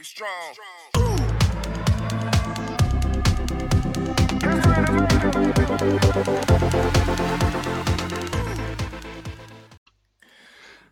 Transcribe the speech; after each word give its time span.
Get 0.00 0.06
strong. 0.06 0.26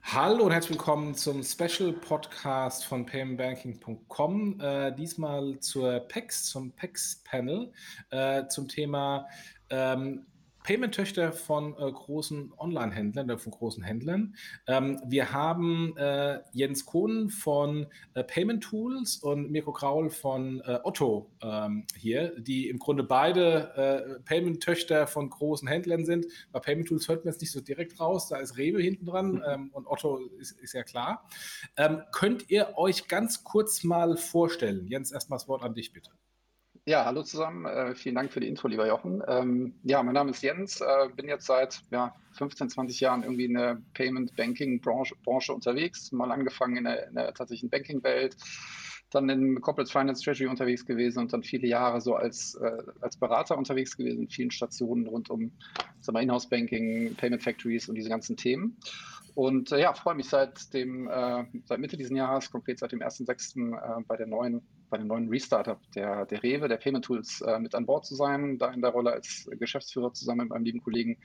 Hallo 0.02 0.44
und 0.44 0.52
herzlich 0.52 0.72
willkommen 0.72 1.14
zum 1.14 1.42
Special 1.42 1.94
Podcast 1.94 2.84
von 2.84 3.06
paymentbanking.com. 3.06 4.60
Äh, 4.60 4.94
diesmal 4.94 5.58
zur 5.60 6.00
PEX, 6.00 6.44
zum 6.50 6.72
PEX 6.72 7.22
Panel, 7.24 7.72
äh, 8.10 8.46
zum 8.48 8.68
Thema 8.68 9.26
ähm, 9.70 10.26
Payment-Töchter 10.68 11.32
von 11.32 11.72
äh, 11.78 11.90
großen 11.90 12.52
Online-Händlern 12.58 13.24
oder 13.24 13.38
von 13.38 13.52
großen 13.52 13.82
Händlern. 13.82 14.36
Ähm, 14.66 15.00
wir 15.06 15.32
haben 15.32 15.96
äh, 15.96 16.40
Jens 16.52 16.84
Kohn 16.84 17.30
von 17.30 17.86
äh, 18.12 18.22
Payment 18.22 18.62
Tools 18.62 19.16
und 19.16 19.50
Mirko 19.50 19.72
Kraul 19.72 20.10
von 20.10 20.60
äh, 20.66 20.78
Otto 20.84 21.30
ähm, 21.40 21.86
hier, 21.96 22.38
die 22.38 22.68
im 22.68 22.78
Grunde 22.78 23.02
beide 23.02 24.18
äh, 24.18 24.20
Payment-Töchter 24.24 25.06
von 25.06 25.30
großen 25.30 25.66
Händlern 25.66 26.04
sind. 26.04 26.26
Bei 26.52 26.60
Payment 26.60 26.86
Tools 26.86 27.08
hört 27.08 27.24
man 27.24 27.32
es 27.32 27.40
nicht 27.40 27.52
so 27.52 27.62
direkt 27.62 27.98
raus, 27.98 28.28
da 28.28 28.36
ist 28.36 28.58
Rewe 28.58 28.82
hinten 28.82 29.06
dran 29.06 29.36
mhm. 29.36 29.42
ähm, 29.48 29.70
und 29.72 29.86
Otto 29.86 30.18
ist, 30.38 30.52
ist 30.60 30.74
ja 30.74 30.82
klar. 30.82 31.26
Ähm, 31.78 32.02
könnt 32.12 32.50
ihr 32.50 32.76
euch 32.76 33.08
ganz 33.08 33.42
kurz 33.42 33.84
mal 33.84 34.18
vorstellen? 34.18 34.86
Jens, 34.86 35.12
erstmal 35.12 35.38
das 35.38 35.48
Wort 35.48 35.62
an 35.62 35.72
dich 35.72 35.94
bitte. 35.94 36.10
Ja, 36.88 37.04
hallo 37.04 37.22
zusammen. 37.22 37.66
Äh, 37.66 37.94
vielen 37.94 38.14
Dank 38.14 38.32
für 38.32 38.40
die 38.40 38.48
Intro, 38.48 38.66
lieber 38.66 38.88
Jochen. 38.88 39.22
Ähm, 39.28 39.74
ja, 39.82 40.02
mein 40.02 40.14
Name 40.14 40.30
ist 40.30 40.42
Jens. 40.42 40.80
Äh, 40.80 41.10
bin 41.14 41.28
jetzt 41.28 41.44
seit 41.44 41.82
ja, 41.90 42.14
15, 42.32 42.70
20 42.70 42.98
Jahren 43.00 43.24
irgendwie 43.24 43.44
in 43.44 43.52
der 43.52 43.82
Payment 43.92 44.34
Banking 44.36 44.80
Branche, 44.80 45.14
Branche 45.22 45.52
unterwegs. 45.52 46.12
Mal 46.12 46.32
angefangen 46.32 46.78
in 46.78 46.84
der, 46.84 47.08
in 47.08 47.14
der 47.14 47.34
tatsächlichen 47.34 47.68
Banking-Welt, 47.68 48.36
dann 49.10 49.28
in 49.28 49.60
Corporate 49.60 49.92
Finance 49.92 50.24
Treasury 50.24 50.48
unterwegs 50.48 50.86
gewesen 50.86 51.18
und 51.18 51.30
dann 51.30 51.42
viele 51.42 51.68
Jahre 51.68 52.00
so 52.00 52.14
als, 52.14 52.54
äh, 52.54 52.82
als 53.02 53.18
Berater 53.18 53.58
unterwegs 53.58 53.94
gewesen 53.94 54.22
in 54.22 54.30
vielen 54.30 54.50
Stationen 54.50 55.06
rund 55.08 55.28
um 55.28 55.52
Inhouse 56.18 56.48
Banking, 56.48 57.14
Payment 57.16 57.42
Factories 57.42 57.90
und 57.90 57.96
diese 57.96 58.08
ganzen 58.08 58.38
Themen. 58.38 58.78
Und 59.34 59.72
äh, 59.72 59.82
ja, 59.82 59.92
freue 59.92 60.14
mich 60.14 60.30
seit 60.30 60.72
dem 60.72 61.06
äh, 61.06 61.44
seit 61.66 61.80
Mitte 61.80 61.98
dieses 61.98 62.16
Jahres, 62.16 62.50
konkret 62.50 62.78
seit 62.78 62.92
dem 62.92 63.00
1.6. 63.00 63.76
Äh, 63.76 64.04
bei 64.08 64.16
der 64.16 64.26
neuen 64.26 64.62
bei 64.90 64.98
dem 64.98 65.06
neuen 65.06 65.28
Restartup 65.28 65.78
der, 65.92 66.26
der 66.26 66.42
Rewe, 66.42 66.68
der 66.68 66.76
Payment 66.76 67.04
Tools, 67.04 67.40
äh, 67.40 67.58
mit 67.58 67.74
an 67.74 67.86
Bord 67.86 68.06
zu 68.06 68.14
sein, 68.14 68.58
da 68.58 68.70
in 68.70 68.80
der 68.80 68.90
Rolle 68.90 69.12
als 69.12 69.48
Geschäftsführer 69.58 70.12
zusammen 70.12 70.40
mit 70.40 70.50
meinem 70.50 70.64
lieben 70.64 70.82
Kollegen, 70.82 71.18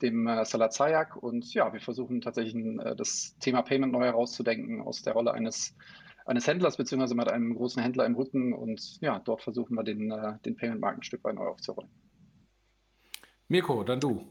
dem 0.00 0.26
äh, 0.26 0.44
Salat 0.44 0.72
Zayak. 0.72 1.16
Und 1.16 1.52
ja, 1.54 1.72
wir 1.72 1.80
versuchen 1.80 2.20
tatsächlich 2.20 2.54
äh, 2.54 2.96
das 2.96 3.36
Thema 3.40 3.62
Payment 3.62 3.92
neu 3.92 4.04
herauszudenken 4.04 4.80
aus 4.80 5.02
der 5.02 5.12
Rolle 5.14 5.32
eines 5.32 5.76
eines 6.24 6.46
Händlers 6.46 6.76
beziehungsweise 6.76 7.14
mit 7.14 7.28
einem 7.28 7.54
großen 7.54 7.82
Händler 7.82 8.06
im 8.06 8.14
Rücken 8.14 8.52
und 8.52 9.00
ja, 9.00 9.18
dort 9.18 9.42
versuchen 9.42 9.74
wir 9.74 9.82
den, 9.82 10.10
äh, 10.10 10.38
den 10.44 10.56
Payment-Markt 10.56 10.98
ein 10.98 11.02
Stück 11.02 11.24
weit 11.24 11.34
neu 11.34 11.46
aufzurollen. 11.46 11.90
Mirko, 13.48 13.82
dann 13.84 14.00
du. 14.00 14.24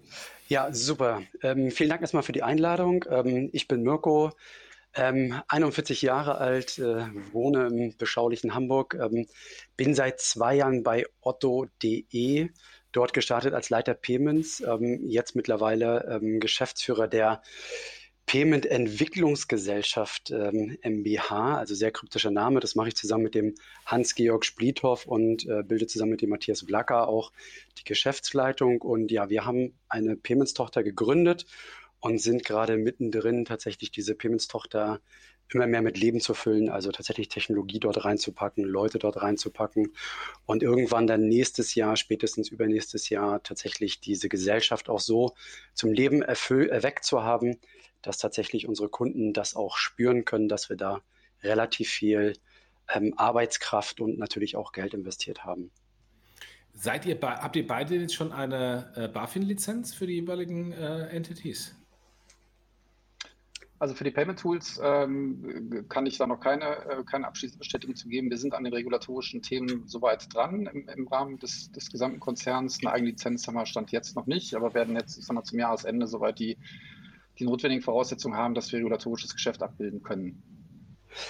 Ja, 0.48 0.74
super. 0.74 1.22
Ähm, 1.44 1.70
vielen 1.70 1.90
Dank 1.90 2.02
erstmal 2.02 2.24
für 2.24 2.32
die 2.32 2.44
Einladung. 2.44 3.06
Ähm, 3.10 3.50
ich 3.54 3.68
bin 3.68 3.84
Mirko, 3.84 4.32
ähm, 4.94 5.42
41 5.48 6.02
Jahre 6.02 6.38
alt, 6.38 6.78
äh, 6.80 7.06
wohne 7.32 7.68
im 7.68 7.98
beschaulichen 7.98 8.54
Hamburg, 8.54 8.98
ähm, 9.00 9.28
bin 9.78 9.94
seit 9.94 10.20
zwei 10.20 10.56
Jahren 10.56 10.84
bei 10.84 11.06
otto.de, 11.22 12.50
dort 12.92 13.14
gestartet 13.14 13.54
als 13.54 13.70
Leiter 13.70 13.94
Payments, 13.94 14.62
ähm, 14.62 15.06
jetzt 15.08 15.36
mittlerweile 15.36 16.20
ähm, 16.22 16.40
Geschäftsführer 16.40 17.08
der 17.08 17.42
Payment 18.26 18.66
Entwicklungsgesellschaft 18.66 20.32
ähm, 20.32 20.78
MBH, 20.84 21.58
also 21.58 21.76
sehr 21.76 21.92
kryptischer 21.92 22.32
Name. 22.32 22.60
Das 22.60 22.76
mache 22.76 22.90
ich 22.90 22.96
zusammen 22.96 23.24
mit 23.24 23.36
dem 23.36 23.56
Hans-Georg 23.86 24.46
Spliethoff 24.46 25.06
und 25.06 25.46
äh, 25.48 25.64
bilde 25.64 25.88
zusammen 25.88 26.12
mit 26.12 26.22
dem 26.22 26.30
Matthias 26.30 26.66
Blacker 26.66 27.10
auch 27.10 27.34
die 27.80 27.84
Geschäftsleitung. 27.84 28.82
Und 28.82 29.12
ja, 29.12 29.30
wir 29.30 29.46
haben 29.46 29.74
eine 29.90 30.16
Payments-Tochter 30.16 30.84
gegründet 30.84 31.46
und 32.02 32.20
sind 32.20 32.44
gerade 32.44 32.78
mittendrin, 32.78 33.46
tatsächlich 33.46 33.92
diese 33.92 34.16
Payments-Tochter 34.16 35.00
immer 35.54 35.68
mehr 35.68 35.82
mit 35.82 35.98
Leben 35.98 36.20
zu 36.20 36.34
füllen, 36.34 36.70
also 36.70 36.92
tatsächlich 36.92 37.28
Technologie 37.28 37.80
dort 37.80 38.06
reinzupacken, 38.06 38.64
Leute 38.64 39.00
dort 39.00 39.22
reinzupacken 39.22 39.94
und 40.46 40.64
irgendwann 40.64 41.08
dann 41.08 41.28
nächstes 41.28 41.76
Jahr, 41.76 41.98
spätestens 41.98 42.50
übernächstes 42.50 43.10
Jahr 43.10 43.44
tatsächlich 43.44 44.00
diese 44.00 44.30
Gesellschaft 44.30 44.90
auch 44.90 45.00
so 45.00 45.34
zum 45.74 45.92
Leben 45.92 46.22
erweckt 46.22 47.04
zu 47.04 47.24
haben, 47.24 47.58
dass 48.02 48.18
tatsächlich 48.18 48.68
unsere 48.68 48.90
Kunden 48.90 49.34
das 49.34 49.56
auch 49.56 49.78
spüren 49.78 50.26
können, 50.26 50.48
dass 50.48 50.70
wir 50.70 50.78
da 50.78 51.02
relativ 51.44 51.90
viel 51.90 52.34
ähm, 52.94 53.14
Arbeitskraft 53.18 54.00
und 54.00 54.18
natürlich 54.18 54.56
auch 54.56 54.72
Geld 54.72 54.94
investiert 54.94 55.44
haben. 55.44 55.72
Seid 56.74 57.06
ihr, 57.06 57.20
habt 57.22 57.56
ihr 57.56 57.68
beide 57.68 57.96
jetzt 57.96 58.16
schon 58.16 58.32
eine 58.32 58.94
äh, 58.96 59.08
BaFin-Lizenz 59.10 59.94
für 59.94 60.08
die 60.08 60.14
jeweiligen 60.14 60.72
äh, 60.72 61.08
Entities? 61.08 61.76
Also 63.82 63.96
für 63.96 64.04
die 64.04 64.12
Payment 64.12 64.38
Tools 64.38 64.80
ähm, 64.84 65.88
kann 65.90 66.06
ich 66.06 66.20
da 66.20 66.28
noch 66.28 66.40
keine, 66.40 66.86
äh, 66.86 67.04
keine 67.04 67.26
abschließende 67.26 67.58
Bestätigung 67.58 67.96
zu 67.96 68.10
geben. 68.10 68.30
Wir 68.30 68.38
sind 68.38 68.54
an 68.54 68.64
den 68.64 68.74
regulatorischen 68.74 69.42
Themen 69.42 69.88
soweit 69.88 70.32
dran 70.32 70.68
im, 70.68 70.88
im 70.88 71.08
Rahmen 71.08 71.40
des, 71.40 71.72
des 71.72 71.90
gesamten 71.90 72.20
Konzerns. 72.20 72.78
Eine 72.82 72.94
eigene 72.94 73.10
Lizenz 73.10 73.48
haben 73.48 73.56
wir 73.56 73.66
Stand 73.66 73.92
jetzt 73.92 74.16
noch 74.16 74.28
nicht, 74.28 74.54
aber 74.54 74.76
werden 74.76 74.96
jetzt, 74.96 75.18
ich 75.18 75.26
sag 75.26 75.34
mal, 75.34 75.44
zum 75.44 75.58
Jahresende 75.58 76.06
soweit 76.06 76.38
die 76.38 76.60
die 77.40 77.46
notwendigen 77.46 77.82
Voraussetzungen 77.82 78.38
haben, 78.38 78.54
dass 78.54 78.72
wir 78.72 78.78
regulatorisches 78.78 79.34
Geschäft 79.34 79.64
abbilden 79.64 80.04
können. 80.04 80.44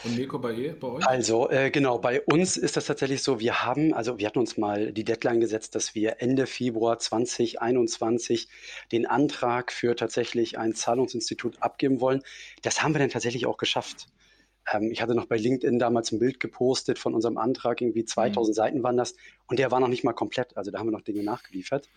Und 0.03 0.16
Mirko, 0.16 0.40
bei, 0.40 0.75
bei 0.80 0.88
euch? 0.88 1.08
Also 1.08 1.50
äh, 1.50 1.72
genau, 1.72 1.97
bei 1.97 2.22
uns 2.22 2.58
ist 2.58 2.78
das 2.78 2.86
tatsächlich 2.86 3.24
so, 3.24 3.40
wir 3.40 3.64
haben, 3.64 3.94
also 3.94 4.18
wir 4.19 4.28
hatten 4.28 4.40
uns 4.40 4.58
mal 4.58 4.92
die 4.92 5.03
Deadline 5.03 5.40
gesetzt, 5.40 5.75
dass 5.75 5.96
wir 5.96 6.18
Ende 6.19 6.46
Februar 6.46 7.00
2021 7.00 8.47
den 8.92 9.06
Antrag 9.06 9.72
für 9.72 9.96
tatsächlich 9.96 10.58
ein 10.58 10.74
Zahlungsinstitut 10.74 11.62
abgeben 11.62 12.00
wollen. 12.02 12.22
Das 12.62 12.84
haben 12.84 12.94
wir 12.94 13.00
dann 13.00 13.09
tatsächlich 13.09 13.46
auch 13.46 13.58
geschafft. 13.58 14.08
Ähm, 14.72 14.92
ich 14.92 15.02
hatte 15.02 15.16
noch 15.16 15.25
bei 15.25 15.38
LinkedIn 15.38 15.80
damals 15.80 16.12
ein 16.12 16.19
Bild 16.19 16.40
gepostet 16.40 17.00
von 17.00 17.13
unserem 17.13 17.38
Antrag, 17.38 17.81
irgendwie 17.81 18.06
2000 18.06 18.53
mhm. 18.53 18.56
Seiten 18.56 18.84
waren 18.84 18.98
das 18.98 19.16
und 19.48 19.59
der 19.59 19.72
war 19.72 19.80
noch 19.80 19.88
nicht 19.88 20.03
mal 20.03 20.13
komplett, 20.13 20.56
also 20.58 20.72
da 20.72 20.80
haben 20.80 20.88
wir 20.88 20.92
noch 20.92 21.02
Dinge 21.02 21.24
nachgeliefert. 21.24 21.90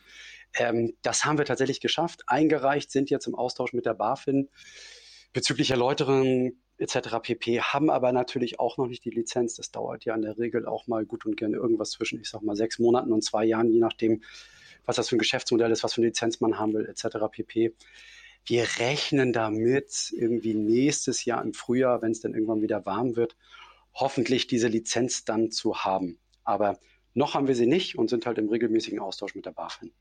Ähm, 0.54 0.94
das 1.02 1.24
haben 1.24 1.38
wir 1.38 1.44
tatsächlich 1.44 1.80
geschafft. 1.80 2.22
Eingereicht 2.26 2.90
sind 2.90 3.10
jetzt 3.10 3.26
im 3.26 3.34
Austausch 3.34 3.72
mit 3.72 3.86
der 3.86 3.94
BaFin 3.94 4.48
bezüglich 5.32 5.70
Erläuterungen 5.70 6.63
etc. 6.78 7.20
pp. 7.22 7.60
haben 7.60 7.90
aber 7.90 8.12
natürlich 8.12 8.58
auch 8.58 8.78
noch 8.78 8.86
nicht 8.86 9.04
die 9.04 9.10
Lizenz. 9.10 9.54
Das 9.54 9.70
dauert 9.70 10.04
ja 10.04 10.14
in 10.14 10.22
der 10.22 10.38
Regel 10.38 10.66
auch 10.66 10.86
mal 10.86 11.04
gut 11.04 11.26
und 11.26 11.36
gerne 11.36 11.56
irgendwas 11.56 11.90
zwischen, 11.90 12.20
ich 12.20 12.28
sag 12.28 12.42
mal, 12.42 12.56
sechs 12.56 12.78
Monaten 12.78 13.12
und 13.12 13.22
zwei 13.22 13.44
Jahren, 13.44 13.70
je 13.70 13.80
nachdem, 13.80 14.22
was 14.84 14.96
das 14.96 15.08
für 15.08 15.16
ein 15.16 15.20
Geschäftsmodell 15.20 15.70
ist, 15.70 15.84
was 15.84 15.94
für 15.94 16.00
eine 16.00 16.08
Lizenz 16.08 16.40
man 16.40 16.58
haben 16.58 16.74
will, 16.74 16.86
etc. 16.86 17.16
pp. 17.30 17.74
Wir 18.46 18.66
rechnen 18.78 19.32
damit 19.32 20.12
irgendwie 20.12 20.54
nächstes 20.54 21.24
Jahr 21.24 21.42
im 21.42 21.54
Frühjahr, 21.54 22.02
wenn 22.02 22.10
es 22.10 22.20
dann 22.20 22.34
irgendwann 22.34 22.60
wieder 22.60 22.84
warm 22.84 23.16
wird, 23.16 23.36
hoffentlich 23.94 24.46
diese 24.46 24.68
Lizenz 24.68 25.24
dann 25.24 25.50
zu 25.50 25.84
haben. 25.84 26.18
Aber 26.42 26.78
noch 27.14 27.34
haben 27.34 27.46
wir 27.46 27.54
sie 27.54 27.66
nicht 27.66 27.96
und 27.96 28.10
sind 28.10 28.26
halt 28.26 28.38
im 28.38 28.48
regelmäßigen 28.48 28.98
Austausch 28.98 29.34
mit 29.34 29.46
der 29.46 29.52
BaFin. 29.52 29.92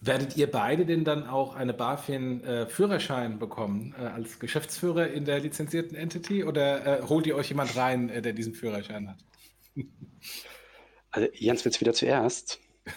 Werdet 0.00 0.36
ihr 0.36 0.50
beide 0.50 0.84
denn 0.84 1.04
dann 1.04 1.26
auch 1.26 1.54
eine 1.54 1.72
BaFin-Führerschein 1.72 3.34
äh, 3.34 3.36
bekommen 3.36 3.94
äh, 3.98 4.04
als 4.04 4.38
Geschäftsführer 4.38 5.08
in 5.08 5.24
der 5.24 5.40
lizenzierten 5.40 5.96
Entity 5.96 6.44
oder 6.44 7.00
äh, 7.00 7.02
holt 7.02 7.26
ihr 7.26 7.34
euch 7.34 7.48
jemand 7.48 7.76
rein, 7.76 8.10
äh, 8.10 8.20
der 8.20 8.32
diesen 8.32 8.54
Führerschein 8.54 9.10
hat? 9.10 9.18
Also 11.12 11.28
Jens 11.32 11.64
wird 11.64 11.74
es 11.74 11.80
wieder 11.80 11.94
zuerst. 11.94 12.60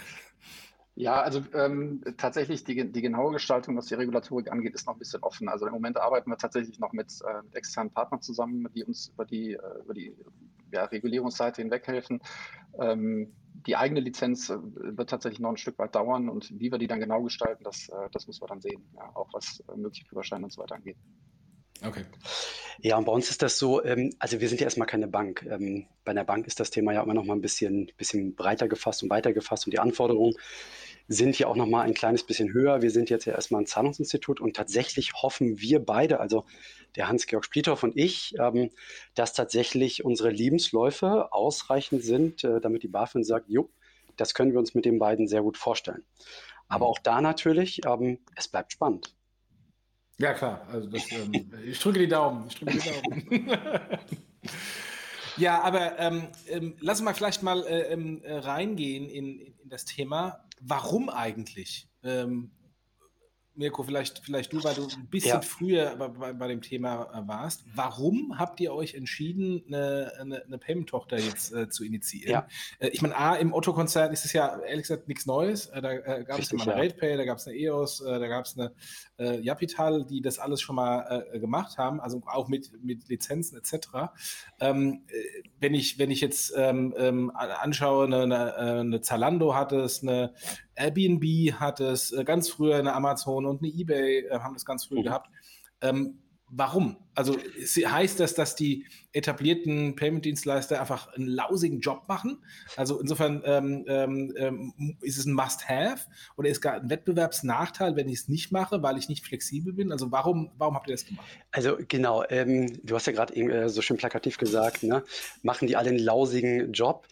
Ja, 0.95 1.21
also 1.21 1.41
ähm, 1.53 2.03
tatsächlich 2.17 2.65
die, 2.65 2.91
die 2.91 3.01
genaue 3.01 3.31
Gestaltung, 3.31 3.77
was 3.77 3.85
die 3.85 3.93
Regulatorik 3.93 4.51
angeht, 4.51 4.75
ist 4.75 4.85
noch 4.85 4.95
ein 4.95 4.99
bisschen 4.99 5.23
offen. 5.23 5.47
Also 5.47 5.65
im 5.65 5.71
Moment 5.71 5.97
arbeiten 5.97 6.29
wir 6.29 6.35
tatsächlich 6.35 6.77
noch 6.77 6.91
mit, 6.91 7.07
äh, 7.25 7.41
mit 7.41 7.55
externen 7.55 7.93
Partnern 7.93 8.21
zusammen, 8.21 8.67
die 8.75 8.83
uns 8.83 9.07
über 9.07 9.23
die, 9.23 9.53
äh, 9.53 9.81
über 9.85 9.93
die 9.93 10.13
ja, 10.73 10.83
Regulierungsseite 10.83 11.61
hinweg 11.61 11.87
helfen. 11.87 12.19
Ähm, 12.77 13.33
die 13.65 13.75
eigene 13.75 13.99
Lizenz 13.99 14.49
äh, 14.49 14.57
wird 14.61 15.09
tatsächlich 15.09 15.39
noch 15.39 15.49
ein 15.49 15.57
Stück 15.57 15.77
weit 15.79 15.95
dauern 15.95 16.29
und 16.29 16.51
wie 16.59 16.71
wir 16.71 16.77
die 16.77 16.87
dann 16.87 16.99
genau 16.99 17.21
gestalten, 17.21 17.63
das, 17.63 17.89
äh, 17.89 18.09
das 18.11 18.27
müssen 18.27 18.41
wir 18.41 18.47
dann 18.47 18.61
sehen, 18.61 18.83
ja, 18.95 19.11
auch 19.15 19.29
was 19.33 19.63
äh, 19.67 19.75
mögliche 19.77 20.05
Führerscheine 20.05 20.45
und 20.45 20.51
so 20.51 20.61
weiter 20.61 20.75
angeht. 20.75 20.97
Okay. 21.85 22.05
Ja, 22.81 22.97
und 22.97 23.05
bei 23.05 23.11
uns 23.11 23.29
ist 23.29 23.41
das 23.41 23.57
so, 23.57 23.83
ähm, 23.83 24.13
also 24.19 24.39
wir 24.39 24.49
sind 24.49 24.61
ja 24.61 24.65
erstmal 24.65 24.87
keine 24.87 25.07
Bank. 25.07 25.45
Ähm, 25.49 25.87
bei 26.03 26.11
einer 26.11 26.23
Bank 26.23 26.47
ist 26.47 26.59
das 26.59 26.71
Thema 26.71 26.93
ja 26.93 27.03
immer 27.03 27.13
noch 27.13 27.25
mal 27.25 27.33
ein 27.33 27.41
bisschen, 27.41 27.91
bisschen 27.97 28.35
breiter 28.35 28.67
gefasst 28.67 29.03
und 29.03 29.09
weiter 29.09 29.33
gefasst 29.33 29.65
und 29.65 29.71
die 29.71 29.79
Anforderungen 29.79 30.35
sind 31.11 31.35
hier 31.35 31.49
auch 31.49 31.55
noch 31.55 31.65
mal 31.65 31.81
ein 31.81 31.95
kleines 31.95 32.23
bisschen 32.23 32.53
höher. 32.53 32.83
Wir 32.83 32.91
sind 32.91 33.09
jetzt 33.09 33.25
ja 33.25 33.33
erstmal 33.33 33.63
ein 33.63 33.65
Zahlungsinstitut 33.65 34.39
und 34.39 34.55
tatsächlich 34.55 35.13
hoffen 35.13 35.59
wir 35.59 35.83
beide, 35.83 36.19
also 36.19 36.45
der 36.95 37.07
Hans-Georg 37.07 37.43
Spliethoff 37.43 37.81
und 37.81 37.97
ich, 37.97 38.35
ähm, 38.39 38.69
dass 39.15 39.33
tatsächlich 39.33 40.05
unsere 40.05 40.29
Lebensläufe 40.29 41.33
ausreichend 41.33 42.03
sind, 42.03 42.43
äh, 42.43 42.61
damit 42.61 42.83
die 42.83 42.87
BaFin 42.87 43.23
sagt, 43.23 43.49
jo, 43.49 43.71
das 44.17 44.35
können 44.35 44.51
wir 44.51 44.59
uns 44.59 44.75
mit 44.75 44.85
den 44.85 44.99
beiden 44.99 45.27
sehr 45.27 45.41
gut 45.41 45.57
vorstellen. 45.57 46.03
Aber 46.67 46.85
mhm. 46.85 46.91
auch 46.91 46.99
da 46.99 47.21
natürlich, 47.21 47.81
ähm, 47.85 48.19
es 48.35 48.47
bleibt 48.47 48.71
spannend. 48.71 49.15
Ja, 50.19 50.33
klar. 50.33 50.67
Also 50.71 50.89
das, 50.89 51.11
ähm, 51.11 51.51
ich 51.65 51.79
drücke 51.79 51.99
die 51.99 52.07
Daumen. 52.07 52.45
Ich 52.47 52.55
drücke 52.55 52.77
die 52.77 53.45
Daumen. 53.45 53.57
Ja, 55.39 55.61
aber 55.61 55.97
ähm, 55.99 56.27
ähm, 56.49 56.75
lass 56.81 57.01
mal 57.01 57.13
vielleicht 57.13 57.43
mal 57.43 57.63
äh, 57.63 57.93
äh, 57.93 58.37
reingehen 58.39 59.07
in, 59.07 59.39
in, 59.39 59.69
das 59.69 59.85
Thema. 59.85 60.43
Warum 60.59 61.09
eigentlich? 61.09 61.87
Ähm, 62.03 62.51
Mirko, 63.59 63.83
vielleicht, 63.83 64.19
vielleicht 64.19 64.53
du, 64.53 64.63
weil 64.63 64.73
du 64.73 64.87
ein 64.87 65.07
bisschen 65.07 65.31
ja. 65.31 65.41
früher 65.41 65.95
bei, 65.97 66.31
bei, 66.31 66.47
dem 66.47 66.61
Thema 66.61 67.09
äh, 67.13 67.27
warst. 67.27 67.65
Warum 67.75 68.39
habt 68.39 68.61
ihr 68.61 68.73
euch 68.73 68.95
entschieden, 68.95 69.63
eine, 69.67 70.13
eine, 70.17 70.45
eine 70.45 70.57
Payment-Tochter 70.57 71.19
jetzt 71.19 71.53
äh, 71.53 71.67
zu 71.69 71.83
initiieren? 71.83 72.31
Ja. 72.31 72.47
Äh, 72.79 72.87
ich 72.87 73.01
meine, 73.01 73.17
A, 73.17 73.35
im 73.35 73.53
Otto-Konzern 73.53 74.13
ist 74.13 74.23
es 74.23 74.31
ja 74.31 74.57
ehrlich 74.61 74.83
gesagt 74.83 75.09
nichts 75.09 75.25
Neues. 75.25 75.67
Äh, 75.67 75.81
da 75.81 75.91
äh, 75.91 76.23
gab 76.23 76.39
es 76.39 76.49
ja 76.49 76.57
mal 76.57 76.69
eine. 76.69 76.83
RatePay, 76.83 77.17
da 77.17 77.25
gab 77.25 77.37
es 77.37 77.47
eine 77.47 77.57
EOS, 77.57 77.99
äh, 77.99 78.19
da 78.19 78.27
gab 78.29 78.45
es 78.45 78.57
eine 78.57 78.71
äh, 79.17 79.41
Japital, 79.41 80.05
die 80.05 80.21
das 80.21 80.39
alles 80.39 80.61
schon 80.61 80.77
mal 80.77 81.27
gemacht 81.33 81.77
haben, 81.77 81.99
also 81.99 82.21
auch 82.27 82.47
mit, 82.47 82.71
mit 82.83 83.09
Lizenzen 83.09 83.57
etc. 83.57 83.87
Ähm, 84.61 85.01
wenn, 85.59 85.73
ich, 85.73 85.99
wenn 85.99 86.11
ich 86.11 86.21
jetzt 86.21 86.53
ähm, 86.55 86.93
ähm, 86.97 87.31
anschaue, 87.35 88.05
eine, 88.05 88.23
eine, 88.23 88.55
eine 88.55 89.01
Zalando 89.01 89.53
hat 89.53 89.73
es, 89.73 90.01
eine 90.01 90.33
Airbnb 90.79 91.53
hat 91.59 91.79
es, 91.79 92.11
äh, 92.11 92.23
ganz 92.23 92.49
früher 92.49 92.77
eine 92.77 92.93
Amazon 92.93 93.45
und 93.45 93.61
eine 93.61 93.71
eBay 93.71 94.25
äh, 94.25 94.39
haben 94.39 94.53
das 94.53 94.65
ganz 94.65 94.85
früh 94.85 94.99
mhm. 94.99 95.03
gehabt. 95.03 95.29
Ähm, 95.81 96.19
warum? 96.51 96.97
Also 97.15 97.37
heißt 97.67 98.19
das, 98.19 98.33
dass 98.33 98.55
die 98.55 98.85
etablierten 99.11 99.95
Payment-Dienstleister 99.95 100.79
einfach 100.79 101.13
einen 101.13 101.27
lausigen 101.27 101.79
Job 101.79 102.03
machen? 102.07 102.43
Also 102.75 102.99
insofern 102.99 103.41
ähm, 103.45 103.85
ähm, 103.87 104.33
ähm 104.37 104.97
ist 105.01 105.17
es 105.17 105.25
ein 105.25 105.33
Must-Have 105.33 106.07
oder 106.37 106.49
ist 106.49 106.57
es 106.57 106.61
gar 106.61 106.75
ein 106.75 106.89
Wettbewerbsnachteil, 106.89 107.95
wenn 107.95 108.07
ich 108.07 108.19
es 108.19 108.27
nicht 108.29 108.51
mache, 108.51 108.81
weil 108.81 108.97
ich 108.97 109.09
nicht 109.09 109.25
flexibel 109.25 109.73
bin? 109.73 109.91
Also 109.91 110.11
warum, 110.11 110.51
warum 110.57 110.75
habt 110.75 110.87
ihr 110.87 110.95
das 110.95 111.05
gemacht? 111.05 111.27
Also 111.51 111.77
genau, 111.87 112.23
ähm, 112.29 112.79
du 112.83 112.95
hast 112.95 113.05
ja 113.07 113.13
gerade 113.13 113.35
äh, 113.35 113.69
so 113.69 113.81
schön 113.81 113.97
plakativ 113.97 114.37
gesagt, 114.37 114.83
ne? 114.83 115.03
machen 115.43 115.67
die 115.67 115.75
alle 115.75 115.89
einen 115.89 115.99
lausigen 115.99 116.71
Job? 116.71 117.07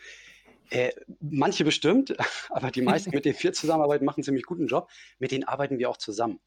Äh, 0.69 0.91
manche 1.21 1.63
bestimmt, 1.63 2.15
aber 2.49 2.71
die 2.71 2.81
meisten, 2.81 3.11
mit 3.11 3.25
denen 3.25 3.37
wir 3.39 3.53
zusammenarbeiten, 3.53 4.05
machen 4.05 4.19
einen 4.19 4.25
ziemlich 4.25 4.45
guten 4.45 4.67
Job. 4.67 4.89
Mit 5.19 5.31
denen 5.31 5.43
arbeiten 5.43 5.79
wir 5.79 5.89
auch 5.89 5.97
zusammen. 5.97 6.39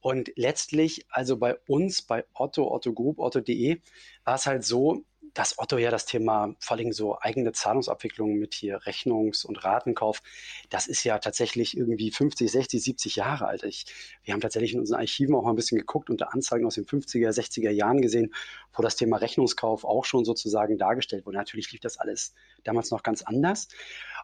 Und 0.00 0.32
letztlich, 0.34 1.06
also 1.10 1.36
bei 1.36 1.56
uns, 1.68 2.02
bei 2.02 2.24
Otto, 2.34 2.70
Otto 2.72 2.92
Group, 2.92 3.18
Otto.de, 3.20 3.80
war 4.24 4.34
es 4.34 4.46
halt 4.46 4.64
so, 4.64 5.04
dass 5.34 5.58
Otto 5.58 5.78
ja 5.78 5.90
das 5.90 6.04
Thema 6.04 6.54
vor 6.58 6.76
allem 6.76 6.92
so 6.92 7.18
eigene 7.18 7.52
Zahlungsabwicklung 7.52 8.34
mit 8.34 8.54
hier 8.54 8.78
Rechnungs- 8.84 9.44
und 9.46 9.64
Ratenkauf, 9.64 10.22
das 10.68 10.86
ist 10.86 11.04
ja 11.04 11.18
tatsächlich 11.18 11.76
irgendwie 11.76 12.10
50, 12.10 12.50
60, 12.50 12.82
70 12.82 13.16
Jahre 13.16 13.46
alt. 13.46 13.62
Ich, 13.62 13.86
wir 14.24 14.34
haben 14.34 14.40
tatsächlich 14.40 14.74
in 14.74 14.80
unseren 14.80 15.00
Archiven 15.00 15.34
auch 15.34 15.44
mal 15.44 15.50
ein 15.50 15.56
bisschen 15.56 15.78
geguckt, 15.78 16.10
unter 16.10 16.34
Anzeigen 16.34 16.66
aus 16.66 16.74
den 16.74 16.84
50er, 16.84 17.30
60er 17.30 17.70
Jahren 17.70 18.02
gesehen, 18.02 18.34
wo 18.74 18.82
das 18.82 18.96
Thema 18.96 19.16
Rechnungskauf 19.16 19.84
auch 19.84 20.04
schon 20.04 20.24
sozusagen 20.24 20.76
dargestellt 20.76 21.24
wurde. 21.24 21.38
Natürlich 21.38 21.72
lief 21.72 21.80
das 21.80 21.98
alles 21.98 22.34
damals 22.64 22.90
noch 22.90 23.02
ganz 23.02 23.22
anders. 23.22 23.68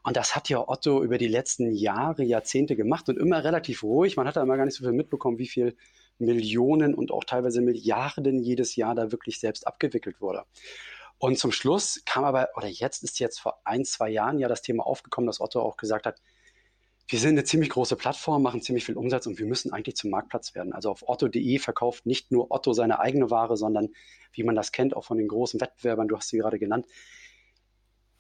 Und 0.03 0.17
das 0.17 0.37
hat 0.37 0.49
ja 0.49 0.67
Otto 0.67 1.03
über 1.03 1.19
die 1.19 1.29
letzten 1.29 1.73
Jahre, 1.73 2.23
Jahrzehnte 2.23 2.77
gemacht 2.77 3.09
und 3.09 3.19
immer 3.19 3.43
relativ 3.45 3.83
ruhig. 3.83 4.17
Man 4.17 4.27
hat 4.27 4.37
da 4.37 4.43
immer 4.43 4.57
gar 4.57 4.65
nicht 4.65 4.77
so 4.77 4.85
viel 4.85 4.93
mitbekommen, 4.93 5.39
wie 5.39 5.49
viel 5.49 5.77
Millionen 6.19 6.95
und 6.95 7.11
auch 7.11 7.25
teilweise 7.25 7.61
Milliarden 7.61 8.43
jedes 8.43 8.77
Jahr 8.77 8.95
da 8.95 9.13
wirklich 9.13 9.41
selbst 9.41 9.67
abgewickelt 9.67 10.21
wurde. 10.21 10.45
Und 11.19 11.39
zum 11.39 11.51
Schluss 11.51 12.03
kam 12.07 12.25
aber, 12.25 12.49
oder 12.57 12.69
jetzt 12.69 13.03
ist 13.03 13.19
jetzt 13.19 13.41
vor 13.41 13.61
ein, 13.65 13.85
zwei 13.85 14.09
Jahren 14.09 14.39
ja 14.39 14.49
das 14.49 14.63
Thema 14.63 14.87
aufgekommen, 14.87 15.27
dass 15.27 15.41
Otto 15.41 15.61
auch 15.61 15.77
gesagt 15.77 16.07
hat, 16.07 16.21
wir 17.09 17.19
sind 17.19 17.31
eine 17.31 17.45
ziemlich 17.45 17.71
große 17.71 17.97
Plattform, 17.97 18.43
machen 18.43 18.61
ziemlich 18.61 18.85
viel 18.85 18.97
Umsatz 18.97 19.27
und 19.27 19.39
wir 19.39 19.47
müssen 19.47 19.73
eigentlich 19.73 19.97
zum 19.97 20.11
Marktplatz 20.11 20.55
werden. 20.55 20.75
Also 20.75 20.91
auf 20.91 21.09
otto.de 21.09 21.59
verkauft 21.59 22.05
nicht 22.05 22.31
nur 22.31 22.51
Otto 22.51 22.75
seine 22.75 23.01
eigene 23.01 23.31
Ware, 23.31 23.57
sondern 23.57 23.89
wie 24.33 24.43
man 24.43 24.55
das 24.55 24.73
kennt, 24.73 24.95
auch 24.95 25.05
von 25.05 25.17
den 25.17 25.27
großen 25.27 25.59
Wettbewerbern, 25.61 26.07
du 26.07 26.17
hast 26.17 26.29
sie 26.29 26.37
gerade 26.37 26.59
genannt, 26.59 26.87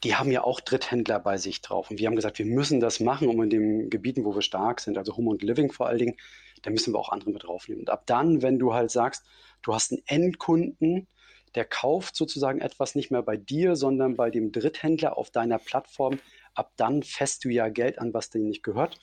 die 0.05 0.15
haben 0.15 0.31
ja 0.31 0.43
auch 0.43 0.61
Dritthändler 0.61 1.19
bei 1.21 1.37
sich 1.37 1.61
drauf. 1.61 1.91
Und 1.91 1.99
wir 1.99 2.07
haben 2.07 2.17
gesagt, 2.17 2.39
wir 2.39 2.47
müssen 2.47 2.81
das 2.81 2.99
machen, 2.99 3.29
um 3.29 3.43
in 3.43 3.51
den 3.51 3.91
Gebieten, 3.91 4.25
wo 4.25 4.35
wir 4.35 4.43
stark 4.43 4.81
sind, 4.81 4.97
also 4.97 5.17
Home 5.17 5.31
und 5.31 5.43
Living 5.43 5.71
vor 5.71 5.87
allen 5.87 5.99
Dingen, 5.99 6.17
da 6.63 6.71
müssen 6.71 6.95
wir 6.95 6.99
auch 6.99 7.11
andere 7.11 7.31
mit 7.31 7.45
draufnehmen. 7.45 7.83
Und 7.83 7.91
ab 7.91 8.05
dann, 8.07 8.41
wenn 8.41 8.59
du 8.59 8.73
halt 8.73 8.91
sagst, 8.91 9.25
du 9.63 9.75
hast 9.75 9.93
einen 9.93 10.03
Endkunden, 10.07 11.09
der 11.55 11.65
kauft 11.65 12.17
sozusagen 12.17 12.61
etwas 12.61 12.95
nicht 12.95 13.11
mehr 13.11 13.23
bei 13.23 13.37
dir, 13.37 13.77
sondern 13.77 14.17
bei 14.17 14.31
dem 14.31 14.53
Dritthändler 14.53 15.17
auf 15.17 15.31
deiner 15.31 15.59
Plattform. 15.59 16.19
Ab 16.55 16.73
dann 16.77 17.03
fässt 17.03 17.45
du 17.45 17.49
ja 17.49 17.69
Geld 17.69 17.99
an, 17.99 18.15
was 18.15 18.31
dir 18.31 18.41
nicht 18.41 18.63
gehört. 18.63 18.99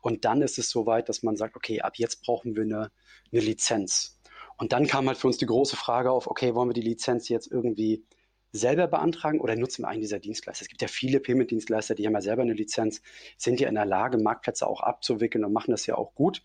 Und 0.00 0.24
dann 0.24 0.42
ist 0.42 0.58
es 0.58 0.70
soweit, 0.70 1.08
dass 1.08 1.22
man 1.22 1.36
sagt, 1.36 1.56
okay, 1.56 1.80
ab 1.80 1.96
jetzt 1.96 2.22
brauchen 2.22 2.56
wir 2.56 2.62
eine, 2.62 2.90
eine 3.32 3.40
Lizenz. 3.40 4.18
Und 4.56 4.72
dann 4.72 4.86
kam 4.86 5.08
halt 5.08 5.18
für 5.18 5.26
uns 5.26 5.38
die 5.38 5.46
große 5.46 5.76
Frage 5.76 6.10
auf, 6.10 6.26
okay, 6.26 6.54
wollen 6.54 6.68
wir 6.68 6.74
die 6.74 6.82
Lizenz 6.82 7.28
jetzt 7.28 7.50
irgendwie 7.50 8.04
selber 8.52 8.88
beantragen 8.88 9.40
oder 9.40 9.56
nutzen 9.56 9.82
wir 9.82 9.88
einen 9.88 10.00
dieser 10.00 10.18
Dienstleister? 10.18 10.62
Es 10.62 10.68
gibt 10.68 10.82
ja 10.82 10.88
viele 10.88 11.20
Payment-Dienstleister, 11.20 11.94
die 11.94 12.06
haben 12.06 12.14
ja 12.14 12.20
selber 12.20 12.42
eine 12.42 12.52
Lizenz, 12.52 13.00
sind 13.36 13.60
ja 13.60 13.68
in 13.68 13.76
der 13.76 13.86
Lage, 13.86 14.18
Marktplätze 14.18 14.66
auch 14.66 14.80
abzuwickeln 14.80 15.44
und 15.44 15.52
machen 15.52 15.70
das 15.70 15.86
ja 15.86 15.94
auch 15.96 16.14
gut. 16.14 16.42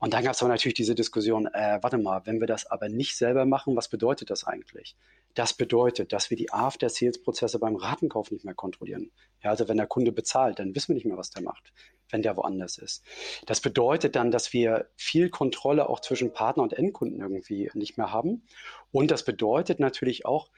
Und 0.00 0.14
dann 0.14 0.24
gab 0.24 0.34
es 0.34 0.42
aber 0.42 0.50
natürlich 0.50 0.74
diese 0.74 0.94
Diskussion, 0.94 1.46
äh, 1.46 1.78
warte 1.80 1.98
mal, 1.98 2.22
wenn 2.24 2.40
wir 2.40 2.46
das 2.46 2.66
aber 2.66 2.88
nicht 2.88 3.16
selber 3.16 3.46
machen, 3.46 3.76
was 3.76 3.88
bedeutet 3.88 4.30
das 4.30 4.44
eigentlich? 4.44 4.96
Das 5.34 5.52
bedeutet, 5.52 6.12
dass 6.12 6.30
wir 6.30 6.36
die 6.36 6.52
After-Sales-Prozesse 6.52 7.58
beim 7.58 7.76
Ratenkauf 7.76 8.30
nicht 8.30 8.44
mehr 8.44 8.54
kontrollieren. 8.54 9.10
Ja, 9.42 9.50
also 9.50 9.68
wenn 9.68 9.76
der 9.76 9.86
Kunde 9.86 10.12
bezahlt, 10.12 10.58
dann 10.58 10.74
wissen 10.74 10.88
wir 10.88 10.94
nicht 10.94 11.06
mehr, 11.06 11.16
was 11.16 11.30
der 11.30 11.42
macht, 11.42 11.72
wenn 12.10 12.22
der 12.22 12.36
woanders 12.36 12.78
ist. 12.78 13.04
Das 13.46 13.60
bedeutet 13.60 14.14
dann, 14.14 14.30
dass 14.30 14.52
wir 14.52 14.90
viel 14.96 15.30
Kontrolle 15.30 15.88
auch 15.88 16.00
zwischen 16.00 16.32
Partner 16.32 16.62
und 16.62 16.72
Endkunden 16.72 17.20
irgendwie 17.20 17.70
nicht 17.74 17.98
mehr 17.98 18.12
haben. 18.12 18.46
Und 18.92 19.10
das 19.10 19.24
bedeutet 19.24 19.80
natürlich 19.80 20.24
auch, 20.24 20.50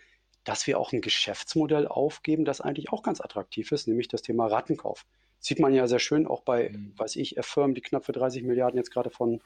dass 0.45 0.67
wir 0.67 0.79
auch 0.79 0.93
ein 0.93 1.01
Geschäftsmodell 1.01 1.89
aufgeben, 1.89 2.45
das 2.45 2.61
eigentlich 2.61 2.93
auch 2.93 3.03
ganz 3.03 3.21
attraktiv 3.21 3.73
ist, 3.73 3.89
nämlich 3.89 4.09
das 4.09 4.23
Thema 4.23 4.47
Ratenkauf. 4.47 5.05
Sieht 5.41 5.61
man 5.61 5.75
ja 5.75 5.87
sehr 5.87 5.99
schön 5.99 6.27
auch 6.27 6.43
bei, 6.43 6.71
mhm. 6.71 6.93
weiß 6.97 7.17
ich, 7.17 7.37
F-Firmen, 7.37 7.75
die 7.75 7.81
knapp 7.81 8.05
für 8.05 8.13
30 8.13 8.43
Milliarden 8.43 8.79
jetzt 8.79 8.91
gerade 8.91 9.11
von 9.11 9.41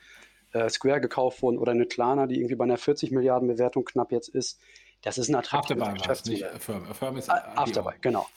äh, 0.53 0.69
Square 0.69 1.01
gekauft 1.01 1.43
wurden 1.43 1.59
oder 1.59 1.73
eine 1.73 1.87
Klarna, 1.87 2.27
die 2.27 2.37
irgendwie 2.37 2.55
bei 2.57 2.65
einer 2.65 2.79
40 2.79 3.11
Milliarden 3.11 3.49
Bewertung 3.49 3.85
knapp 3.85 4.13
jetzt 4.13 4.29
ist. 4.29 4.59
Das 5.03 5.17
ist 5.17 5.29
ein 5.29 5.35
attraktives 5.35 5.83
Afterbuy 5.83 5.99
Geschäftsmodell. 5.99 6.55
Affirm. 6.55 6.85
Affirm 6.85 7.17
ist 7.17 7.31
ah, 7.31 7.53
Afterbuy, 7.57 7.95
genau. 8.01 8.29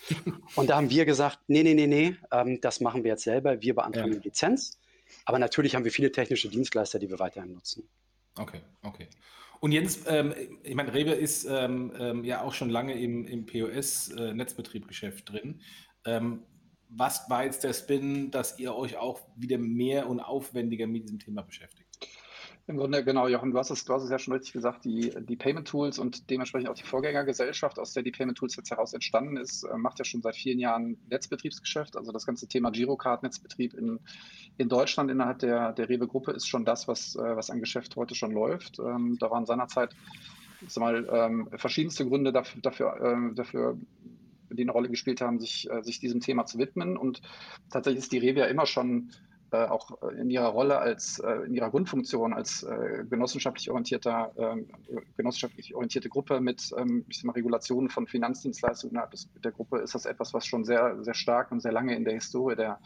Und 0.55 0.69
da 0.69 0.77
haben 0.77 0.89
wir 0.89 1.05
gesagt, 1.05 1.39
nee, 1.47 1.63
nee, 1.63 1.73
nee, 1.73 1.87
nee, 1.87 2.15
ähm, 2.31 2.61
das 2.61 2.79
machen 2.79 3.03
wir 3.03 3.11
jetzt 3.11 3.23
selber. 3.23 3.61
Wir 3.61 3.75
beantragen 3.75 4.11
ja. 4.11 4.15
eine 4.15 4.23
Lizenz. 4.23 4.79
Aber 5.25 5.39
natürlich 5.39 5.75
haben 5.75 5.83
wir 5.83 5.91
viele 5.91 6.11
technische 6.11 6.49
Dienstleister, 6.49 6.99
die 6.99 7.09
wir 7.09 7.19
weiterhin 7.19 7.53
nutzen. 7.53 7.87
Okay, 8.37 8.61
okay. 8.81 9.07
Und 9.59 9.71
Jens, 9.71 10.01
ähm, 10.07 10.33
ich 10.63 10.75
meine, 10.75 10.93
Rewe 10.93 11.11
ist 11.11 11.45
ähm, 11.45 11.93
ähm, 11.97 12.23
ja 12.25 12.41
auch 12.41 12.53
schon 12.53 12.69
lange 12.69 12.99
im, 12.99 13.25
im 13.25 13.45
POS-Netzbetriebgeschäft 13.45 15.29
äh, 15.29 15.31
drin. 15.31 15.61
Ähm, 16.05 16.43
was 16.95 17.29
war 17.29 17.43
jetzt 17.43 17.63
der 17.63 17.73
Spin, 17.73 18.31
dass 18.31 18.59
ihr 18.59 18.75
euch 18.75 18.97
auch 18.97 19.21
wieder 19.35 19.57
mehr 19.57 20.09
und 20.09 20.19
aufwendiger 20.19 20.87
mit 20.87 21.03
diesem 21.03 21.19
Thema 21.19 21.41
beschäftigt? 21.41 21.83
Im 22.65 22.77
Grunde, 22.77 23.03
genau, 23.03 23.27
Jochen, 23.27 23.51
du 23.51 23.57
hast 23.57 23.71
es, 23.71 23.83
du 23.83 23.93
hast 23.93 24.03
es 24.03 24.09
ja 24.09 24.17
schon 24.17 24.33
richtig 24.33 24.53
gesagt, 24.53 24.85
die, 24.85 25.13
die 25.27 25.35
Payment 25.35 25.67
Tools 25.67 25.99
und 25.99 26.29
dementsprechend 26.29 26.69
auch 26.69 26.75
die 26.75 26.83
Vorgängergesellschaft, 26.83 27.77
aus 27.77 27.91
der 27.91 28.03
die 28.03 28.11
Payment 28.11 28.37
Tools 28.37 28.55
jetzt 28.55 28.71
heraus 28.71 28.93
entstanden 28.93 29.35
ist, 29.35 29.63
äh, 29.63 29.75
macht 29.75 29.99
ja 29.99 30.05
schon 30.05 30.21
seit 30.21 30.37
vielen 30.37 30.59
Jahren 30.59 30.97
Netzbetriebsgeschäft. 31.09 31.97
Also 31.97 32.13
das 32.13 32.25
ganze 32.25 32.47
Thema 32.47 32.71
Girocard-Netzbetrieb 32.71 33.73
in, 33.73 33.99
in 34.57 34.69
Deutschland 34.69 35.11
innerhalb 35.11 35.39
der, 35.39 35.73
der 35.73 35.89
Rewe-Gruppe 35.89 36.31
ist 36.31 36.47
schon 36.47 36.63
das, 36.63 36.87
was, 36.87 37.15
äh, 37.15 37.35
was 37.35 37.49
an 37.49 37.59
Geschäft 37.59 37.97
heute 37.97 38.15
schon 38.15 38.31
läuft. 38.31 38.79
Ähm, 38.79 39.17
da 39.19 39.29
waren 39.29 39.45
seinerzeit 39.45 39.93
mal, 40.77 41.05
ähm, 41.11 41.49
verschiedenste 41.57 42.07
Gründe 42.07 42.31
dafür, 42.31 42.61
dafür, 42.61 43.01
äh, 43.01 43.35
dafür 43.35 43.77
die 44.55 44.63
eine 44.63 44.71
Rolle 44.71 44.89
gespielt 44.89 45.21
haben, 45.21 45.39
sich, 45.39 45.69
äh, 45.69 45.83
sich 45.83 45.99
diesem 45.99 46.19
Thema 46.19 46.45
zu 46.45 46.57
widmen. 46.57 46.97
Und 46.97 47.21
tatsächlich 47.71 48.03
ist 48.03 48.11
die 48.11 48.19
Rewe 48.19 48.39
ja 48.39 48.45
immer 48.45 48.65
schon 48.65 49.11
äh, 49.53 49.67
auch 49.67 50.01
in 50.17 50.31
ihrer 50.31 50.47
Rolle 50.47 50.79
als, 50.79 51.19
äh, 51.19 51.45
in 51.45 51.53
ihrer 51.53 51.69
Grundfunktion 51.69 52.33
als 52.33 52.63
äh, 52.63 53.05
genossenschaftlich 53.07 53.69
orientierter, 53.69 54.31
ähm, 54.35 54.67
genossenschaftlich 55.15 55.75
orientierte 55.75 56.09
Gruppe 56.09 56.41
mit 56.41 56.71
ähm, 56.75 57.05
ich 57.07 57.17
sag 57.17 57.25
mal, 57.25 57.33
Regulationen 57.33 57.91
von 57.91 58.07
Finanzdienstleistungen 58.07 58.93
innerhalb 58.95 59.13
der 59.43 59.51
Gruppe 59.51 59.77
ist 59.77 59.93
das 59.93 60.07
etwas, 60.07 60.33
was 60.33 60.47
schon 60.47 60.65
sehr, 60.65 61.03
sehr 61.03 61.13
stark 61.13 61.51
und 61.51 61.61
sehr 61.61 61.71
lange 61.71 61.95
in 61.95 62.03
der 62.03 62.15
Historie 62.15 62.55
der, 62.55 62.79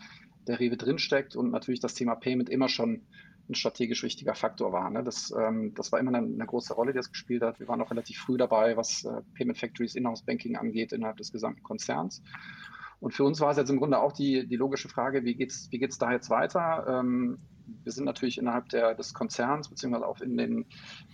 der 0.46 0.60
Rewe 0.60 0.76
drinsteckt 0.76 1.38
und 1.38 1.52
natürlich 1.52 1.80
das 1.80 1.94
Thema 1.94 2.16
Payment 2.16 2.50
immer 2.50 2.68
schon 2.68 3.04
ein 3.50 3.56
strategisch 3.56 4.04
wichtiger 4.04 4.36
Faktor 4.36 4.74
war. 4.74 4.90
Ne? 4.90 5.04
Das, 5.04 5.34
ähm, 5.38 5.74
das 5.74 5.92
war 5.92 6.00
immer 6.00 6.14
eine, 6.14 6.26
eine, 6.28 6.46
große 6.46 6.74
Rolle, 6.74 6.92
die 6.92 6.98
das 6.98 7.12
gespielt 7.12 7.42
hat. 7.44 7.60
Wir 7.60 7.68
waren 7.68 7.82
auch 7.82 7.92
relativ 7.92 8.20
früh 8.20 8.38
dabei, 8.38 8.76
was 8.76 9.06
äh, 9.06 9.22
Payment 9.36 9.58
Factories 9.58 9.96
Inhouse 9.96 10.24
Banking 10.24 10.56
angeht 10.58 10.92
innerhalb 10.92 11.18
des 11.18 11.32
gesamten 11.32 11.64
Konzerns. 11.64 12.22
Und 13.00 13.14
für 13.14 13.24
uns 13.24 13.40
war 13.40 13.52
es 13.52 13.58
jetzt 13.58 13.70
im 13.70 13.78
Grunde 13.78 14.00
auch 14.00 14.12
die, 14.12 14.48
die 14.48 14.56
logische 14.56 14.90
Frage, 14.90 15.24
wie 15.24 15.36
geht's, 15.36 15.68
wie 15.72 15.78
geht's 15.78 15.98
da 15.98 16.12
jetzt 16.12 16.30
weiter? 16.30 16.86
Ähm, 16.90 17.38
wir 17.84 17.92
sind 17.92 18.06
natürlich 18.06 18.38
innerhalb 18.38 18.70
der, 18.70 18.96
des 18.96 19.14
Konzerns, 19.14 19.70
beziehungsweise 19.70 20.08
auch 20.08 20.20
in 20.22 20.38
den, 20.38 20.66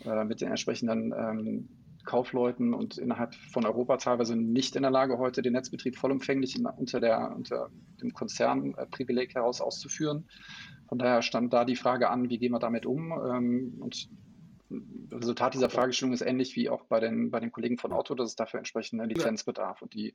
äh, 0.06 0.24
mit 0.24 0.42
den 0.42 0.50
entsprechenden 0.50 1.14
ähm, 1.16 1.70
Kaufleuten 2.06 2.74
und 2.74 2.98
innerhalb 2.98 3.34
von 3.36 3.66
Europa 3.66 3.98
teilweise 3.98 4.36
nicht 4.36 4.76
in 4.76 4.82
der 4.82 4.92
Lage, 4.92 5.18
heute 5.18 5.42
den 5.42 5.54
Netzbetrieb 5.54 5.98
vollumfänglich 5.98 6.58
in, 6.58 6.66
unter, 6.66 7.00
der, 7.00 7.34
unter 7.36 7.70
dem 8.02 8.14
Konzernprivileg 8.14 9.36
heraus 9.36 9.62
auszuführen. 9.62 10.26
Von 10.94 11.00
daher 11.00 11.24
stand 11.24 11.52
da 11.52 11.66
die 11.66 11.76
Frage 11.76 12.12
an, 12.12 12.30
wie 12.30 12.38
gehen 12.38 12.52
wir 12.52 12.60
damit 12.60 12.86
um? 12.86 13.12
Ähm, 13.14 13.78
und 13.80 14.10
Resultat 15.12 15.56
dieser 15.56 15.72
Fragestellung 15.72 16.14
ist 16.14 16.22
ähnlich 16.22 16.56
wie 16.56 16.70
auch 16.70 16.84
bei 16.84 17.00
den, 17.00 17.32
bei 17.32 17.40
den 17.40 17.52
Kollegen 17.52 17.80
von 17.80 17.92
Auto, 17.92 18.14
dass 18.14 18.30
es 18.30 18.36
dafür 18.36 18.60
entsprechend 18.60 19.04
Lizenzbedarf. 19.04 19.82
Und 19.82 19.96
die 19.96 20.14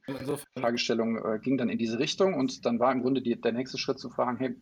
Fragestellung 0.57 1.17
äh, 1.17 1.41
ging 1.41 1.59
dann 1.59 1.69
in 1.69 1.79
diese 1.79 1.99
Richtung 1.99 2.35
und 2.35 2.65
dann 2.65 2.79
war 2.79 2.93
im 2.93 3.03
Grunde 3.03 3.23
die, 3.23 3.35
der 3.41 3.51
nächste 3.51 3.77
Schritt 3.77 3.99
zu 3.99 4.09
fragen, 4.09 4.39
hey, 4.39 4.55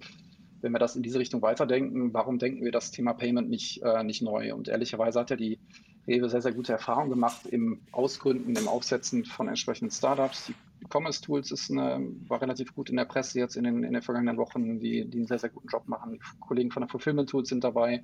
wenn 0.62 0.73
wir 0.73 0.78
das 0.78 0.96
in 0.96 1.02
diese 1.02 1.18
Richtung 1.18 1.42
weiterdenken, 1.42 2.14
warum 2.14 2.38
denken 2.38 2.64
wir 2.64 2.73
das 2.73 2.92
Thema 2.92 3.12
Payment 3.12 3.50
nicht, 3.50 3.82
äh, 3.82 4.02
nicht 4.02 4.23
neu? 4.23 4.54
Und 4.54 4.68
ehrlicherweise 4.68 5.20
hat 5.20 5.28
ja 5.28 5.37
die 5.37 5.58
Rewe 6.08 6.30
sehr, 6.30 6.40
sehr 6.40 6.54
gute 6.54 6.73
Erfahrungen 6.73 7.11
gemacht 7.11 7.44
im 7.44 7.82
Ausgründen, 7.92 8.56
im 8.56 8.68
Aufsetzen 8.68 9.26
von 9.26 9.49
entsprechenden 9.49 9.90
Startups. 9.90 10.46
Die 10.46 10.54
Commerce 10.88 11.20
Tools 11.20 11.50
ist 11.50 11.70
eine, 11.70 12.06
war 12.28 12.40
relativ 12.40 12.74
gut 12.74 12.90
in 12.90 12.96
der 12.96 13.04
Presse 13.04 13.38
jetzt 13.38 13.56
in 13.56 13.64
den, 13.64 13.84
in 13.84 13.92
den 13.92 14.02
vergangenen 14.02 14.36
Wochen, 14.36 14.78
die, 14.78 15.08
die 15.08 15.18
einen 15.18 15.26
sehr, 15.26 15.38
sehr 15.38 15.50
guten 15.50 15.68
Job 15.68 15.86
machen. 15.86 16.12
Die 16.12 16.20
Kollegen 16.40 16.70
von 16.70 16.82
der 16.82 16.88
Fulfillment 16.88 17.30
Tools 17.30 17.48
sind 17.48 17.64
dabei. 17.64 18.02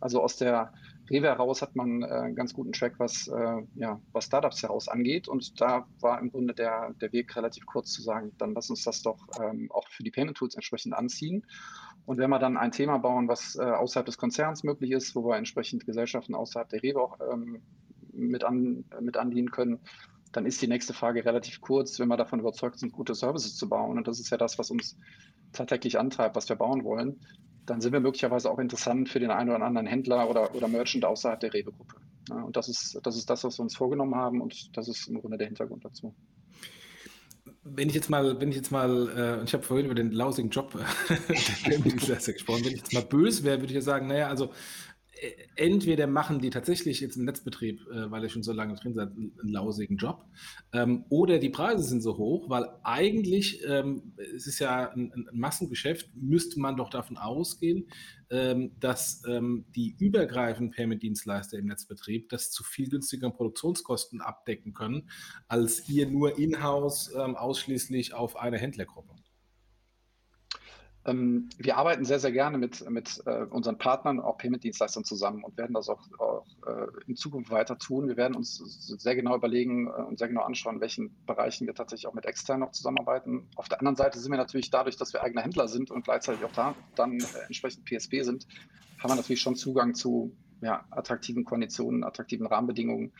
Also 0.00 0.22
aus 0.22 0.36
der 0.36 0.72
Rewe 1.10 1.26
heraus 1.26 1.62
hat 1.62 1.74
man 1.74 2.02
äh, 2.02 2.06
einen 2.06 2.36
ganz 2.36 2.52
guten 2.52 2.72
Track, 2.72 2.94
was, 2.98 3.28
äh, 3.28 3.62
ja, 3.74 4.00
was 4.12 4.26
Startups 4.26 4.62
heraus 4.62 4.88
angeht. 4.88 5.28
Und 5.28 5.60
da 5.60 5.86
war 6.00 6.20
im 6.20 6.30
Grunde 6.30 6.54
der, 6.54 6.94
der 7.00 7.12
Weg 7.12 7.34
relativ 7.36 7.66
kurz 7.66 7.92
zu 7.92 8.02
sagen, 8.02 8.32
dann 8.38 8.54
lass 8.54 8.70
uns 8.70 8.84
das 8.84 9.02
doch 9.02 9.18
ähm, 9.42 9.70
auch 9.72 9.88
für 9.88 10.02
die 10.02 10.10
Payment 10.10 10.36
Tools 10.36 10.54
entsprechend 10.54 10.94
anziehen. 10.94 11.46
Und 12.04 12.18
wenn 12.18 12.30
wir 12.30 12.38
dann 12.38 12.56
ein 12.56 12.72
Thema 12.72 12.98
bauen, 12.98 13.28
was 13.28 13.56
äh, 13.56 13.62
außerhalb 13.62 14.06
des 14.06 14.18
Konzerns 14.18 14.64
möglich 14.64 14.92
ist, 14.92 15.14
wo 15.14 15.24
wir 15.26 15.36
entsprechend 15.36 15.86
Gesellschaften 15.86 16.34
außerhalb 16.34 16.68
der 16.68 16.82
Rewe 16.82 17.00
auch 17.00 17.18
ähm, 17.32 17.62
mit, 18.12 18.44
an, 18.44 18.84
mit 19.00 19.16
andienen 19.16 19.50
können, 19.50 19.80
dann 20.38 20.46
ist 20.46 20.62
die 20.62 20.68
nächste 20.68 20.94
Frage 20.94 21.24
relativ 21.24 21.60
kurz, 21.60 21.98
wenn 21.98 22.08
wir 22.08 22.16
davon 22.16 22.40
überzeugt 22.40 22.78
sind, 22.78 22.92
gute 22.92 23.14
Services 23.14 23.56
zu 23.56 23.68
bauen. 23.68 23.98
Und 23.98 24.08
das 24.08 24.20
ist 24.20 24.30
ja 24.30 24.36
das, 24.36 24.58
was 24.58 24.70
uns 24.70 24.96
tatsächlich 25.52 25.98
antreibt, 25.98 26.36
was 26.36 26.48
wir 26.48 26.56
bauen 26.56 26.84
wollen 26.84 27.20
dann 27.68 27.80
sind 27.80 27.92
wir 27.92 28.00
möglicherweise 28.00 28.50
auch 28.50 28.58
interessant 28.58 29.08
für 29.08 29.20
den 29.20 29.30
einen 29.30 29.50
oder 29.50 29.64
anderen 29.64 29.86
Händler 29.86 30.28
oder, 30.28 30.54
oder 30.54 30.68
Merchant 30.68 31.04
außerhalb 31.04 31.38
der 31.40 31.52
Rewe-Gruppe. 31.52 31.96
Ja, 32.30 32.42
und 32.42 32.56
das 32.56 32.68
ist, 32.68 32.98
das 33.02 33.16
ist 33.16 33.28
das, 33.28 33.44
was 33.44 33.58
wir 33.58 33.62
uns 33.62 33.76
vorgenommen 33.76 34.14
haben 34.14 34.40
und 34.40 34.76
das 34.76 34.88
ist 34.88 35.08
im 35.08 35.20
Grunde 35.20 35.38
der 35.38 35.46
Hintergrund 35.46 35.84
dazu. 35.84 36.14
Wenn 37.62 37.88
ich 37.88 37.94
jetzt 37.94 38.08
mal, 38.08 38.40
wenn 38.40 38.50
ich 38.50 38.56
jetzt 38.56 38.70
mal, 38.70 39.40
äh, 39.40 39.44
ich 39.44 39.52
habe 39.52 39.62
vorhin 39.62 39.86
über 39.86 39.94
den 39.94 40.12
lausigen 40.12 40.50
Job 40.50 40.72
gesprochen, 41.64 42.64
wenn 42.64 42.72
ich 42.72 42.78
jetzt 42.78 42.94
mal 42.94 43.02
böse 43.02 43.44
wäre, 43.44 43.58
würde 43.58 43.66
ich 43.66 43.76
ja 43.76 43.82
sagen, 43.82 44.06
naja, 44.06 44.28
also 44.28 44.50
entweder 45.56 46.06
machen 46.06 46.40
die 46.40 46.50
tatsächlich 46.50 47.00
jetzt 47.00 47.16
im 47.16 47.24
Netzbetrieb, 47.24 47.80
äh, 47.90 48.10
weil 48.10 48.22
ihr 48.22 48.28
schon 48.28 48.42
so 48.42 48.52
lange 48.52 48.74
drin 48.74 48.94
seid, 48.94 49.10
einen 49.10 49.32
lausigen 49.42 49.96
Job, 49.96 50.24
ähm, 50.72 51.04
oder 51.08 51.38
die 51.38 51.48
Preise 51.48 51.82
sind 51.82 52.02
so 52.02 52.16
hoch, 52.16 52.48
weil 52.48 52.68
eigentlich, 52.84 53.64
ähm, 53.66 54.12
es 54.34 54.46
ist 54.46 54.58
ja 54.58 54.90
ein, 54.90 55.12
ein, 55.12 55.28
Massengeschäft, 55.32 56.10
müsste 56.14 56.60
man 56.60 56.76
doch 56.76 56.90
davon 56.90 57.16
ausgehen, 57.16 57.88
ähm, 58.30 58.72
dass 58.78 59.22
ähm, 59.26 59.64
die 59.74 59.96
übergreifenden 59.98 60.72
Payment-Dienstleister 60.72 61.58
im 61.58 61.66
Netzbetrieb 61.66 62.28
das 62.28 62.50
zu 62.50 62.62
viel 62.62 62.88
günstigeren 62.88 63.32
Produktionskosten 63.32 64.20
abdecken 64.20 64.74
können, 64.74 65.10
als 65.48 65.88
ihr 65.88 66.08
nur 66.08 66.38
in-house 66.38 67.12
ähm, 67.16 67.36
ausschließlich 67.36 68.14
auf 68.14 68.36
eine 68.36 68.58
Händlergruppe. 68.58 69.17
Ähm, 71.08 71.48
wir 71.56 71.76
arbeiten 71.76 72.04
sehr, 72.04 72.20
sehr 72.20 72.32
gerne 72.32 72.58
mit, 72.58 72.88
mit 72.90 73.22
äh, 73.26 73.44
unseren 73.44 73.78
Partnern, 73.78 74.20
auch 74.20 74.36
Payment-Dienstleistern 74.36 75.04
zusammen 75.04 75.42
und 75.42 75.56
werden 75.56 75.72
das 75.72 75.88
auch, 75.88 76.02
auch 76.18 76.46
äh, 76.66 76.86
in 77.06 77.16
Zukunft 77.16 77.50
weiter 77.50 77.78
tun. 77.78 78.08
Wir 78.08 78.16
werden 78.16 78.36
uns 78.36 78.56
sehr 78.56 79.16
genau 79.16 79.34
überlegen 79.34 79.86
äh, 79.86 80.02
und 80.02 80.18
sehr 80.18 80.28
genau 80.28 80.42
anschauen, 80.42 80.76
in 80.76 80.80
welchen 80.80 81.16
Bereichen 81.26 81.66
wir 81.66 81.74
tatsächlich 81.74 82.06
auch 82.06 82.14
mit 82.14 82.26
externen 82.26 82.60
noch 82.60 82.72
zusammenarbeiten. 82.72 83.48
Auf 83.56 83.68
der 83.68 83.78
anderen 83.78 83.96
Seite 83.96 84.18
sind 84.18 84.30
wir 84.30 84.38
natürlich 84.38 84.70
dadurch, 84.70 84.96
dass 84.96 85.12
wir 85.12 85.22
eigener 85.22 85.42
Händler 85.42 85.68
sind 85.68 85.90
und 85.90 86.04
gleichzeitig 86.04 86.44
auch 86.44 86.52
da 86.52 86.74
dann 86.94 87.18
äh, 87.18 87.24
entsprechend 87.46 87.84
PSP 87.86 88.22
sind, 88.22 88.46
haben 88.98 89.10
wir 89.10 89.16
natürlich 89.16 89.40
schon 89.40 89.56
Zugang 89.56 89.94
zu 89.94 90.36
ja, 90.60 90.84
attraktiven 90.90 91.44
Konditionen, 91.44 92.04
attraktiven 92.04 92.46
Rahmenbedingungen, 92.46 93.12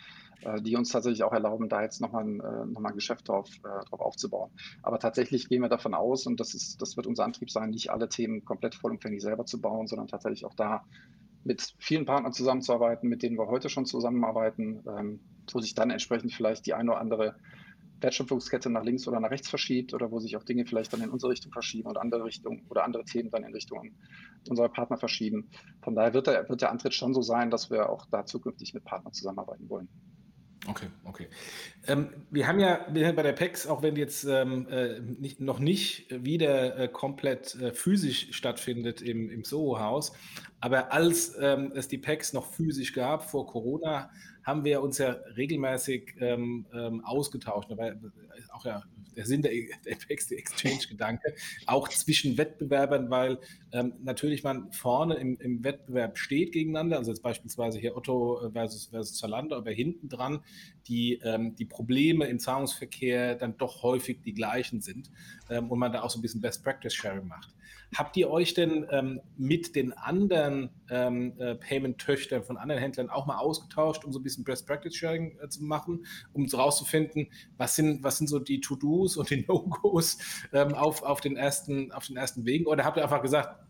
äh, 0.43 0.61
die 0.61 0.77
uns 0.77 0.91
tatsächlich 0.91 1.23
auch 1.23 1.33
erlauben, 1.33 1.69
da 1.69 1.83
jetzt 1.83 2.01
nochmal 2.01 2.25
ein, 2.25 2.41
äh, 2.41 2.67
noch 2.67 2.85
ein 2.85 2.95
Geschäft 2.95 3.29
drauf, 3.29 3.49
äh, 3.59 3.85
drauf 3.89 4.01
aufzubauen. 4.01 4.51
Aber 4.83 4.99
tatsächlich 4.99 5.49
gehen 5.49 5.63
wir 5.63 5.69
davon 5.69 5.95
aus, 5.95 6.27
und 6.27 6.41
das, 6.41 6.55
ist, 6.55 6.81
das 6.81 6.97
wird 6.97 7.07
unser 7.07 7.25
Antrieb 7.25 7.51
sein, 7.51 7.71
nicht 7.71 7.91
alle 7.91 8.09
Themen 8.09 8.45
komplett 8.45 8.75
vollumfänglich 8.75 9.23
selber 9.23 9.47
zu 9.47 9.61
bauen, 9.61 9.87
sondern 9.87 10.09
tatsächlich 10.09 10.45
auch 10.45 10.55
da 10.55 10.85
mit 11.45 11.75
vielen 11.79 12.05
Partnern 12.05 12.33
zusammenzuarbeiten, 12.33 13.09
mit 13.09 13.23
denen 13.23 13.39
wir 13.39 13.47
heute 13.47 13.69
schon 13.69 13.87
zusammenarbeiten, 13.87 14.83
ähm, 14.87 15.21
wo 15.51 15.61
sich 15.61 15.75
dann 15.75 15.91
entsprechend 15.91 16.33
vielleicht 16.33 16.67
die 16.67 16.75
eine 16.75 16.91
oder 16.91 17.01
andere 17.01 17.37
Wertschöpfungskette 18.01 18.71
nach 18.71 18.85
links 18.85 19.07
oder 19.09 19.21
nach 19.21 19.31
rechts 19.31 19.49
verschiebt 19.49 19.95
oder 19.95 20.11
wo 20.11 20.21
sich 20.21 20.37
auch 20.37 20.45
Dinge 20.45 20.65
vielleicht 20.65 20.93
dann 20.93 21.03
in 21.03 21.11
unsere 21.11 21.33
Richtung 21.33 21.53
verschieben 21.53 21.89
und 21.89 21.99
andere 21.99 22.25
Richtungen 22.25 22.65
oder 22.69 22.85
andere 22.85 23.05
Themen 23.05 23.31
dann 23.31 23.45
in 23.45 23.53
Richtung 23.53 23.91
unserer 24.49 24.69
Partner 24.69 24.97
verschieben. 24.97 25.49
Von 25.83 25.95
daher 25.95 26.15
wird 26.15 26.27
der, 26.27 26.49
wird 26.49 26.63
der 26.63 26.71
Antritt 26.71 26.95
schon 26.95 27.15
so 27.15 27.23
sein, 27.23 27.51
dass 27.51 27.71
wir 27.71 27.89
auch 27.89 28.07
da 28.07 28.25
zukünftig 28.25 28.75
mit 28.75 28.85
Partnern 28.85 29.13
zusammenarbeiten 29.13 29.69
wollen. 29.69 29.89
Okay, 30.67 30.87
okay. 31.05 31.29
Ähm, 31.87 32.11
wir 32.31 32.47
haben 32.47 32.61
ja 32.61 32.87
wir 32.91 33.07
haben 33.07 33.17
bei 33.17 33.23
der 33.23 33.33
PEX, 33.33 33.67
auch 33.67 33.83
wenn 33.83 33.97
jetzt 33.97 34.25
ähm, 34.25 34.67
äh, 34.69 35.01
nicht, 35.01 35.41
noch 35.41 35.61
nicht 35.61 36.07
wieder 36.11 36.77
äh, 36.77 36.89
komplett 36.89 37.55
äh, 37.55 37.73
physisch 37.73 38.33
stattfindet 38.33 39.01
im, 39.01 39.31
im 39.31 39.45
Soho-Haus, 39.45 40.13
aber 40.61 40.93
als 40.93 41.37
ähm, 41.41 41.73
es 41.75 41.89
die 41.89 41.99
PEX 41.99 42.33
noch 42.33 42.53
physisch 42.53 42.93
gab 42.93 43.31
vor 43.31 43.47
Corona, 43.47 44.11
haben 44.43 44.65
wir 44.65 44.81
uns 44.81 44.99
ja 44.99 45.11
regelmäßig 45.37 46.15
ähm, 46.21 46.67
ähm, 46.73 47.05
ausgetauscht. 47.05 47.69
War 47.71 47.95
auch 48.51 48.65
ja 48.65 48.83
der 49.19 49.27
Sinn 49.27 49.43
der, 49.43 49.53
der 49.85 49.93
Exchange-Gedanke, 50.09 51.35
auch 51.67 51.89
zwischen 51.89 52.39
Wettbewerbern, 52.39 53.11
weil 53.11 53.39
ähm, 53.73 53.95
natürlich 54.01 54.45
man 54.45 54.73
vorne 54.73 55.17
im, 55.17 55.37
im, 55.41 55.65
Wettbewerb 55.65 56.17
steht 56.17 56.53
gegeneinander, 56.53 56.99
also 56.99 57.11
jetzt 57.11 57.23
beispielsweise 57.23 57.79
hier 57.79 57.97
Otto 57.97 58.51
versus, 58.53 58.87
versus 58.87 59.19
Zalando, 59.19 59.57
aber 59.57 59.73
hinten 59.73 60.09
dran 60.09 60.41
die, 60.87 61.21
ähm, 61.25 61.57
die 61.57 61.65
Probleme 61.65 62.27
im 62.27 62.39
Zahlungsverkehr 62.39 63.35
dann 63.35 63.59
doch 63.59 63.83
häufig 63.83 64.23
die 64.23 64.35
gleichen 64.35 64.81
sind 64.81 65.11
ähm, 65.51 65.71
und 65.71 65.81
man 65.81 65.93
da 65.93 66.03
auch 66.03 66.11
so 66.11 66.21
ein 66.21 66.23
bisschen 66.23 66.41
Best-Practice-Sharing 66.41 67.27
macht. 67.27 67.55
Habt 67.97 68.17
ihr 68.17 68.31
euch 68.31 68.55
denn 68.55 68.87
ähm, 68.91 69.21
mit 69.37 69.75
den 69.75 69.93
anderen 69.93 70.71
ähm, 70.91 71.39
äh, 71.39 71.55
Payment-Töchtern 71.55 72.45
von 72.45 72.57
anderen 72.57 72.81
Händlern 72.81 73.09
auch 73.09 73.27
mal 73.27 73.39
ausgetauscht, 73.39 74.05
um 74.05 74.13
so 74.13 74.19
ein 74.19 74.23
bisschen 74.23 74.45
Best-Practice-Sharing 74.45 75.39
äh, 75.43 75.49
zu 75.49 75.65
machen, 75.65 76.05
um 76.33 76.47
herauszufinden, 76.47 77.31
was 77.57 77.77
sind, 77.77 78.03
was 78.03 78.19
sind 78.19 78.27
so 78.29 78.39
die 78.39 78.61
To-Dos 78.61 79.17
und 79.17 79.31
die 79.31 79.45
No-Gos 79.49 80.19
ähm, 80.53 80.75
auf, 80.75 81.03
auf, 81.03 81.21
den 81.21 81.37
ersten, 81.37 81.93
auf 81.93 82.07
den 82.07 82.17
ersten 82.17 82.45
Wegen? 82.45 82.67
Oder 82.67 82.85
habt 82.85 82.97
ihr 82.97 83.03
einfach 83.03 83.23
gesagt, 83.23 83.65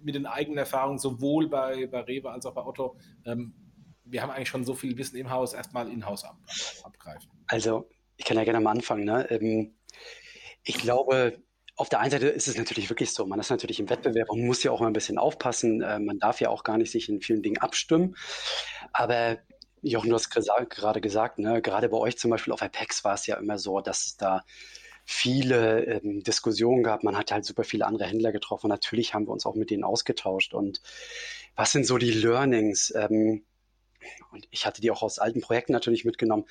mit 0.00 0.14
den 0.14 0.26
eigenen 0.26 0.58
Erfahrungen 0.58 0.98
sowohl 0.98 1.48
bei, 1.48 1.86
bei 1.86 2.00
Rewe 2.00 2.30
als 2.30 2.46
auch 2.46 2.54
bei 2.54 2.64
Otto, 2.64 2.96
ähm, 3.24 3.54
wir 4.04 4.22
haben 4.22 4.30
eigentlich 4.30 4.48
schon 4.48 4.64
so 4.64 4.74
viel 4.74 4.96
Wissen 4.98 5.16
im 5.16 5.30
Haus, 5.30 5.54
erstmal 5.54 5.88
in-house 5.90 6.24
ab, 6.24 6.36
abgreifen? 6.82 7.30
Also, 7.46 7.88
ich 8.16 8.24
kann 8.24 8.36
ja 8.36 8.44
gerne 8.44 8.60
mal 8.60 8.72
anfangen. 8.72 9.04
Ne? 9.04 9.30
Ähm, 9.30 9.74
ich 10.64 10.78
glaube, 10.78 11.42
auf 11.76 11.88
der 11.88 12.00
einen 12.00 12.10
Seite 12.10 12.28
ist 12.28 12.48
es 12.48 12.58
natürlich 12.58 12.90
wirklich 12.90 13.12
so, 13.12 13.26
man 13.26 13.40
ist 13.40 13.50
natürlich 13.50 13.80
im 13.80 13.88
Wettbewerb 13.88 14.30
und 14.30 14.44
muss 14.44 14.62
ja 14.62 14.70
auch 14.70 14.80
mal 14.80 14.88
ein 14.88 14.92
bisschen 14.92 15.18
aufpassen. 15.18 15.80
Äh, 15.80 15.98
man 16.00 16.18
darf 16.18 16.40
ja 16.40 16.50
auch 16.50 16.64
gar 16.64 16.78
nicht 16.78 16.92
sich 16.92 17.08
in 17.08 17.20
vielen 17.20 17.42
Dingen 17.42 17.58
abstimmen. 17.58 18.14
Aber 18.92 19.38
Jochen, 19.80 20.10
du 20.10 20.14
hast 20.14 20.30
gerade 20.30 21.00
gesagt, 21.00 21.38
ne, 21.38 21.60
gerade 21.60 21.88
bei 21.88 21.96
euch 21.96 22.18
zum 22.18 22.30
Beispiel 22.30 22.52
auf 22.52 22.62
Apex 22.62 23.04
war 23.04 23.14
es 23.14 23.26
ja 23.26 23.36
immer 23.36 23.58
so, 23.58 23.80
dass 23.80 24.06
es 24.06 24.16
da 24.16 24.44
viele 25.04 25.84
ähm, 25.84 26.22
Diskussionen 26.22 26.82
gab. 26.82 27.02
Man 27.02 27.16
hat 27.16 27.32
halt 27.32 27.44
super 27.44 27.64
viele 27.64 27.86
andere 27.86 28.06
Händler 28.06 28.32
getroffen. 28.32 28.68
Natürlich 28.68 29.14
haben 29.14 29.26
wir 29.26 29.32
uns 29.32 29.46
auch 29.46 29.56
mit 29.56 29.70
denen 29.70 29.82
ausgetauscht. 29.82 30.54
Und 30.54 30.80
was 31.56 31.72
sind 31.72 31.86
so 31.86 31.98
die 31.98 32.12
Learnings? 32.12 32.92
Ähm, 32.94 33.44
und 34.30 34.46
ich 34.50 34.66
hatte 34.66 34.80
die 34.80 34.90
auch 34.90 35.02
aus 35.02 35.18
alten 35.18 35.40
Projekten 35.40 35.72
natürlich 35.72 36.04
mitgenommen 36.04 36.46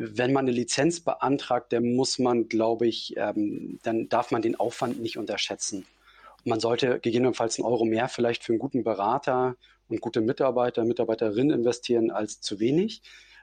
wenn 0.00 0.32
man 0.32 0.44
eine 0.44 0.52
Lizenz 0.52 1.00
beantragt, 1.00 1.72
dann 1.72 1.94
muss 1.94 2.18
man, 2.18 2.48
glaube 2.48 2.86
ich, 2.86 3.14
ähm, 3.16 3.80
dann 3.82 4.08
darf 4.08 4.30
man 4.30 4.42
den 4.42 4.54
Aufwand 4.54 5.00
nicht 5.00 5.18
unterschätzen. 5.18 5.86
Und 6.38 6.46
man 6.46 6.60
sollte 6.60 7.00
gegebenenfalls 7.00 7.58
einen 7.58 7.66
Euro 7.66 7.84
mehr 7.84 8.08
vielleicht 8.08 8.44
für 8.44 8.52
einen 8.52 8.60
guten 8.60 8.84
Berater 8.84 9.56
und 9.88 10.00
gute 10.00 10.20
Mitarbeiter, 10.20 10.84
Mitarbeiterin 10.84 11.50
investieren 11.50 12.10
als 12.12 12.40
zu 12.40 12.60
wenig. 12.60 13.02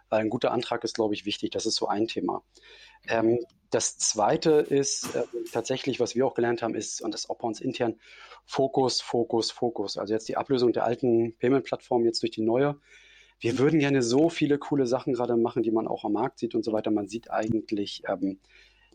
Weil 0.09 0.21
ein 0.21 0.29
guter 0.29 0.51
Antrag 0.51 0.83
ist, 0.83 0.95
glaube 0.95 1.13
ich, 1.13 1.25
wichtig. 1.25 1.51
Das 1.51 1.65
ist 1.65 1.75
so 1.75 1.87
ein 1.87 2.07
Thema. 2.07 2.41
Ähm, 3.07 3.39
das 3.69 3.97
zweite 3.97 4.51
ist 4.51 5.13
äh, 5.15 5.23
tatsächlich, 5.51 5.99
was 5.99 6.15
wir 6.15 6.25
auch 6.25 6.35
gelernt 6.35 6.61
haben, 6.61 6.75
ist, 6.75 7.01
und 7.01 7.13
das 7.13 7.29
auch 7.29 7.37
bei 7.37 7.47
uns 7.47 7.59
intern, 7.59 7.99
Fokus, 8.45 9.01
Fokus, 9.01 9.51
Fokus. 9.51 9.97
Also 9.97 10.13
jetzt 10.13 10.29
die 10.29 10.37
Ablösung 10.37 10.71
der 10.71 10.85
alten 10.85 11.35
Payment-Plattform 11.37 12.05
jetzt 12.05 12.21
durch 12.21 12.31
die 12.31 12.43
neue 12.43 12.79
wir 13.39 13.59
würden 13.59 13.79
gerne 13.79 14.01
so 14.01 14.29
viele 14.29 14.57
coole 14.57 14.87
Sachen 14.87 15.13
gerade 15.13 15.35
machen, 15.35 15.63
die 15.63 15.71
man 15.71 15.87
auch 15.87 16.05
am 16.05 16.13
Markt 16.13 16.39
sieht 16.39 16.55
und 16.55 16.63
so 16.63 16.71
weiter. 16.73 16.91
Man 16.91 17.07
sieht 17.07 17.31
eigentlich, 17.31 18.03
ähm, 18.07 18.39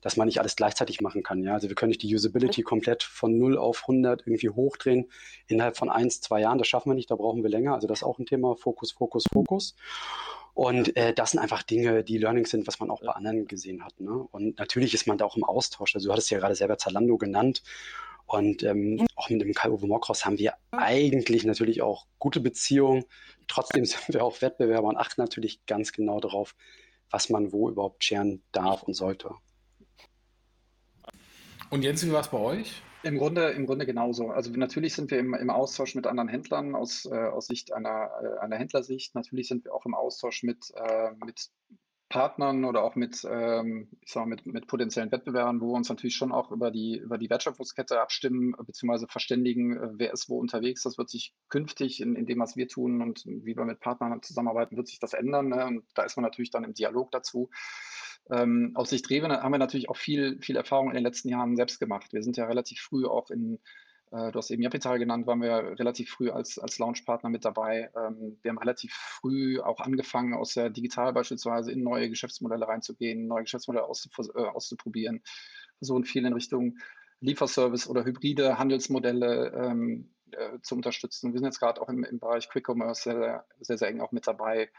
dass 0.00 0.16
man 0.16 0.26
nicht 0.26 0.40
alles 0.40 0.56
gleichzeitig 0.56 1.00
machen 1.00 1.23
kann. 1.23 1.42
Ja? 1.42 1.54
Also 1.54 1.68
wir 1.68 1.75
können 1.75 1.90
nicht 1.90 2.02
die 2.02 2.14
Usability 2.14 2.62
komplett 2.62 3.02
von 3.02 3.38
0 3.38 3.59
auf 3.59 3.82
100 3.82 4.26
irgendwie 4.26 4.49
hochdrehen 4.49 5.11
innerhalb 5.47 5.76
von 5.76 5.90
eins, 5.90 6.20
zwei 6.20 6.40
Jahren. 6.40 6.59
Das 6.59 6.68
schaffen 6.68 6.90
wir 6.90 6.94
nicht, 6.94 7.11
da 7.11 7.16
brauchen 7.16 7.42
wir 7.42 7.50
länger. 7.50 7.75
Also 7.75 7.87
das 7.87 8.00
ist 8.00 8.04
auch 8.04 8.18
ein 8.18 8.26
Thema, 8.26 8.56
Fokus, 8.56 8.92
Fokus, 8.92 9.25
Fokus. 9.32 9.75
Und 10.54 10.97
äh, 10.97 11.14
das 11.14 11.30
sind 11.30 11.40
einfach 11.40 11.62
Dinge, 11.62 12.02
die 12.02 12.18
Learnings 12.18 12.50
sind, 12.50 12.66
was 12.66 12.80
man 12.80 12.90
auch 12.90 13.00
bei 13.00 13.12
anderen 13.12 13.47
gesehen 13.47 13.85
hat. 13.85 14.00
Ne? 14.00 14.26
Und 14.30 14.59
natürlich 14.59 14.94
ist 14.94 15.06
man 15.06 15.18
da 15.18 15.25
auch 15.25 15.37
im 15.37 15.44
Austausch. 15.44 15.94
Also 15.94 16.09
du 16.09 16.12
hattest 16.12 16.30
ja 16.30 16.38
gerade 16.38 16.54
selber 16.54 16.76
Zalando 16.78 17.18
genannt. 17.18 17.62
Und 18.31 18.63
ähm, 18.63 19.05
auch 19.17 19.29
mit 19.29 19.41
dem 19.41 19.53
Kai-Uwe 19.53 19.89
Mokros 19.89 20.25
haben 20.25 20.39
wir 20.39 20.55
eigentlich 20.71 21.45
natürlich 21.45 21.83
auch 21.83 22.07
gute 22.21 22.39
Beziehungen. 22.39 23.05
Trotzdem 23.49 23.85
sind 23.87 24.15
wir 24.15 24.25
auch 24.25 24.41
Wettbewerber 24.41 24.87
und 24.87 24.97
achten 24.97 25.21
natürlich 25.21 25.67
ganz 25.67 25.91
genau 25.91 26.21
darauf, 26.21 26.55
was 27.11 27.29
man 27.29 27.51
wo 27.51 27.69
überhaupt 27.69 28.05
scheren 28.05 28.41
darf 28.53 28.85
und 28.85 28.95
sollte. 28.95 29.35
Und 31.71 31.83
Jens, 31.83 32.07
wie 32.07 32.13
war 32.13 32.21
es 32.21 32.29
bei 32.29 32.39
euch? 32.39 32.83
Im 33.03 33.19
Grunde, 33.19 33.49
im 33.49 33.67
Grunde 33.67 33.85
genauso. 33.85 34.29
Also 34.29 34.53
natürlich 34.53 34.95
sind 34.95 35.11
wir 35.11 35.19
im, 35.19 35.35
im 35.35 35.51
Austausch 35.51 35.97
mit 35.97 36.07
anderen 36.07 36.29
Händlern 36.29 36.77
aus, 36.77 37.07
äh, 37.07 37.15
aus 37.15 37.47
Sicht 37.47 37.73
einer, 37.73 38.11
äh, 38.23 38.39
einer 38.45 38.59
Händlersicht. 38.59 39.17
Natürlich 39.17 39.49
sind 39.49 39.65
wir 39.65 39.75
auch 39.75 39.87
im 39.87 39.95
Austausch 39.95 40.45
mit, 40.45 40.73
äh, 40.77 41.11
mit 41.25 41.51
Partnern 42.11 42.64
oder 42.64 42.83
auch 42.83 42.97
mit, 42.97 43.26
ähm, 43.31 43.88
ich 44.02 44.12
sag 44.12 44.26
mal, 44.26 44.31
mit, 44.31 44.45
mit 44.45 44.67
potenziellen 44.67 45.12
Wettbewerbern, 45.12 45.61
wo 45.61 45.69
wir 45.69 45.76
uns 45.76 45.88
natürlich 45.88 46.17
schon 46.17 46.33
auch 46.33 46.50
über 46.50 46.73
die, 46.73 46.99
über 46.99 47.19
die 47.19 47.31
Wertschöpfungskette 47.31 48.00
abstimmen, 48.00 48.52
beziehungsweise 48.67 49.07
verständigen, 49.07 49.76
äh, 49.76 49.88
wer 49.93 50.12
ist 50.12 50.29
wo 50.29 50.38
unterwegs. 50.38 50.83
Das 50.83 50.99
wird 50.99 51.09
sich 51.09 51.33
künftig 51.49 52.00
in, 52.00 52.17
in 52.17 52.26
dem, 52.26 52.40
was 52.40 52.57
wir 52.57 52.67
tun 52.67 53.00
und 53.00 53.25
wie 53.25 53.57
wir 53.57 53.64
mit 53.64 53.79
Partnern 53.79 54.21
zusammenarbeiten, 54.23 54.76
wird 54.76 54.88
sich 54.88 54.99
das 54.99 55.14
ändern. 55.14 55.49
Ne? 55.49 55.64
Und 55.64 55.85
da 55.95 56.02
ist 56.02 56.17
man 56.17 56.25
natürlich 56.25 56.50
dann 56.50 56.64
im 56.64 56.75
Dialog 56.75 57.12
dazu. 57.12 57.49
Ähm, 58.29 58.73
aus 58.75 58.90
Sicht 58.90 59.09
Rewe 59.09 59.29
haben 59.29 59.52
wir 59.52 59.59
natürlich 59.59 59.88
auch 59.88 59.97
viel, 59.97 60.40
viel 60.43 60.57
Erfahrung 60.57 60.88
in 60.88 60.95
den 60.95 61.05
letzten 61.05 61.29
Jahren 61.29 61.55
selbst 61.55 61.79
gemacht. 61.79 62.12
Wir 62.12 62.25
sind 62.25 62.37
ja 62.37 62.47
relativ 62.47 62.81
früh 62.81 63.07
auch 63.07 63.31
in, 63.31 63.61
du 64.11 64.33
hast 64.35 64.50
eben 64.50 64.62
Japital 64.62 64.99
genannt, 64.99 65.26
waren 65.26 65.40
wir 65.40 65.79
relativ 65.79 66.11
früh 66.11 66.31
als, 66.31 66.59
als 66.59 66.79
Launchpartner 66.79 67.31
mit 67.31 67.45
dabei. 67.45 67.90
Ähm, 67.97 68.38
wir 68.43 68.50
haben 68.50 68.59
relativ 68.59 68.93
früh 68.93 69.61
auch 69.61 69.81
angefangen, 69.81 70.35
aus 70.35 70.55
der 70.55 70.71
Digital 70.71 71.12
beispielsweise 71.12 71.71
in 71.71 71.83
neue 71.83 72.09
Geschäftsmodelle 72.09 72.67
reinzugehen, 72.67 73.26
neue 73.29 73.45
Geschäftsmodelle 73.45 73.85
äh, 73.85 74.40
auszuprobieren, 74.40 75.23
versuchen 75.79 76.05
viel 76.05 76.26
in 76.26 76.33
Richtung 76.33 76.79
Lieferservice 77.21 77.88
oder 77.88 78.05
hybride 78.05 78.59
Handelsmodelle 78.59 79.52
ähm, 79.55 80.11
äh, 80.33 80.59
zu 80.62 80.75
unterstützen. 80.75 81.33
Wir 81.33 81.38
sind 81.38 81.47
jetzt 81.47 81.61
gerade 81.61 81.81
auch 81.81 81.88
im, 81.88 82.02
im 82.05 82.19
Bereich 82.19 82.49
Quick 82.49 82.69
Commerce 82.69 83.02
sehr, 83.02 83.47
sehr, 83.61 83.79
sehr 83.79 83.88
eng 83.88 84.00
auch 84.00 84.12
mit 84.12 84.26
dabei 84.26 84.71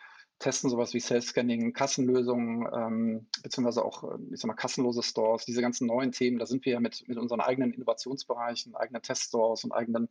testen 0.42 0.70
sowas 0.70 0.94
wie 0.94 1.00
Self-Scanning, 1.00 1.72
Kassenlösungen, 1.72 2.68
ähm, 2.74 3.28
beziehungsweise 3.44 3.86
auch, 3.86 4.04
ähm, 4.04 4.30
ich 4.34 4.42
sag 4.42 4.48
mal, 4.48 4.56
kassenlose 4.56 5.04
Stores, 5.04 5.46
diese 5.46 5.62
ganzen 5.62 5.88
neuen 5.88 6.12
Themen, 6.12 6.40
da 6.40 6.46
sind 6.46 6.66
wir 6.66 6.74
ja 6.74 6.80
mit, 6.80 7.08
mit 7.08 7.18
unseren 7.18 7.40
eigenen 7.40 7.72
Innovationsbereichen, 7.72 8.76
eigenen 8.76 9.02
Teststores 9.04 9.64
und 9.64 9.72
eigenen 9.72 10.10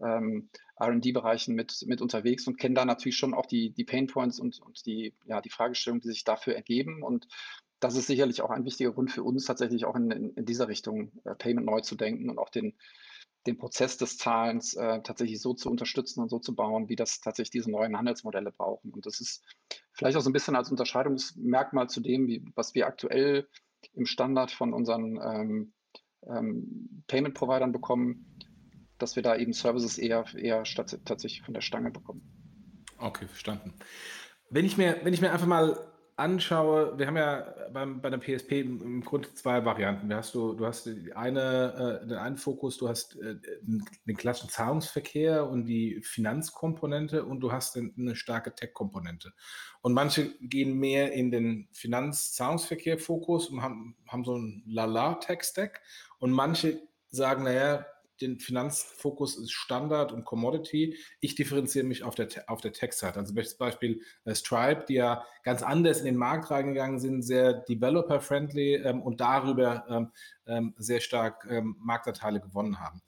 ähm, 0.00 0.48
RD-Bereichen 0.80 1.54
mit, 1.54 1.84
mit 1.86 2.00
unterwegs 2.00 2.46
und 2.46 2.58
kennen 2.58 2.74
da 2.74 2.84
natürlich 2.84 3.18
schon 3.18 3.34
auch 3.34 3.46
die, 3.46 3.70
die 3.70 3.84
Painpoints 3.84 4.40
und, 4.40 4.60
und 4.60 4.86
die, 4.86 5.14
ja, 5.26 5.40
die 5.40 5.50
Fragestellungen, 5.50 6.00
die 6.00 6.08
sich 6.08 6.24
dafür 6.24 6.54
ergeben. 6.54 7.02
Und 7.02 7.28
das 7.78 7.94
ist 7.94 8.06
sicherlich 8.06 8.40
auch 8.40 8.50
ein 8.50 8.64
wichtiger 8.64 8.92
Grund 8.92 9.12
für 9.12 9.22
uns, 9.22 9.44
tatsächlich 9.44 9.84
auch 9.84 9.96
in, 9.96 10.10
in, 10.10 10.30
in 10.30 10.46
dieser 10.46 10.68
Richtung 10.68 11.12
äh, 11.24 11.34
Payment 11.34 11.66
neu 11.66 11.80
zu 11.80 11.94
denken 11.94 12.30
und 12.30 12.38
auch 12.38 12.48
den, 12.48 12.74
den 13.48 13.58
Prozess 13.58 13.96
des 13.96 14.18
Zahlens 14.18 14.74
äh, 14.74 15.00
tatsächlich 15.02 15.40
so 15.40 15.54
zu 15.54 15.70
unterstützen 15.70 16.20
und 16.20 16.28
so 16.28 16.38
zu 16.38 16.54
bauen, 16.54 16.88
wie 16.88 16.96
das 16.96 17.20
tatsächlich 17.20 17.50
diese 17.50 17.70
neuen 17.70 17.96
Handelsmodelle 17.96 18.52
brauchen. 18.52 18.92
Und 18.92 19.06
das 19.06 19.20
ist 19.20 19.44
vielleicht 19.92 20.16
auch 20.16 20.20
so 20.20 20.30
ein 20.30 20.34
bisschen 20.34 20.54
als 20.54 20.70
Unterscheidungsmerkmal 20.70 21.88
zu 21.88 22.00
dem, 22.00 22.26
wie, 22.26 22.44
was 22.54 22.74
wir 22.74 22.86
aktuell 22.86 23.48
im 23.94 24.06
Standard 24.06 24.50
von 24.50 24.72
unseren 24.72 25.18
ähm, 25.22 25.72
ähm, 26.26 27.04
Payment-Providern 27.06 27.72
bekommen, 27.72 28.38
dass 28.98 29.16
wir 29.16 29.22
da 29.22 29.36
eben 29.36 29.52
Services 29.52 29.98
eher, 29.98 30.24
eher 30.36 30.64
statt, 30.64 30.98
tatsächlich 31.04 31.42
von 31.42 31.54
der 31.54 31.60
Stange 31.60 31.90
bekommen. 31.90 32.22
Okay, 32.98 33.26
verstanden. 33.26 33.74
Wenn 34.50 34.64
ich 34.64 34.76
mir, 34.76 35.00
wenn 35.02 35.14
ich 35.14 35.20
mir 35.20 35.32
einfach 35.32 35.46
mal 35.46 35.78
anschaue, 36.18 36.98
wir 36.98 37.06
haben 37.06 37.16
ja 37.16 37.54
beim, 37.72 38.00
bei 38.00 38.10
der 38.10 38.18
PSP 38.18 38.60
im 38.60 39.04
Grunde 39.04 39.32
zwei 39.34 39.64
Varianten. 39.64 40.08
Da 40.08 40.16
hast 40.16 40.34
du, 40.34 40.52
du 40.54 40.66
hast 40.66 40.88
eine, 41.14 42.00
äh, 42.02 42.06
den 42.06 42.18
einen 42.18 42.36
Fokus, 42.36 42.76
du 42.76 42.88
hast 42.88 43.16
äh, 43.16 43.36
den 43.62 44.16
klassischen 44.16 44.50
Zahlungsverkehr 44.50 45.48
und 45.48 45.66
die 45.66 46.00
Finanzkomponente 46.02 47.24
und 47.24 47.40
du 47.40 47.52
hast 47.52 47.76
eine 47.76 48.16
starke 48.16 48.54
Tech-Komponente. 48.54 49.32
Und 49.80 49.92
manche 49.92 50.30
gehen 50.40 50.78
mehr 50.78 51.12
in 51.12 51.30
den 51.30 51.68
Finanz-Zahlungsverkehr-Fokus 51.72 53.48
und 53.48 53.62
haben, 53.62 53.96
haben 54.08 54.24
so 54.24 54.36
ein 54.36 54.64
Lala-Tech-Stack 54.66 55.80
und 56.18 56.32
manche 56.32 56.80
sagen, 57.10 57.44
naja, 57.44 57.86
den 58.20 58.38
Finanzfokus 58.38 59.38
ist 59.38 59.52
Standard 59.52 60.12
und 60.12 60.24
Commodity. 60.24 60.96
Ich 61.20 61.34
differenziere 61.34 61.84
mich 61.86 62.02
auf 62.02 62.14
der, 62.14 62.28
auf 62.46 62.60
der 62.60 62.72
Tech-Seite. 62.72 63.18
Also 63.18 63.34
zum 63.34 63.58
Beispiel 63.58 64.02
äh, 64.24 64.34
Stripe, 64.34 64.84
die 64.88 64.94
ja 64.94 65.24
ganz 65.42 65.62
anders 65.62 66.00
in 66.00 66.06
den 66.06 66.16
Markt 66.16 66.50
reingegangen 66.50 66.98
sind, 66.98 67.22
sehr 67.22 67.52
developer-friendly 67.52 68.74
ähm, 68.76 69.02
und 69.02 69.20
darüber 69.20 69.84
ähm, 69.88 70.12
ähm, 70.46 70.74
sehr 70.78 71.00
stark 71.00 71.46
ähm, 71.50 71.76
Marktanteile 71.78 72.40
gewonnen 72.40 72.80
haben. 72.80 73.02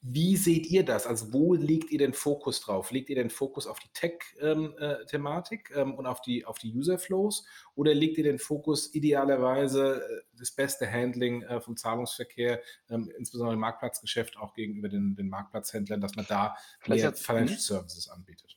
Wie 0.00 0.36
seht 0.36 0.66
ihr 0.66 0.84
das? 0.84 1.06
Also 1.06 1.32
wo 1.32 1.54
legt 1.54 1.90
ihr 1.90 1.98
den 1.98 2.12
Fokus 2.12 2.60
drauf? 2.60 2.92
Legt 2.92 3.10
ihr 3.10 3.16
den 3.16 3.30
Fokus 3.30 3.66
auf 3.66 3.80
die 3.80 3.88
Tech-Thematik 3.92 5.72
ähm, 5.74 5.88
ähm, 5.88 5.94
und 5.94 6.06
auf 6.06 6.20
die, 6.20 6.44
auf 6.44 6.58
die 6.58 6.72
User-Flows 6.72 7.44
oder 7.74 7.92
legt 7.92 8.16
ihr 8.16 8.24
den 8.24 8.38
Fokus 8.38 8.94
idealerweise 8.94 10.02
äh, 10.02 10.22
das 10.38 10.52
beste 10.52 10.90
Handling 10.90 11.42
äh, 11.42 11.60
vom 11.60 11.76
Zahlungsverkehr, 11.76 12.62
ähm, 12.88 13.10
insbesondere 13.18 13.54
im 13.54 13.60
Marktplatzgeschäft 13.60 14.36
auch 14.36 14.54
gegenüber 14.54 14.88
den, 14.88 15.16
den 15.16 15.28
Marktplatzhändlern, 15.28 16.00
dass 16.00 16.14
man 16.14 16.26
da 16.28 16.56
Vielleicht 16.80 17.02
mehr 17.02 17.12
Financial 17.14 17.58
Services 17.58 18.08
anbietet? 18.08 18.56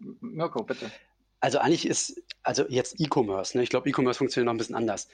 Mirko, 0.00 0.64
bitte. 0.64 0.90
Also 1.38 1.58
eigentlich 1.58 1.86
ist, 1.86 2.20
also 2.42 2.66
jetzt 2.68 2.98
E-Commerce, 2.98 3.56
ne? 3.56 3.62
ich 3.62 3.70
glaube, 3.70 3.88
E-Commerce 3.88 4.18
funktioniert 4.18 4.46
noch 4.46 4.54
ein 4.54 4.58
bisschen 4.58 4.74
anders. 4.74 5.08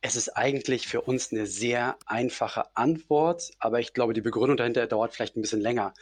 Es 0.00 0.14
ist 0.16 0.36
eigentlich 0.36 0.86
für 0.86 1.00
uns 1.00 1.32
eine 1.32 1.46
sehr 1.46 1.98
einfache 2.06 2.76
Antwort, 2.76 3.50
aber 3.58 3.80
ich 3.80 3.92
glaube, 3.92 4.12
die 4.12 4.20
Begründung 4.20 4.56
dahinter 4.56 4.86
dauert 4.86 5.14
vielleicht 5.14 5.36
ein 5.36 5.42
bisschen 5.42 5.60
länger. 5.60 5.94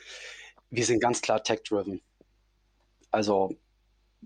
Wir 0.71 0.85
sind 0.85 1.01
ganz 1.01 1.23
klar 1.23 1.43
tech-driven. 1.43 2.03
Also 3.11 3.57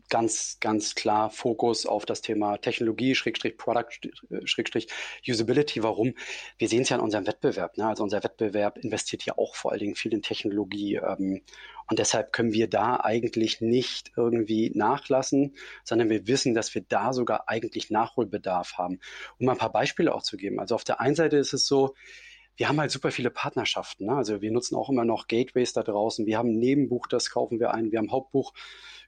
ganz, 0.09 0.59
ganz 0.61 0.95
klar 0.95 1.31
Fokus 1.31 1.87
auf 1.87 2.07
das 2.07 2.21
Thema 2.21 2.59
Technologie, 2.59 3.15
Schrägstrich 3.15 3.57
Product, 3.57 4.11
Schrägstrich 4.45 4.89
Usability. 5.27 5.83
Warum? 5.83 6.15
Wir 6.59 6.69
sehen 6.69 6.83
es 6.83 6.89
ja 6.89 6.97
in 6.97 7.03
unserem 7.03 7.27
Wettbewerb. 7.27 7.77
Ne? 7.77 7.87
Also 7.87 8.03
unser 8.03 8.23
Wettbewerb 8.23 8.79
investiert 8.79 9.25
ja 9.25 9.37
auch 9.37 9.55
vor 9.55 9.73
allen 9.73 9.81
Dingen 9.81 9.95
viel 9.95 10.13
in 10.13 10.23
Technologie. 10.23 10.97
Ähm, 10.97 11.43
und 11.91 11.99
deshalb 11.99 12.33
können 12.33 12.53
wir 12.53 12.69
da 12.69 13.01
eigentlich 13.01 13.61
nicht 13.61 14.13
irgendwie 14.17 14.71
nachlassen, 14.75 15.55
sondern 15.85 16.11
wir 16.11 16.27
wissen, 16.27 16.55
dass 16.55 16.75
wir 16.75 16.83
da 16.87 17.13
sogar 17.13 17.49
eigentlich 17.49 17.91
Nachholbedarf 17.91 18.75
haben. 18.77 19.01
Um 19.39 19.49
ein 19.49 19.57
paar 19.57 19.73
Beispiele 19.73 20.15
auch 20.15 20.23
zu 20.23 20.37
geben. 20.37 20.61
Also 20.61 20.75
auf 20.75 20.85
der 20.85 21.01
einen 21.01 21.15
Seite 21.15 21.39
ist 21.39 21.55
es 21.55 21.67
so, 21.67 21.95
wir 22.59 22.69
haben 22.69 22.81
halt 22.81 22.91
super 22.91 23.13
viele 23.13 23.31
Partnerschaften. 23.31 24.07
Ne? 24.07 24.17
Also 24.17 24.43
wir 24.43 24.51
nutzen 24.51 24.75
auch 24.75 24.91
immer 24.91 25.05
noch 25.05 25.29
Gateways 25.29 25.73
da 25.73 25.85
draußen. 25.85 26.27
Wir 26.27 26.39
haben 26.39 26.51
ein 26.51 26.59
Nebenbuch, 26.59 27.07
das 27.07 27.31
kaufen 27.31 27.61
wir 27.61 27.73
ein. 27.73 27.93
Wir 27.93 27.99
haben 27.99 28.11
Hauptbuch. 28.11 28.53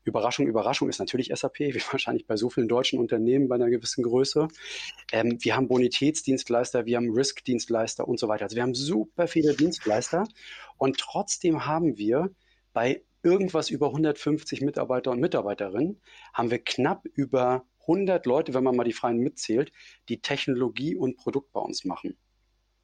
Überraschung, 0.04 0.46
Überraschung 0.46 0.88
ist 0.88 1.00
natürlich 1.00 1.32
SAP, 1.34 1.58
wie 1.58 1.82
wahrscheinlich 1.90 2.28
bei 2.28 2.36
so 2.36 2.48
vielen 2.48 2.68
deutschen 2.68 3.00
Unternehmen 3.00 3.48
bei 3.48 3.56
einer 3.56 3.68
gewissen 3.68 4.04
Größe. 4.04 4.46
Ähm, 5.12 5.36
wir 5.40 5.56
haben 5.56 5.66
Bonitätsdienstleister, 5.66 6.86
wir 6.86 6.96
haben 6.96 7.10
Risk-Dienstleister 7.10 8.06
und 8.06 8.20
so 8.20 8.28
weiter. 8.28 8.44
Also 8.44 8.54
wir 8.54 8.62
haben 8.62 8.74
super 8.74 9.26
viele 9.26 9.54
Dienstleister 9.54 10.28
und 10.78 10.98
trotzdem 10.98 11.66
haben 11.66 11.98
wir 11.98 12.30
bei 12.72 13.02
irgendwas 13.24 13.68
über 13.68 13.88
150 13.88 14.60
Mitarbeiter 14.60 15.10
und 15.10 15.20
Mitarbeiterinnen, 15.20 16.00
haben 16.32 16.50
wir 16.52 16.60
knapp 16.60 17.04
über 17.14 17.64
100 17.80 18.24
Leute, 18.26 18.54
wenn 18.54 18.62
man 18.62 18.76
mal 18.76 18.84
die 18.84 18.92
Freien 18.92 19.18
mitzählt, 19.18 19.72
die 20.08 20.20
Technologie 20.20 20.94
und 20.94 21.16
Produkt 21.16 21.52
bei 21.52 21.60
uns 21.60 21.84
machen. 21.84 22.16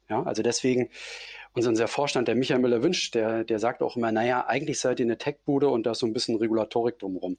Ja, 0.09 0.23
also 0.23 0.41
deswegen, 0.41 0.89
unser 1.53 1.87
Vorstand, 1.87 2.27
der 2.27 2.35
Michael 2.35 2.61
Müller-Wünsch, 2.61 3.11
der, 3.11 3.43
der 3.43 3.59
sagt 3.59 3.81
auch 3.81 3.95
immer, 3.95 4.11
naja, 4.11 4.45
eigentlich 4.47 4.79
seid 4.79 4.99
ihr 4.99 5.05
eine 5.05 5.17
Tech-Bude 5.17 5.69
und 5.69 5.85
da 5.85 5.91
ist 5.91 5.99
so 5.99 6.05
ein 6.05 6.13
bisschen 6.13 6.35
Regulatorik 6.35 6.99
drumherum. 6.99 7.37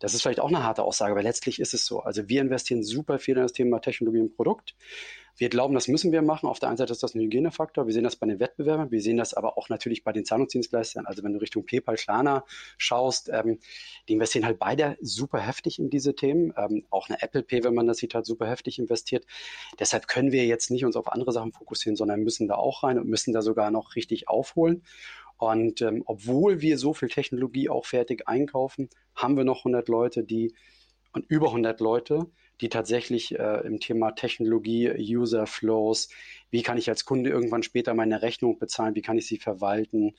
Das 0.00 0.14
ist 0.14 0.22
vielleicht 0.22 0.40
auch 0.40 0.48
eine 0.48 0.64
harte 0.64 0.82
Aussage, 0.82 1.12
aber 1.12 1.22
letztlich 1.22 1.60
ist 1.60 1.74
es 1.74 1.86
so. 1.86 2.00
Also 2.00 2.28
wir 2.28 2.40
investieren 2.40 2.82
super 2.82 3.18
viel 3.18 3.36
in 3.36 3.42
das 3.42 3.52
Thema 3.52 3.80
Technologie 3.80 4.20
und 4.20 4.36
Produkt. 4.36 4.74
Wir 5.36 5.48
glauben, 5.48 5.74
das 5.74 5.88
müssen 5.88 6.12
wir 6.12 6.20
machen. 6.20 6.46
Auf 6.46 6.58
der 6.58 6.68
einen 6.68 6.76
Seite 6.76 6.92
ist 6.92 7.02
das 7.02 7.14
ein 7.14 7.20
Hygienefaktor. 7.20 7.86
Wir 7.86 7.94
sehen 7.94 8.04
das 8.04 8.16
bei 8.16 8.26
den 8.26 8.38
Wettbewerbern. 8.38 8.90
Wir 8.90 9.00
sehen 9.00 9.16
das 9.16 9.32
aber 9.32 9.56
auch 9.56 9.70
natürlich 9.70 10.04
bei 10.04 10.12
den 10.12 10.26
Zahlungsdienstleistern. 10.26 11.06
Also 11.06 11.22
wenn 11.22 11.32
du 11.32 11.40
Richtung 11.40 11.64
PayPal, 11.64 11.96
Klarna 11.96 12.44
schaust, 12.76 13.30
ähm, 13.32 13.58
die 14.08 14.12
investieren 14.12 14.44
halt 14.44 14.58
beide 14.58 14.98
super 15.00 15.40
heftig 15.40 15.78
in 15.78 15.88
diese 15.88 16.14
Themen. 16.14 16.52
Ähm, 16.56 16.84
auch 16.90 17.08
eine 17.08 17.22
Apple 17.22 17.42
Pay, 17.42 17.64
wenn 17.64 17.74
man 17.74 17.86
das 17.86 17.98
sieht, 17.98 18.14
hat 18.14 18.26
super 18.26 18.46
heftig 18.46 18.78
investiert. 18.78 19.24
Deshalb 19.78 20.06
können 20.06 20.32
wir 20.32 20.44
jetzt 20.44 20.70
nicht 20.70 20.84
uns 20.84 20.96
auf 20.96 21.10
andere 21.10 21.32
Sachen 21.32 21.52
fokussieren, 21.52 21.96
sondern 21.96 22.20
müssen 22.20 22.46
da 22.46 22.56
auch 22.56 22.82
rein 22.82 22.98
und 22.98 23.08
müssen 23.08 23.32
da 23.32 23.40
sogar 23.52 23.70
noch 23.70 23.96
richtig 23.96 24.28
aufholen. 24.28 24.82
Und 25.36 25.82
ähm, 25.82 26.02
obwohl 26.06 26.60
wir 26.60 26.78
so 26.78 26.94
viel 26.94 27.08
Technologie 27.08 27.68
auch 27.68 27.84
fertig 27.84 28.28
einkaufen, 28.28 28.88
haben 29.14 29.36
wir 29.36 29.44
noch 29.44 29.58
100 29.58 29.88
Leute, 29.88 30.24
die 30.24 30.54
und 31.12 31.26
über 31.28 31.48
100 31.48 31.80
Leute, 31.80 32.30
die 32.60 32.68
tatsächlich 32.68 33.38
äh, 33.38 33.66
im 33.66 33.80
Thema 33.80 34.12
Technologie, 34.12 34.90
User 35.16 35.46
Flows, 35.46 36.08
wie 36.50 36.62
kann 36.62 36.78
ich 36.78 36.88
als 36.88 37.04
Kunde 37.04 37.28
irgendwann 37.28 37.62
später 37.62 37.92
meine 37.92 38.22
Rechnung 38.22 38.58
bezahlen, 38.58 38.94
wie 38.94 39.02
kann 39.02 39.18
ich 39.18 39.26
sie 39.26 39.38
verwalten. 39.38 40.14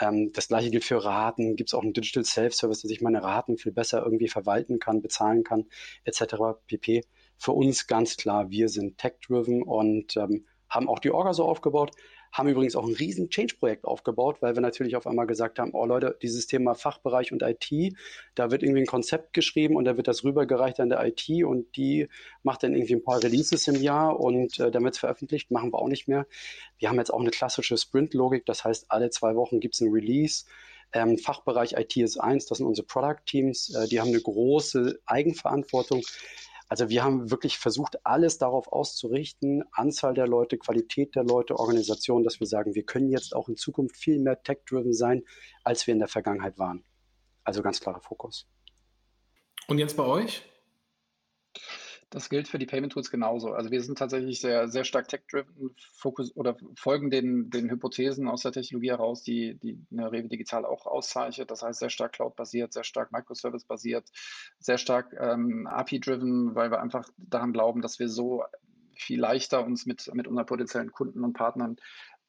Ähm, 0.00 0.32
das 0.32 0.48
gleiche 0.48 0.70
gilt 0.70 0.84
für 0.84 1.04
Raten. 1.04 1.56
Gibt 1.56 1.70
es 1.70 1.74
auch 1.74 1.82
einen 1.82 1.92
Digital 1.92 2.24
Self-Service, 2.24 2.82
dass 2.82 2.90
ich 2.90 3.00
meine 3.00 3.22
Raten 3.22 3.56
viel 3.56 3.72
besser 3.72 4.02
irgendwie 4.02 4.28
verwalten 4.28 4.78
kann, 4.80 5.02
bezahlen 5.02 5.44
kann, 5.44 5.66
etc. 6.04 6.34
pp. 6.66 7.04
Für 7.38 7.52
uns 7.52 7.86
ganz 7.86 8.16
klar, 8.16 8.50
wir 8.50 8.68
sind 8.68 8.98
tech-driven 8.98 9.62
und 9.62 10.16
ähm, 10.16 10.46
haben 10.68 10.88
auch 10.88 10.98
die 10.98 11.10
Orga 11.10 11.32
so 11.32 11.44
aufgebaut, 11.44 11.92
haben 12.34 12.48
übrigens 12.48 12.74
auch 12.74 12.84
ein 12.84 12.94
riesen 12.94 13.30
Change-Projekt 13.30 13.84
aufgebaut, 13.84 14.38
weil 14.40 14.56
wir 14.56 14.60
natürlich 14.60 14.96
auf 14.96 15.06
einmal 15.06 15.26
gesagt 15.26 15.60
haben, 15.60 15.70
oh 15.72 15.86
Leute, 15.86 16.18
dieses 16.20 16.48
Thema 16.48 16.74
Fachbereich 16.74 17.32
und 17.32 17.42
IT, 17.42 17.94
da 18.34 18.50
wird 18.50 18.64
irgendwie 18.64 18.82
ein 18.82 18.86
Konzept 18.86 19.32
geschrieben 19.34 19.76
und 19.76 19.84
da 19.84 19.96
wird 19.96 20.08
das 20.08 20.24
rübergereicht 20.24 20.80
an 20.80 20.88
der 20.88 21.06
IT 21.06 21.28
und 21.44 21.76
die 21.76 22.08
macht 22.42 22.64
dann 22.64 22.74
irgendwie 22.74 22.96
ein 22.96 23.04
paar 23.04 23.22
Releases 23.22 23.68
im 23.68 23.80
Jahr 23.80 24.18
und 24.18 24.58
äh, 24.58 24.72
damit 24.72 24.96
veröffentlicht, 24.96 25.52
machen 25.52 25.72
wir 25.72 25.78
auch 25.78 25.86
nicht 25.86 26.08
mehr. 26.08 26.26
Wir 26.78 26.88
haben 26.88 26.98
jetzt 26.98 27.14
auch 27.14 27.20
eine 27.20 27.30
klassische 27.30 27.78
Sprint-Logik, 27.78 28.44
das 28.46 28.64
heißt, 28.64 28.86
alle 28.88 29.10
zwei 29.10 29.36
Wochen 29.36 29.60
gibt 29.60 29.76
es 29.76 29.80
ein 29.80 29.92
Release. 29.92 30.44
Ähm, 30.92 31.18
Fachbereich 31.18 31.74
IT 31.74 31.96
ist 31.96 32.18
eins, 32.18 32.46
das 32.46 32.58
sind 32.58 32.66
unsere 32.66 32.86
Product 32.86 33.24
Teams, 33.26 33.72
äh, 33.76 33.86
die 33.86 34.00
haben 34.00 34.08
eine 34.08 34.20
große 34.20 34.98
Eigenverantwortung. 35.06 36.02
Also 36.74 36.88
wir 36.88 37.04
haben 37.04 37.30
wirklich 37.30 37.56
versucht, 37.56 38.04
alles 38.04 38.38
darauf 38.38 38.66
auszurichten, 38.66 39.62
Anzahl 39.70 40.12
der 40.12 40.26
Leute, 40.26 40.58
Qualität 40.58 41.14
der 41.14 41.22
Leute, 41.22 41.56
Organisation, 41.56 42.24
dass 42.24 42.40
wir 42.40 42.48
sagen, 42.48 42.74
wir 42.74 42.82
können 42.82 43.10
jetzt 43.10 43.36
auch 43.36 43.48
in 43.48 43.54
Zukunft 43.54 43.96
viel 43.96 44.18
mehr 44.18 44.42
tech-driven 44.42 44.92
sein, 44.92 45.22
als 45.62 45.86
wir 45.86 45.94
in 45.94 46.00
der 46.00 46.08
Vergangenheit 46.08 46.58
waren. 46.58 46.84
Also 47.44 47.62
ganz 47.62 47.78
klarer 47.78 48.00
Fokus. 48.00 48.48
Und 49.68 49.78
jetzt 49.78 49.96
bei 49.96 50.02
euch? 50.02 50.42
Das 52.14 52.28
gilt 52.28 52.46
für 52.46 52.60
die 52.60 52.66
Payment 52.66 52.92
Tools 52.92 53.10
genauso. 53.10 53.54
Also 53.54 53.72
wir 53.72 53.82
sind 53.82 53.98
tatsächlich 53.98 54.40
sehr, 54.40 54.68
sehr 54.68 54.84
stark 54.84 55.08
tech-driven, 55.08 55.74
Fokus 55.96 56.34
oder 56.36 56.56
folgen 56.76 57.10
den, 57.10 57.50
den 57.50 57.68
Hypothesen 57.68 58.28
aus 58.28 58.42
der 58.42 58.52
Technologie 58.52 58.90
heraus, 58.90 59.24
die, 59.24 59.58
die 59.58 59.84
eine 59.90 60.12
Rewe 60.12 60.28
Digital 60.28 60.64
auch 60.64 60.86
auszeichnet. 60.86 61.50
Das 61.50 61.62
heißt, 61.62 61.80
sehr 61.80 61.90
stark 61.90 62.12
Cloud-basiert, 62.12 62.72
sehr 62.72 62.84
stark 62.84 63.10
Microservice-basiert, 63.10 64.08
sehr 64.60 64.78
stark 64.78 65.12
ähm, 65.18 65.66
API-driven, 65.66 66.54
weil 66.54 66.70
wir 66.70 66.80
einfach 66.80 67.08
daran 67.16 67.52
glauben, 67.52 67.82
dass 67.82 67.98
wir 67.98 68.08
so 68.08 68.44
viel 68.94 69.18
leichter 69.18 69.66
uns 69.66 69.84
mit, 69.84 70.08
mit 70.14 70.28
unseren 70.28 70.46
potenziellen 70.46 70.92
Kunden 70.92 71.24
und 71.24 71.32
Partnern 71.32 71.78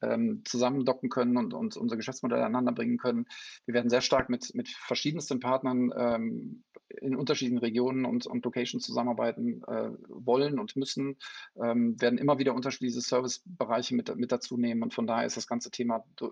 ähm, 0.02 0.42
zusammendocken 0.44 1.10
können 1.10 1.36
und, 1.36 1.54
und 1.54 1.76
unser 1.76 1.96
Geschäftsmodell 1.96 2.40
aneinander 2.40 2.72
bringen 2.72 2.98
können. 2.98 3.26
Wir 3.66 3.74
werden 3.74 3.88
sehr 3.88 4.00
stark 4.00 4.30
mit, 4.30 4.52
mit 4.52 4.68
verschiedensten 4.68 5.38
Partnern 5.38 5.92
ähm, 5.96 6.64
in 6.88 7.16
unterschiedlichen 7.16 7.58
Regionen 7.58 8.04
und, 8.04 8.26
und 8.26 8.44
Locations 8.44 8.84
zusammenarbeiten 8.84 9.62
äh, 9.64 9.90
wollen 10.08 10.58
und 10.58 10.76
müssen, 10.76 11.16
ähm, 11.62 12.00
werden 12.00 12.18
immer 12.18 12.38
wieder 12.38 12.54
unterschiedliche 12.54 13.00
Servicebereiche 13.00 13.94
mit, 13.94 14.14
mit 14.16 14.32
dazu 14.32 14.56
nehmen 14.56 14.82
und 14.82 14.94
von 14.94 15.06
daher 15.06 15.26
ist 15.26 15.36
das 15.36 15.46
ganze 15.46 15.70
Thema 15.70 16.04
äh, 16.20 16.26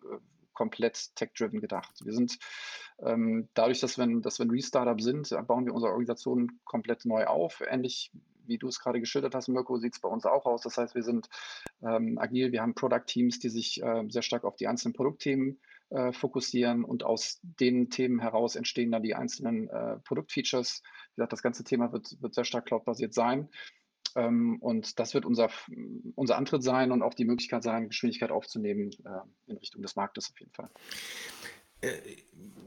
komplett 0.52 1.14
tech-driven 1.16 1.60
gedacht. 1.60 1.92
Wir 2.04 2.12
sind 2.12 2.38
ähm, 3.00 3.48
dadurch, 3.54 3.80
dass 3.80 3.98
wir, 3.98 4.06
dass 4.20 4.38
wir 4.38 4.46
ein 4.46 4.50
Restartup 4.50 5.00
sind, 5.00 5.30
bauen 5.46 5.66
wir 5.66 5.74
unsere 5.74 5.90
Organisation 5.90 6.60
komplett 6.64 7.04
neu 7.04 7.26
auf, 7.26 7.62
ähnlich 7.68 8.12
wie 8.46 8.58
du 8.58 8.68
es 8.68 8.78
gerade 8.78 9.00
geschildert 9.00 9.34
hast, 9.34 9.48
Mirko, 9.48 9.78
sieht 9.78 9.94
es 9.94 10.00
bei 10.00 10.08
uns 10.08 10.26
auch 10.26 10.44
aus. 10.46 10.62
Das 10.62 10.76
heißt, 10.76 10.94
wir 10.94 11.02
sind 11.02 11.28
ähm, 11.82 12.18
agil, 12.18 12.52
wir 12.52 12.62
haben 12.62 12.74
Product-Teams, 12.74 13.38
die 13.38 13.48
sich 13.48 13.82
äh, 13.82 14.04
sehr 14.08 14.22
stark 14.22 14.44
auf 14.44 14.56
die 14.56 14.66
einzelnen 14.66 14.94
Produktthemen 14.94 15.58
äh, 15.90 16.12
fokussieren 16.12 16.84
und 16.84 17.02
aus 17.04 17.40
den 17.42 17.90
Themen 17.90 18.20
heraus 18.20 18.56
entstehen 18.56 18.90
dann 18.90 19.02
die 19.02 19.14
einzelnen 19.14 19.68
äh, 19.68 19.98
Produktfeatures. 20.04 20.82
Wie 20.82 21.16
gesagt, 21.16 21.32
das 21.32 21.42
ganze 21.42 21.64
Thema 21.64 21.92
wird, 21.92 22.16
wird 22.20 22.34
sehr 22.34 22.44
stark 22.44 22.66
cloud-basiert 22.66 23.14
sein. 23.14 23.48
Ähm, 24.16 24.58
und 24.60 24.98
das 24.98 25.14
wird 25.14 25.24
unser, 25.24 25.50
unser 26.14 26.36
Antritt 26.36 26.62
sein 26.62 26.92
und 26.92 27.02
auch 27.02 27.14
die 27.14 27.24
Möglichkeit 27.24 27.62
sein, 27.62 27.88
Geschwindigkeit 27.88 28.30
aufzunehmen 28.30 28.90
äh, 29.04 29.50
in 29.50 29.56
Richtung 29.56 29.82
des 29.82 29.96
Marktes 29.96 30.30
auf 30.30 30.38
jeden 30.38 30.52
Fall. 30.52 30.70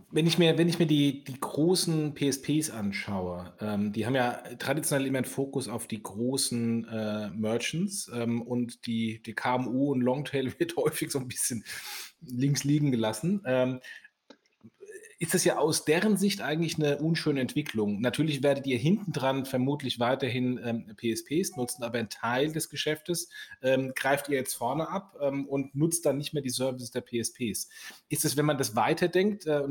Wenn 0.09 0.25
ich 0.25 0.37
mir, 0.37 0.57
wenn 0.57 0.69
ich 0.69 0.79
mir 0.79 0.85
die, 0.85 1.25
die 1.25 1.39
großen 1.39 2.13
PSPs 2.13 2.69
anschaue, 2.69 3.53
ähm, 3.59 3.91
die 3.91 4.05
haben 4.05 4.15
ja 4.15 4.41
traditionell 4.57 5.05
immer 5.05 5.17
einen 5.17 5.25
Fokus 5.25 5.67
auf 5.67 5.87
die 5.87 6.01
großen 6.01 6.87
äh, 6.87 7.29
Merchants 7.31 8.09
ähm, 8.13 8.41
und 8.41 8.85
die, 8.87 9.21
die 9.21 9.33
KMU 9.33 9.91
und 9.91 10.01
Longtail 10.01 10.53
wird 10.59 10.77
häufig 10.77 11.11
so 11.11 11.19
ein 11.19 11.27
bisschen 11.27 11.65
links 12.21 12.63
liegen 12.63 12.91
gelassen. 12.91 13.41
Ähm, 13.45 13.81
ist 15.19 15.33
das 15.33 15.43
ja 15.43 15.57
aus 15.57 15.83
deren 15.83 16.15
Sicht 16.15 16.41
eigentlich 16.41 16.77
eine 16.77 16.99
unschöne 16.99 17.41
Entwicklung. 17.41 18.01
Natürlich 18.01 18.43
werdet 18.43 18.67
ihr 18.67 18.77
hinten 18.77 19.11
dran 19.11 19.45
vermutlich 19.45 19.99
weiterhin 19.99 20.59
ähm, 20.63 20.95
PSPs 20.95 21.55
nutzen, 21.55 21.83
aber 21.83 21.97
ein 21.97 22.09
Teil 22.09 22.51
des 22.51 22.69
Geschäftes 22.69 23.29
ähm, 23.63 23.93
greift 23.95 24.29
ihr 24.29 24.35
jetzt 24.35 24.53
vorne 24.53 24.89
ab 24.89 25.17
ähm, 25.19 25.47
und 25.47 25.75
nutzt 25.75 26.05
dann 26.05 26.17
nicht 26.17 26.33
mehr 26.33 26.43
die 26.43 26.49
Services 26.49 26.91
der 26.91 27.01
PSPs. 27.01 27.69
Ist 28.09 28.25
es, 28.25 28.37
wenn 28.37 28.45
man 28.45 28.59
das 28.59 28.75
weiterdenkt, 28.75 29.47
äh, 29.47 29.63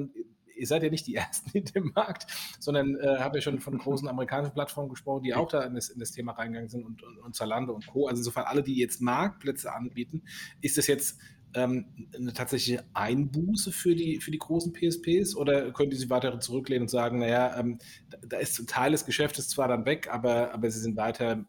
ihr 0.56 0.66
seid 0.66 0.82
ja 0.82 0.90
nicht 0.90 1.06
die 1.06 1.14
Ersten 1.16 1.50
in 1.56 1.64
dem 1.66 1.92
Markt, 1.94 2.26
sondern 2.58 2.96
äh, 2.96 3.18
habe 3.18 3.38
ja 3.38 3.42
schon 3.42 3.60
von 3.60 3.78
großen 3.78 4.08
amerikanischen 4.08 4.54
Plattformen 4.54 4.88
gesprochen, 4.88 5.22
die 5.22 5.34
auch 5.34 5.48
da 5.48 5.62
in 5.62 5.74
das, 5.74 5.90
in 5.90 6.00
das 6.00 6.10
Thema 6.10 6.32
reingegangen 6.32 6.70
sind 6.70 6.84
und, 6.84 7.04
und, 7.04 7.18
und 7.18 7.36
Zalando 7.36 7.72
und 7.72 7.86
Co. 7.86 8.08
Also 8.08 8.20
insofern 8.20 8.44
alle, 8.44 8.64
die 8.64 8.76
jetzt 8.76 9.00
Marktplätze 9.00 9.72
anbieten, 9.72 10.24
ist 10.60 10.76
das 10.76 10.88
jetzt 10.88 11.20
ähm, 11.54 12.08
eine 12.14 12.32
tatsächliche 12.32 12.84
Einbuße 12.94 13.72
für 13.72 13.94
die, 13.94 14.20
für 14.20 14.30
die 14.30 14.38
großen 14.38 14.72
PSPs 14.72 15.36
oder 15.36 15.72
können 15.72 15.90
die 15.90 15.96
sich 15.96 16.10
weiter 16.10 16.38
zurücklehnen 16.40 16.82
und 16.82 16.88
sagen, 16.88 17.18
naja, 17.18 17.58
ähm, 17.58 17.78
da, 18.10 18.18
da 18.26 18.36
ist 18.38 18.58
ein 18.58 18.66
Teil 18.66 18.92
des 18.92 19.06
Geschäftes 19.06 19.48
zwar 19.48 19.68
dann 19.68 19.86
weg, 19.86 20.08
aber, 20.10 20.52
aber 20.52 20.70
sie 20.70 20.80
sind 20.80 20.96
weiter 20.96 21.46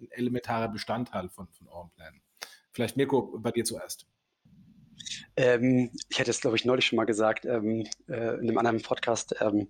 ein 0.00 0.10
elementarer 0.10 0.68
Bestandteil 0.68 1.28
von, 1.28 1.48
von 1.48 1.68
euren 1.68 1.90
Plänen? 1.90 2.20
Vielleicht 2.72 2.96
Mirko, 2.96 3.38
bei 3.38 3.50
dir 3.50 3.64
zuerst. 3.64 4.06
Ähm, 5.36 5.90
ich 6.08 6.18
hätte 6.18 6.30
es, 6.30 6.40
glaube 6.40 6.56
ich, 6.56 6.64
neulich 6.64 6.86
schon 6.86 6.96
mal 6.96 7.04
gesagt, 7.04 7.44
ähm, 7.44 7.86
äh, 8.08 8.34
in 8.34 8.48
einem 8.48 8.58
anderen 8.58 8.82
Podcast. 8.82 9.34
Ähm, 9.40 9.68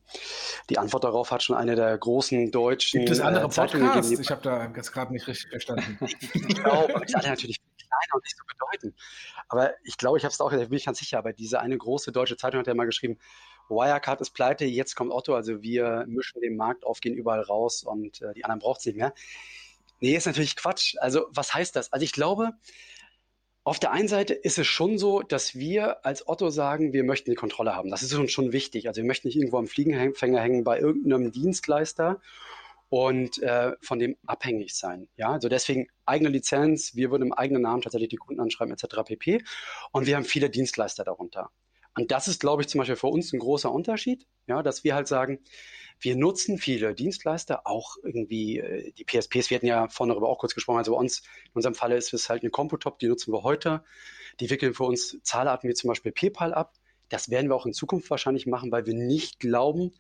die 0.71 0.79
Antwort 0.79 1.05
darauf 1.05 1.31
hat 1.31 1.43
schon 1.43 1.57
eine 1.57 1.77
der 1.77 1.97
großen 1.97 2.51
deutschen. 2.51 3.01
Gibt 3.01 3.11
es 3.11 3.21
andere 3.21 3.45
äh, 3.45 3.49
Podcasts? 3.49 4.19
Ich 4.19 4.31
habe 4.31 4.43
da 4.43 4.73
jetzt 4.75 4.93
gerade 4.93 5.13
nicht 5.13 5.27
richtig 5.27 5.51
verstanden. 5.51 5.99
ich 6.33 6.65
aber 6.65 7.05
die 7.05 7.15
alle 7.15 7.29
natürlich 7.29 7.59
kleiner 7.89 8.15
und 8.15 8.25
nicht 8.25 8.37
so 8.37 8.45
bedeutend. 8.47 9.01
Aber 9.49 9.73
ich 9.85 9.97
glaube, 9.97 10.19
ich 10.19 10.25
habe 10.25 10.33
es 10.33 10.41
auch, 10.41 10.51
da 10.51 10.57
bin 10.57 10.75
ich 10.75 10.85
ganz 10.85 10.99
sicher, 10.99 11.19
aber 11.19 11.33
diese 11.33 11.61
eine 11.61 11.77
große 11.77 12.13
deutsche 12.13 12.37
Zeitung 12.37 12.61
hat 12.61 12.67
ja 12.67 12.75
mal 12.75 12.85
geschrieben, 12.85 13.19
Wirecard 13.69 14.21
ist 14.21 14.31
pleite, 14.31 14.65
jetzt 14.65 14.95
kommt 14.95 15.13
Otto, 15.13 15.35
also 15.35 15.63
wir 15.63 16.05
mischen 16.09 16.41
den 16.41 16.57
Markt 16.57 16.85
auf, 16.85 17.01
gehen 17.01 17.15
überall 17.15 17.43
raus 17.43 17.83
und 17.83 18.23
äh, 18.23 18.33
die 18.35 18.45
anderen 18.45 18.61
braucht 18.61 18.81
es 18.81 18.87
nicht 18.87 18.97
mehr. 18.97 19.13
Nee, 20.01 20.17
ist 20.17 20.27
natürlich 20.27 20.57
Quatsch. 20.57 20.95
Also 20.99 21.27
was 21.31 21.55
heißt 21.55 21.75
das? 21.77 21.93
Also 21.93 22.05
ich 22.05 22.13
glaube, 22.13 22.53
auf 23.65 23.79
der 23.79 23.93
einen 23.93 24.09
Seite 24.09 24.33
ist 24.33 24.59
es 24.59 24.67
schon 24.67 24.97
so, 24.97 25.21
dass 25.21 25.55
wir 25.55 26.07
als 26.07 26.27
Otto 26.27 26.49
sagen, 26.49 26.93
wir 26.93 27.05
möchten 27.05 27.31
die 27.31 27.37
Kontrolle 27.37 27.75
haben. 27.75 27.91
Das 27.91 28.03
ist 28.03 28.15
uns 28.15 28.33
schon 28.33 28.53
wichtig. 28.53 28.89
Also 28.89 29.03
wir 29.03 29.07
möchten 29.07 29.29
nicht 29.29 29.37
irgendwo 29.37 29.59
am 29.59 29.67
Fliegenfänger 29.67 30.41
hängen 30.41 30.65
bei 30.65 30.79
irgendeinem 30.79 31.33
Dienstleister 31.33 32.21
und 32.89 33.43
äh, 33.43 33.73
von 33.81 33.99
dem 33.99 34.17
abhängig 34.27 34.75
sein. 34.75 35.09
Ja, 35.17 35.33
also 35.33 35.49
deswegen 35.49 35.89
eigene 36.07 36.31
Lizenz, 36.31 36.95
wir 36.95 37.11
würden 37.11 37.25
im 37.25 37.33
eigenen 37.33 37.63
Namen 37.63 37.83
tatsächlich 37.83 38.11
die 38.11 38.17
Kunden 38.17 38.41
anschreiben 38.41 38.73
etc. 38.73 39.03
pp. 39.05 39.43
Und 39.93 40.07
wir 40.07 40.17
haben 40.17 40.25
viele 40.25 40.51
Dienstleister 40.51 41.05
darunter. 41.05 41.51
Und 41.99 42.13
das 42.13 42.29
ist, 42.29 42.41
glaube 42.41 42.63
ich, 42.63 42.69
zum 42.69 42.79
Beispiel 42.79 42.97
für 42.97 43.09
uns 43.09 43.33
ein 43.33 43.41
großer 43.41 43.73
Unterschied, 43.73 44.27
ja, 44.47 44.63
dass 44.63 44.85
wir 44.85 44.95
halt 44.95 45.09
sagen, 45.09 45.41
wir 46.01 46.15
nutzen 46.15 46.57
viele 46.57 46.95
Dienstleister, 46.95 47.67
auch 47.67 47.97
irgendwie 48.03 48.59
äh, 48.59 48.93
die 48.93 49.05
PSPs, 49.05 49.51
wir 49.51 49.57
hatten 49.57 49.67
ja 49.67 49.89
vorhin 49.89 50.11
darüber 50.11 50.29
auch 50.29 50.39
kurz 50.39 50.55
gesprochen, 50.55 50.79
also 50.79 50.93
bei 50.93 50.99
uns, 50.99 51.23
in 51.47 51.55
unserem 51.55 51.75
Falle 51.75 51.97
ist 51.97 52.15
es 52.15 52.29
halt 52.29 52.43
eine 52.43 52.51
Computop, 52.51 53.01
die 53.01 53.09
nutzen 53.09 53.33
wir 53.33 53.43
heute, 53.43 53.83
die 54.39 54.49
wickeln 54.49 54.75
für 54.75 54.85
uns 54.85 55.19
Zahlarten 55.23 55.69
wie 55.69 55.75
zum 55.75 55.89
Beispiel 55.89 56.13
PayPal 56.13 56.55
ab. 56.55 56.75
Das 57.09 57.31
werden 57.31 57.49
wir 57.51 57.57
auch 57.57 57.67
in 57.67 57.73
Zukunft 57.73 58.11
wahrscheinlich 58.11 58.47
machen, 58.47 58.71
weil 58.71 58.87
wir 58.87 58.95
nicht 58.95 59.41
glauben, 59.41 59.93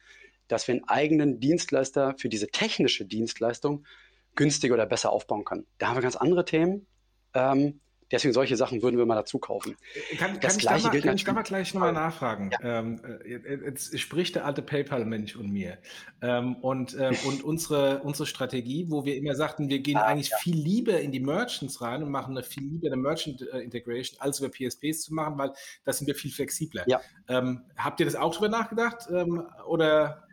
dass 0.48 0.66
wir 0.66 0.74
einen 0.74 0.88
eigenen 0.88 1.40
Dienstleister 1.40 2.14
für 2.18 2.28
diese 2.28 2.48
technische 2.48 3.04
Dienstleistung 3.04 3.87
günstiger 4.34 4.74
oder 4.74 4.87
besser 4.87 5.11
aufbauen 5.11 5.44
können. 5.44 5.66
Da 5.78 5.88
haben 5.88 5.96
wir 5.96 6.02
ganz 6.02 6.16
andere 6.16 6.44
Themen. 6.44 6.87
Ähm, 7.34 7.80
deswegen 8.11 8.32
solche 8.32 8.56
Sachen 8.56 8.82
würden 8.82 8.96
wir 8.96 9.06
mal 9.06 9.16
dazu 9.16 9.38
kaufen. 9.38 9.76
Kann, 10.16 10.38
das 10.40 10.52
kann 10.52 10.58
Gleiche 10.58 10.76
ich 10.76 10.82
da 10.82 10.88
mal, 10.88 10.92
gilt 10.92 11.04
kann 11.04 11.16
ich 11.16 11.24
da 11.24 11.32
mal 11.32 11.42
gleich 11.42 11.74
nochmal 11.74 11.92
nachfragen? 11.92 12.50
Ja. 12.52 12.78
Ähm, 12.78 13.00
äh, 13.24 13.64
jetzt 13.64 13.98
spricht 13.98 14.37
der 14.37 14.46
alte 14.46 14.62
PayPal-Mensch 14.62 15.37
und 15.37 15.50
mir. 15.50 15.78
Ähm, 16.22 16.56
und, 16.56 16.94
äh, 16.94 17.12
und 17.26 17.42
unsere, 17.42 18.00
unsere 18.02 18.26
Strategie, 18.26 18.87
wo 18.88 19.04
wir 19.04 19.16
immer 19.16 19.34
sagten, 19.34 19.68
wir 19.68 19.80
gehen 19.80 19.96
ah, 19.96 20.06
eigentlich 20.06 20.30
ja. 20.30 20.37
viel 20.38 20.56
lieber 20.56 21.00
in 21.00 21.12
die 21.12 21.20
Merchants 21.20 21.80
rein 21.80 22.02
und 22.02 22.11
machen 22.11 22.37
eine 22.37 22.44
viel 22.44 22.64
lieber 22.64 22.87
eine 22.87 22.96
Merchant-Integration, 22.96 24.20
als 24.20 24.40
über 24.40 24.50
PSPs 24.50 25.02
zu 25.02 25.14
machen, 25.14 25.37
weil 25.38 25.52
da 25.84 25.92
sind 25.92 26.06
wir 26.06 26.14
viel 26.14 26.30
flexibler. 26.30 26.84
Ja. 26.87 27.00
Ähm, 27.28 27.62
habt 27.76 28.00
ihr 28.00 28.06
das 28.06 28.14
auch 28.14 28.34
drüber 28.34 28.48
nachgedacht? 28.48 29.08
Ähm, 29.11 29.42
oder 29.66 30.27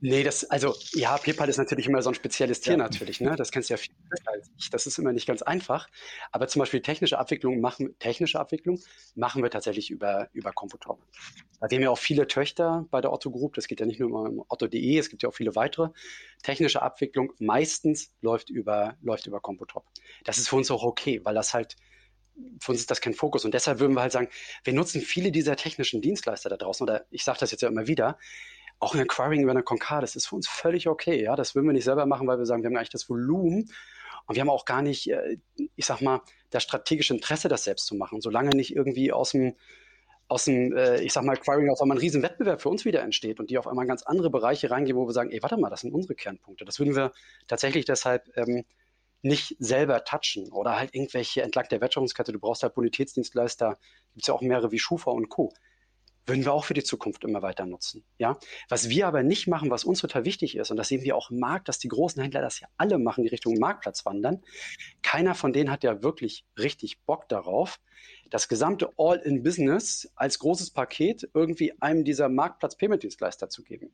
Nee, 0.00 0.22
das, 0.22 0.44
also 0.50 0.74
ja, 0.92 1.16
PayPal 1.16 1.48
ist 1.48 1.56
natürlich 1.56 1.86
immer 1.86 2.02
so 2.02 2.10
ein 2.10 2.14
spezielles 2.14 2.60
Tier 2.60 2.72
ja. 2.74 2.76
natürlich, 2.76 3.20
ne? 3.20 3.34
Das 3.34 3.50
kennst 3.50 3.70
du 3.70 3.74
ja 3.74 3.78
viel 3.78 3.94
besser 4.10 4.30
als 4.30 4.50
ich. 4.58 4.68
Das 4.68 4.86
ist 4.86 4.98
immer 4.98 5.12
nicht 5.12 5.26
ganz 5.26 5.40
einfach. 5.40 5.88
Aber 6.32 6.48
zum 6.48 6.60
Beispiel 6.60 6.82
technische 6.82 7.18
Abwicklung 7.18 7.60
machen, 7.60 7.98
technische 7.98 8.38
Abwicklung 8.38 8.78
machen 9.14 9.42
wir 9.42 9.50
tatsächlich 9.50 9.90
über, 9.90 10.28
über 10.32 10.52
Computop. 10.52 11.00
Da 11.60 11.66
haben 11.66 11.80
wir 11.80 11.90
auch 11.90 11.98
viele 11.98 12.26
Töchter 12.26 12.86
bei 12.90 13.00
der 13.00 13.10
Otto 13.10 13.30
Group. 13.30 13.54
Das 13.54 13.68
geht 13.68 13.80
ja 13.80 13.86
nicht 13.86 13.98
nur 13.98 14.10
um 14.10 14.44
Otto.de, 14.48 14.98
es 14.98 15.08
gibt 15.08 15.22
ja 15.22 15.30
auch 15.30 15.34
viele 15.34 15.56
weitere. 15.56 15.88
Technische 16.42 16.82
Abwicklung 16.82 17.32
meistens 17.38 18.12
läuft 18.20 18.50
über, 18.50 18.96
läuft 19.00 19.26
über 19.26 19.40
Computop. 19.40 19.86
Das 20.24 20.36
ist 20.36 20.48
für 20.48 20.56
uns 20.56 20.70
auch 20.70 20.82
okay, 20.82 21.22
weil 21.24 21.34
das 21.34 21.54
halt, 21.54 21.76
für 22.60 22.72
uns 22.72 22.80
ist 22.80 22.90
das 22.90 23.00
kein 23.00 23.14
Fokus. 23.14 23.46
Und 23.46 23.54
deshalb 23.54 23.80
würden 23.80 23.94
wir 23.94 24.02
halt 24.02 24.12
sagen, 24.12 24.28
wir 24.62 24.74
nutzen 24.74 25.00
viele 25.00 25.32
dieser 25.32 25.56
technischen 25.56 26.02
Dienstleister 26.02 26.50
da 26.50 26.58
draußen, 26.58 26.84
oder 26.84 27.06
ich 27.10 27.24
sage 27.24 27.38
das 27.40 27.50
jetzt 27.50 27.62
ja 27.62 27.68
immer 27.68 27.86
wieder, 27.86 28.18
auch 28.78 28.94
ein 28.94 29.00
Acquiring 29.00 29.42
über 29.42 29.52
eine 29.52 29.62
Concard, 29.62 30.02
das 30.02 30.16
ist 30.16 30.26
für 30.26 30.36
uns 30.36 30.48
völlig 30.48 30.88
okay. 30.88 31.22
Ja, 31.22 31.36
das 31.36 31.54
würden 31.54 31.66
wir 31.66 31.72
nicht 31.72 31.84
selber 31.84 32.06
machen, 32.06 32.26
weil 32.26 32.38
wir 32.38 32.46
sagen, 32.46 32.62
wir 32.62 32.68
haben 32.68 32.76
eigentlich 32.76 32.90
das 32.90 33.08
Volumen 33.08 33.70
Und 34.26 34.34
wir 34.34 34.40
haben 34.42 34.50
auch 34.50 34.64
gar 34.64 34.82
nicht, 34.82 35.10
äh, 35.10 35.38
ich 35.76 35.86
sag 35.86 36.00
mal, 36.00 36.22
das 36.50 36.62
strategische 36.64 37.14
Interesse, 37.14 37.48
das 37.48 37.64
selbst 37.64 37.86
zu 37.86 37.94
machen, 37.94 38.20
solange 38.20 38.50
nicht 38.50 38.74
irgendwie 38.74 39.12
aus 39.12 39.32
dem 39.32 39.56
aus 40.28 40.44
dem, 40.46 40.76
äh, 40.76 41.00
ich 41.02 41.12
sag 41.12 41.24
mal, 41.24 41.34
Acquiring 41.36 41.70
auf 41.70 41.80
einmal 41.80 41.96
ein 41.96 42.00
riesen 42.00 42.22
Wettbewerb 42.22 42.60
für 42.60 42.68
uns 42.68 42.84
wieder 42.84 43.02
entsteht 43.02 43.38
und 43.40 43.50
die 43.50 43.58
auf 43.58 43.68
einmal 43.68 43.84
in 43.84 43.88
ganz 43.88 44.02
andere 44.02 44.30
Bereiche 44.30 44.70
reingehen, 44.70 44.96
wo 44.96 45.06
wir 45.06 45.12
sagen, 45.12 45.30
ey, 45.30 45.42
warte 45.42 45.56
mal, 45.56 45.70
das 45.70 45.82
sind 45.82 45.94
unsere 45.94 46.16
Kernpunkte. 46.16 46.64
Das 46.64 46.80
würden 46.80 46.96
wir 46.96 47.12
tatsächlich 47.46 47.84
deshalb 47.84 48.24
ähm, 48.36 48.64
nicht 49.22 49.56
selber 49.60 50.04
touchen 50.04 50.50
oder 50.52 50.76
halt 50.78 50.94
irgendwelche 50.94 51.42
entlang 51.42 51.68
der 51.70 51.80
Wertschöpfungskette. 51.80 52.32
Du 52.32 52.40
brauchst 52.40 52.62
halt 52.64 52.74
Bonitätsdienstleister, 52.74 53.78
gibt 54.14 54.22
es 54.24 54.26
ja 54.28 54.34
auch 54.34 54.42
mehrere 54.42 54.72
wie 54.72 54.78
Schufa 54.80 55.10
und 55.12 55.28
Co 55.28 55.52
würden 56.26 56.44
wir 56.44 56.52
auch 56.52 56.64
für 56.64 56.74
die 56.74 56.84
Zukunft 56.84 57.24
immer 57.24 57.42
weiter 57.42 57.66
nutzen. 57.66 58.04
Ja, 58.18 58.38
was 58.68 58.88
wir 58.88 59.06
aber 59.06 59.22
nicht 59.22 59.46
machen, 59.46 59.70
was 59.70 59.84
uns 59.84 60.00
total 60.00 60.24
wichtig 60.24 60.56
ist, 60.56 60.70
und 60.70 60.76
das 60.76 60.88
sehen 60.88 61.02
wir 61.02 61.16
auch 61.16 61.30
im 61.30 61.38
Markt, 61.38 61.68
dass 61.68 61.78
die 61.78 61.88
großen 61.88 62.20
Händler 62.20 62.42
das 62.42 62.60
ja 62.60 62.68
alle 62.76 62.98
machen, 62.98 63.22
die 63.22 63.30
Richtung 63.30 63.58
Marktplatz 63.58 64.04
wandern. 64.04 64.42
Keiner 65.02 65.34
von 65.34 65.52
denen 65.52 65.70
hat 65.70 65.84
ja 65.84 66.02
wirklich 66.02 66.44
richtig 66.58 67.00
Bock 67.04 67.28
darauf, 67.28 67.78
das 68.30 68.48
gesamte 68.48 68.92
All-in-Business 68.96 70.10
als 70.16 70.38
großes 70.38 70.70
Paket 70.70 71.28
irgendwie 71.34 71.80
einem 71.80 72.04
dieser 72.04 72.28
Marktplatz-Payment-Dienstleister 72.28 73.48
zu 73.48 73.62
geben. 73.62 73.92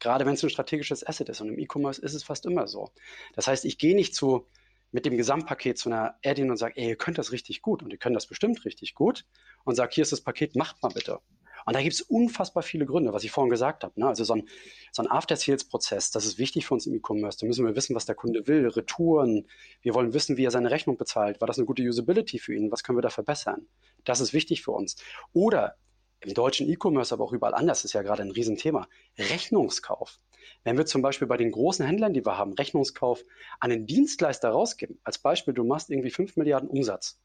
Gerade 0.00 0.26
wenn 0.26 0.34
es 0.34 0.42
ein 0.42 0.50
strategisches 0.50 1.06
Asset 1.06 1.28
ist. 1.28 1.40
Und 1.40 1.48
im 1.48 1.58
E-Commerce 1.58 2.00
ist 2.02 2.14
es 2.14 2.24
fast 2.24 2.46
immer 2.46 2.66
so. 2.66 2.90
Das 3.34 3.46
heißt, 3.46 3.64
ich 3.64 3.78
gehe 3.78 3.94
nicht 3.94 4.14
zu 4.14 4.46
mit 4.90 5.06
dem 5.06 5.16
Gesamtpaket 5.16 5.76
zu 5.76 5.88
einer 5.88 6.14
Add-in 6.24 6.50
und 6.50 6.56
sage, 6.56 6.74
ey, 6.76 6.90
ihr 6.90 6.96
könnt 6.96 7.18
das 7.18 7.32
richtig 7.32 7.62
gut 7.62 7.82
und 7.82 7.90
ihr 7.90 7.98
könnt 7.98 8.14
das 8.14 8.26
bestimmt 8.26 8.64
richtig 8.64 8.94
gut 8.94 9.24
und 9.64 9.74
sage, 9.74 9.90
hier 9.92 10.02
ist 10.02 10.12
das 10.12 10.20
Paket, 10.20 10.54
macht 10.54 10.82
mal 10.82 10.90
bitte. 10.90 11.18
Und 11.64 11.74
da 11.74 11.82
gibt 11.82 11.94
es 11.94 12.02
unfassbar 12.02 12.62
viele 12.62 12.86
Gründe, 12.86 13.12
was 13.12 13.24
ich 13.24 13.30
vorhin 13.30 13.50
gesagt 13.50 13.84
habe. 13.84 13.98
Ne? 13.98 14.06
Also 14.06 14.24
so 14.24 14.34
ein, 14.34 14.48
so 14.92 15.02
ein 15.02 15.10
After-Sales-Prozess, 15.10 16.10
das 16.10 16.26
ist 16.26 16.38
wichtig 16.38 16.66
für 16.66 16.74
uns 16.74 16.86
im 16.86 16.94
E-Commerce. 16.94 17.38
Da 17.40 17.46
müssen 17.46 17.64
wir 17.66 17.76
wissen, 17.76 17.94
was 17.94 18.06
der 18.06 18.14
Kunde 18.14 18.46
will, 18.46 18.68
Retouren. 18.68 19.46
Wir 19.82 19.94
wollen 19.94 20.12
wissen, 20.12 20.36
wie 20.36 20.44
er 20.44 20.50
seine 20.50 20.70
Rechnung 20.70 20.96
bezahlt. 20.96 21.40
War 21.40 21.48
das 21.48 21.58
eine 21.58 21.66
gute 21.66 21.82
Usability 21.82 22.38
für 22.38 22.54
ihn? 22.54 22.70
Was 22.70 22.82
können 22.82 22.98
wir 22.98 23.02
da 23.02 23.10
verbessern? 23.10 23.66
Das 24.04 24.20
ist 24.20 24.32
wichtig 24.32 24.62
für 24.62 24.72
uns. 24.72 24.96
Oder 25.32 25.76
im 26.20 26.34
deutschen 26.34 26.68
E-Commerce, 26.68 27.12
aber 27.12 27.24
auch 27.24 27.32
überall 27.32 27.54
anders, 27.54 27.84
ist 27.84 27.92
ja 27.92 28.02
gerade 28.02 28.22
ein 28.22 28.30
Riesenthema. 28.30 28.88
Rechnungskauf. 29.18 30.18
Wenn 30.62 30.78
wir 30.78 30.86
zum 30.86 31.02
Beispiel 31.02 31.28
bei 31.28 31.36
den 31.36 31.52
großen 31.52 31.84
Händlern, 31.84 32.14
die 32.14 32.24
wir 32.24 32.38
haben, 32.38 32.54
Rechnungskauf 32.54 33.24
an 33.60 33.70
den 33.70 33.86
Dienstleister 33.86 34.50
rausgeben, 34.50 34.98
als 35.04 35.18
Beispiel, 35.18 35.54
du 35.54 35.64
machst 35.64 35.90
irgendwie 35.90 36.10
5 36.10 36.36
Milliarden 36.36 36.68
Umsatz 36.68 37.18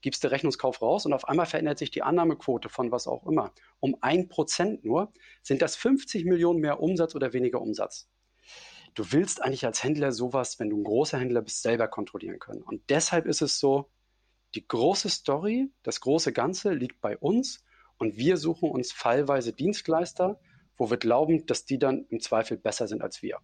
gibst 0.00 0.22
du 0.22 0.30
Rechnungskauf 0.30 0.80
raus 0.80 1.06
und 1.06 1.12
auf 1.12 1.26
einmal 1.28 1.46
verändert 1.46 1.78
sich 1.78 1.90
die 1.90 2.02
Annahmequote 2.02 2.68
von 2.68 2.92
was 2.92 3.06
auch 3.06 3.26
immer. 3.26 3.52
Um 3.80 3.96
ein 4.00 4.28
Prozent 4.28 4.84
nur 4.84 5.12
sind 5.42 5.62
das 5.62 5.76
50 5.76 6.24
Millionen 6.24 6.60
mehr 6.60 6.80
Umsatz 6.80 7.14
oder 7.14 7.32
weniger 7.32 7.60
Umsatz. 7.60 8.08
Du 8.94 9.12
willst 9.12 9.42
eigentlich 9.42 9.66
als 9.66 9.82
Händler 9.82 10.12
sowas, 10.12 10.58
wenn 10.58 10.70
du 10.70 10.78
ein 10.78 10.84
großer 10.84 11.18
Händler 11.18 11.42
bist, 11.42 11.62
selber 11.62 11.88
kontrollieren 11.88 12.38
können. 12.38 12.62
Und 12.62 12.82
deshalb 12.88 13.26
ist 13.26 13.42
es 13.42 13.58
so, 13.58 13.90
die 14.54 14.66
große 14.66 15.08
Story, 15.08 15.70
das 15.82 16.00
große 16.00 16.32
Ganze 16.32 16.72
liegt 16.72 17.00
bei 17.00 17.16
uns 17.18 17.62
und 17.98 18.16
wir 18.16 18.36
suchen 18.36 18.70
uns 18.70 18.92
fallweise 18.92 19.52
Dienstleister, 19.52 20.40
wo 20.76 20.90
wir 20.90 20.96
glauben, 20.96 21.44
dass 21.46 21.64
die 21.64 21.78
dann 21.78 22.06
im 22.08 22.20
Zweifel 22.20 22.56
besser 22.56 22.86
sind 22.86 23.02
als 23.02 23.22
wir. 23.22 23.38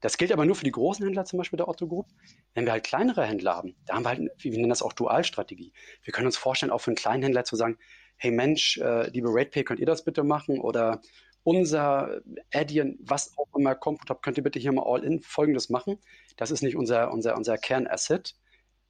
Das 0.00 0.16
gilt 0.16 0.32
aber 0.32 0.44
nur 0.44 0.54
für 0.54 0.64
die 0.64 0.70
großen 0.70 1.04
Händler, 1.04 1.24
zum 1.24 1.38
Beispiel 1.38 1.56
der 1.56 1.68
Otto 1.68 1.86
Group. 1.86 2.06
Wenn 2.54 2.64
wir 2.64 2.72
halt 2.72 2.84
kleinere 2.84 3.24
Händler 3.24 3.56
haben, 3.56 3.74
da 3.86 3.94
haben 3.94 4.04
wir 4.04 4.10
halt, 4.10 4.20
wir 4.38 4.52
nennen 4.52 4.68
das 4.68 4.82
auch 4.82 4.92
Dualstrategie. 4.92 5.72
Wir 6.02 6.12
können 6.12 6.26
uns 6.26 6.36
vorstellen, 6.36 6.72
auch 6.72 6.80
für 6.80 6.90
einen 6.90 6.96
kleinen 6.96 7.22
Händler 7.22 7.44
zu 7.44 7.56
sagen, 7.56 7.78
hey 8.16 8.30
Mensch, 8.30 8.78
äh, 8.78 9.08
liebe 9.10 9.28
RatePay, 9.30 9.64
könnt 9.64 9.80
ihr 9.80 9.86
das 9.86 10.04
bitte 10.04 10.22
machen? 10.22 10.60
Oder 10.60 11.00
unser 11.42 12.20
Adyen, 12.52 12.98
was 13.02 13.36
auch 13.36 13.54
immer, 13.56 13.74
Computop, 13.74 14.22
könnt 14.22 14.38
ihr 14.38 14.42
bitte 14.42 14.58
hier 14.58 14.72
mal 14.72 14.84
all 14.86 15.04
in 15.04 15.20
Folgendes 15.20 15.68
machen? 15.68 15.98
Das 16.36 16.50
ist 16.50 16.62
nicht 16.62 16.76
unser, 16.76 17.12
unser, 17.12 17.36
unser 17.36 17.58
Kernasset. 17.58 18.34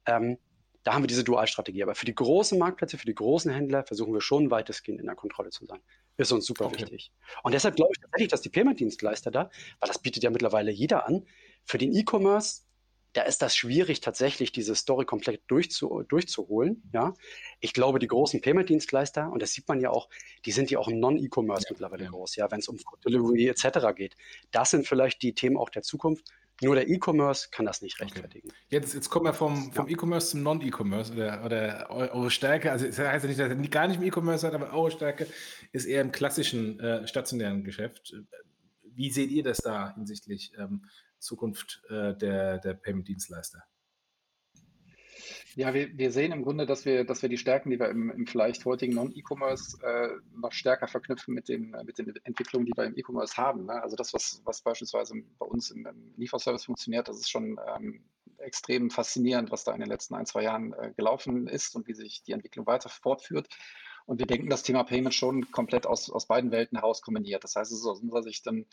Ähm, 0.05 0.37
da 0.83 0.93
haben 0.93 1.03
wir 1.03 1.07
diese 1.07 1.23
Dualstrategie. 1.23 1.83
Aber 1.83 1.95
für 1.95 2.05
die 2.05 2.15
großen 2.15 2.57
Marktplätze, 2.57 2.97
für 2.97 3.07
die 3.07 3.15
großen 3.15 3.51
Händler 3.51 3.83
versuchen 3.83 4.13
wir 4.13 4.21
schon 4.21 4.51
weitestgehend 4.51 5.01
in 5.01 5.07
der 5.07 5.15
Kontrolle 5.15 5.49
zu 5.49 5.65
sein. 5.65 5.79
Ist 6.17 6.31
uns 6.31 6.45
super 6.45 6.65
okay. 6.65 6.81
wichtig. 6.81 7.11
Und 7.43 7.53
deshalb 7.53 7.75
glaube 7.75 7.91
ich 7.93 8.01
tatsächlich, 8.01 8.29
dass 8.29 8.41
die 8.41 8.49
Payment-Dienstleister 8.49 9.31
da, 9.31 9.49
weil 9.79 9.87
das 9.87 9.99
bietet 9.99 10.23
ja 10.23 10.29
mittlerweile 10.29 10.71
jeder 10.71 11.07
an, 11.07 11.25
für 11.65 11.77
den 11.77 11.93
E-Commerce, 11.93 12.64
da 13.15 13.21
ist 13.21 13.41
das 13.41 13.55
schwierig, 13.55 14.01
tatsächlich 14.01 14.51
diese 14.51 14.75
Story 14.75 15.05
komplett 15.05 15.41
durchzu, 15.47 16.03
durchzuholen. 16.07 16.83
Ja, 16.93 17.13
ich 17.61 17.71
glaube, 17.71 17.97
die 17.99 18.07
großen 18.07 18.41
Payment-Dienstleister, 18.41 19.31
und 19.31 19.41
das 19.41 19.53
sieht 19.53 19.67
man 19.69 19.79
ja 19.79 19.89
auch, 19.89 20.09
die 20.45 20.51
sind 20.51 20.69
ja 20.69 20.79
auch 20.79 20.89
im 20.89 20.99
Non-E-Commerce 20.99 21.63
ja, 21.63 21.71
mittlerweile 21.71 22.07
groß, 22.07 22.35
ja, 22.35 22.51
wenn 22.51 22.59
es 22.59 22.67
um 22.67 22.77
Food 22.77 23.05
Delivery 23.05 23.47
etc. 23.47 23.95
geht. 23.95 24.15
Das 24.51 24.71
sind 24.71 24.85
vielleicht 24.85 25.21
die 25.21 25.33
Themen 25.33 25.55
auch 25.55 25.69
der 25.69 25.81
Zukunft. 25.81 26.25
Nur 26.61 26.75
der 26.75 26.89
E-Commerce 26.89 27.49
kann 27.51 27.65
das 27.65 27.81
nicht 27.81 28.01
rechtfertigen. 28.01 28.49
Okay. 28.49 28.57
Jetzt, 28.69 28.93
jetzt 28.93 29.09
kommen 29.09 29.25
wir 29.25 29.33
vom, 29.33 29.71
vom 29.71 29.87
ja. 29.87 29.93
E-Commerce 29.93 30.31
zum 30.31 30.43
Non-E-Commerce 30.43 31.13
oder, 31.13 31.45
oder 31.45 31.89
eure 31.89 32.31
Stärke. 32.31 32.71
Also 32.71 32.85
es 32.85 32.99
heißt 32.99 33.23
ja 33.23 33.27
nicht, 33.29 33.39
dass 33.39 33.49
ihr 33.49 33.69
gar 33.69 33.87
nicht 33.87 34.01
im 34.01 34.03
E-Commerce 34.03 34.41
seid, 34.41 34.53
aber 34.53 34.73
eure 34.73 34.91
Stärke 34.91 35.27
ist 35.71 35.85
eher 35.85 36.01
im 36.01 36.11
klassischen 36.11 36.79
äh, 36.81 37.07
stationären 37.07 37.63
Geschäft. 37.63 38.13
Wie 38.83 39.11
seht 39.11 39.31
ihr 39.31 39.43
das 39.43 39.57
da 39.57 39.93
hinsichtlich 39.95 40.51
ähm, 40.57 40.85
Zukunft 41.19 41.81
äh, 41.89 42.15
der, 42.15 42.59
der 42.59 42.73
Payment-Dienstleister? 42.73 43.63
Ja, 45.55 45.73
wir, 45.73 45.97
wir 45.97 46.11
sehen 46.11 46.33
im 46.33 46.43
Grunde, 46.43 46.65
dass 46.65 46.83
wir, 46.83 47.05
dass 47.05 47.21
wir 47.21 47.29
die 47.29 47.37
Stärken, 47.37 47.69
die 47.69 47.79
wir 47.79 47.89
im, 47.89 48.09
im 48.09 48.27
vielleicht 48.27 48.65
heutigen 48.65 48.93
Non-E-Commerce 48.93 49.77
äh, 49.83 50.09
noch 50.37 50.51
stärker 50.51 50.87
verknüpfen 50.87 51.33
mit 51.33 51.47
den, 51.47 51.73
mit 51.85 51.97
den 51.97 52.13
Entwicklungen, 52.25 52.65
die 52.65 52.73
wir 52.75 52.83
im 52.83 52.97
E-Commerce 52.97 53.37
haben. 53.37 53.65
Ne? 53.65 53.81
Also 53.81 53.95
das, 53.95 54.13
was, 54.13 54.41
was 54.43 54.61
beispielsweise 54.61 55.15
bei 55.39 55.45
uns 55.45 55.71
im, 55.71 55.85
im 55.85 56.13
Lieferservice 56.17 56.65
funktioniert, 56.65 57.07
das 57.07 57.19
ist 57.19 57.29
schon 57.29 57.57
ähm, 57.73 58.03
extrem 58.37 58.89
faszinierend, 58.89 59.49
was 59.49 59.63
da 59.63 59.73
in 59.73 59.79
den 59.79 59.89
letzten 59.89 60.15
ein, 60.15 60.25
zwei 60.25 60.43
Jahren 60.43 60.73
äh, 60.73 60.91
gelaufen 60.97 61.47
ist 61.47 61.73
und 61.75 61.87
wie 61.87 61.93
sich 61.93 62.21
die 62.23 62.33
Entwicklung 62.33 62.67
weiter 62.67 62.89
fortführt. 62.89 63.47
Und 64.05 64.19
wir 64.19 64.27
denken 64.27 64.49
das 64.49 64.63
Thema 64.63 64.83
Payment 64.83 65.15
schon 65.15 65.51
komplett 65.51 65.87
aus, 65.87 66.11
aus 66.11 66.27
beiden 66.27 66.51
Welten 66.51 66.77
heraus 66.77 67.01
kombiniert. 67.01 67.43
Das 67.43 67.55
heißt, 67.55 67.71
es 67.71 67.79
ist 67.79 67.85
aus 67.85 68.01
unserer 68.01 68.21
Sicht 68.21 68.47
ein, 68.47 68.65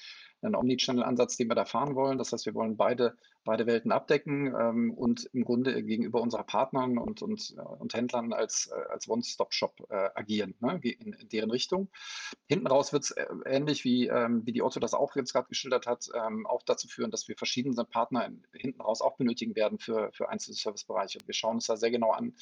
ein 0.42 0.54
Omnichannel-Ansatz, 0.54 1.36
den 1.36 1.48
wir 1.48 1.54
da 1.54 1.64
fahren 1.64 1.94
wollen. 1.94 2.18
Das 2.18 2.32
heißt, 2.32 2.44
wir 2.44 2.54
wollen 2.54 2.76
beide, 2.76 3.16
beide 3.44 3.66
Welten 3.66 3.92
abdecken 3.92 4.54
ähm, 4.58 4.92
und 4.92 5.28
im 5.32 5.44
Grunde 5.44 5.82
gegenüber 5.82 6.20
unseren 6.20 6.46
Partnern 6.46 6.98
und, 6.98 7.22
und, 7.22 7.54
äh, 7.56 7.60
und 7.60 7.94
Händlern 7.94 8.32
als, 8.32 8.70
äh, 8.72 8.90
als 8.90 9.08
One-Stop-Shop 9.08 9.86
äh, 9.90 10.10
agieren, 10.14 10.54
ne, 10.60 10.80
in, 10.82 11.12
in, 11.12 11.28
deren 11.28 11.50
Richtung. 11.50 11.88
Hinten 12.46 12.66
raus 12.66 12.92
wird 12.92 13.04
es 13.04 13.10
äh, 13.12 13.26
ähnlich 13.46 13.84
wie, 13.84 14.06
ähm, 14.08 14.42
wie 14.44 14.52
die 14.52 14.62
Otto 14.62 14.80
das 14.80 14.94
auch 14.94 15.16
jetzt 15.16 15.32
gerade 15.32 15.48
geschildert 15.48 15.86
hat, 15.86 16.08
ähm, 16.14 16.46
auch 16.46 16.62
dazu 16.62 16.88
führen, 16.88 17.10
dass 17.10 17.28
wir 17.28 17.36
verschiedene 17.36 17.84
Partner 17.84 18.26
in, 18.26 18.44
hinten 18.52 18.80
raus 18.80 19.00
auch 19.00 19.16
benötigen 19.16 19.56
werden 19.56 19.78
für, 19.78 20.10
für 20.12 20.28
einzelne 20.28 20.54
Servicebereiche. 20.54 21.18
Wir 21.26 21.34
schauen 21.34 21.56
uns 21.56 21.66
da 21.66 21.76
sehr 21.76 21.90
genau 21.90 22.12
an, 22.12 22.34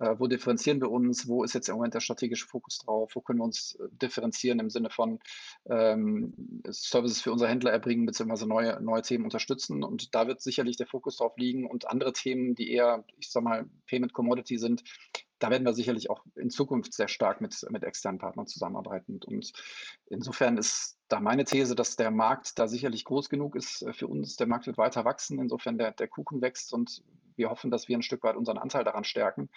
äh, 0.00 0.14
wo 0.18 0.26
differenzieren 0.26 0.80
wir 0.80 0.90
uns, 0.90 1.28
wo 1.28 1.44
ist 1.44 1.54
jetzt 1.54 1.68
im 1.68 1.76
Moment 1.76 1.94
der 1.94 2.00
strategische 2.00 2.46
Fokus 2.46 2.78
drauf, 2.78 3.12
wo 3.14 3.20
können 3.20 3.38
wir 3.38 3.44
uns 3.44 3.78
differenzieren 3.90 4.58
im 4.58 4.70
Sinne 4.70 4.90
von 4.90 5.18
ähm, 5.66 6.34
Services 6.68 7.22
für 7.22 7.32
unsere 7.32 7.50
Händler 7.50 7.72
erbringen, 7.72 8.06
beziehungsweise 8.06 8.46
neue, 8.46 8.80
neue 8.82 9.02
Themen 9.02 9.24
unterstützen. 9.24 9.82
Und 9.82 10.14
da 10.14 10.26
wird 10.26 10.41
sicherlich 10.42 10.76
der 10.76 10.86
Fokus 10.86 11.16
drauf 11.16 11.36
liegen 11.36 11.66
und 11.66 11.88
andere 11.88 12.12
Themen, 12.12 12.54
die 12.54 12.70
eher, 12.70 13.04
ich 13.18 13.30
sag 13.30 13.42
mal, 13.42 13.66
Payment 13.86 14.12
Commodity 14.12 14.58
sind, 14.58 14.82
da 15.42 15.50
werden 15.50 15.64
wir 15.64 15.72
sicherlich 15.72 16.08
auch 16.08 16.24
in 16.36 16.50
Zukunft 16.50 16.94
sehr 16.94 17.08
stark 17.08 17.40
mit, 17.40 17.66
mit 17.70 17.82
externen 17.82 18.20
Partnern 18.20 18.46
zusammenarbeiten. 18.46 19.20
Und 19.24 19.52
insofern 20.06 20.56
ist 20.56 20.98
da 21.08 21.18
meine 21.18 21.44
These, 21.44 21.74
dass 21.74 21.96
der 21.96 22.12
Markt 22.12 22.58
da 22.60 22.68
sicherlich 22.68 23.04
groß 23.04 23.28
genug 23.28 23.56
ist 23.56 23.82
äh, 23.82 23.92
für 23.92 24.06
uns. 24.06 24.36
Der 24.36 24.46
Markt 24.46 24.66
wird 24.66 24.78
weiter 24.78 25.04
wachsen, 25.04 25.40
insofern 25.40 25.78
der, 25.78 25.92
der 25.92 26.06
Kuchen 26.06 26.40
wächst 26.42 26.72
und 26.72 27.02
wir 27.34 27.50
hoffen, 27.50 27.70
dass 27.70 27.88
wir 27.88 27.96
ein 27.96 28.02
Stück 28.02 28.22
weit 28.22 28.36
unseren 28.36 28.58
Anteil 28.58 28.84
daran 28.84 29.04
stärken. 29.04 29.48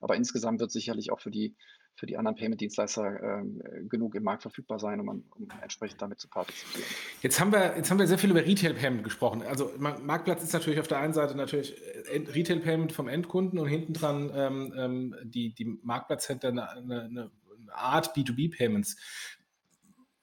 Aber 0.00 0.16
insgesamt 0.16 0.60
wird 0.60 0.72
sicherlich 0.72 1.12
auch 1.12 1.20
für 1.20 1.30
die, 1.30 1.54
für 1.98 2.06
die 2.06 2.16
anderen 2.16 2.36
Payment-Dienstleister 2.36 3.40
äh, 3.40 3.44
genug 3.88 4.14
im 4.14 4.22
Markt 4.22 4.42
verfügbar 4.42 4.78
sein, 4.78 5.00
um, 5.00 5.08
um, 5.08 5.48
entsprechend 5.60 6.00
damit 6.00 6.20
zu 6.20 6.28
partizipieren. 6.28 6.88
Jetzt 7.22 7.40
haben 7.40 7.50
wir, 7.50 7.76
jetzt 7.76 7.90
haben 7.90 7.98
wir 7.98 8.06
sehr 8.06 8.18
viel 8.18 8.30
über 8.30 8.44
Retail-Payment 8.44 9.02
gesprochen. 9.02 9.42
Also 9.42 9.72
Marktplatz 9.78 10.44
ist 10.44 10.52
natürlich 10.52 10.78
auf 10.78 10.86
der 10.86 10.98
einen 10.98 11.12
Seite 11.12 11.36
natürlich 11.36 11.76
äh, 12.06 12.18
Retail-Payment 12.30 12.92
vom 12.92 13.08
Endkunden 13.08 13.58
und 13.58 13.66
hinten 13.66 13.94
dran 13.94 14.30
ähm, 14.32 14.72
ähm, 14.76 15.16
die, 15.24 15.52
die 15.54 15.78
Marktplatzhändler 15.82 16.50
eine, 16.52 16.70
eine, 16.76 17.02
eine 17.02 17.30
Art 17.72 18.16
B2B-Payments. 18.16 18.96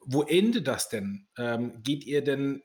Wo 0.06 0.24
endet 0.24 0.68
das 0.68 0.88
denn? 0.88 1.28
Ähm, 1.38 1.84
geht 1.84 2.06
ihr 2.06 2.24
denn 2.24 2.64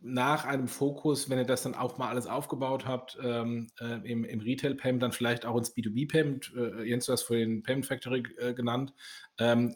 nach 0.00 0.44
einem 0.44 0.68
Fokus, 0.68 1.28
wenn 1.28 1.38
ihr 1.38 1.44
das 1.44 1.62
dann 1.62 1.74
auch 1.74 1.98
mal 1.98 2.08
alles 2.08 2.26
aufgebaut 2.26 2.86
habt, 2.86 3.18
ähm, 3.22 3.68
äh, 3.80 4.10
im, 4.10 4.24
im 4.24 4.40
Retail-Payment, 4.40 5.02
dann 5.02 5.12
vielleicht 5.12 5.44
auch 5.44 5.56
ins 5.56 5.74
B2B-Payment, 5.74 6.52
äh, 6.56 6.82
Jens, 6.84 7.06
du 7.06 7.12
hast 7.12 7.22
vorhin 7.22 7.62
Payment 7.62 7.86
Factory 7.86 8.22
äh, 8.38 8.54
genannt, 8.54 8.94
ähm, 9.38 9.74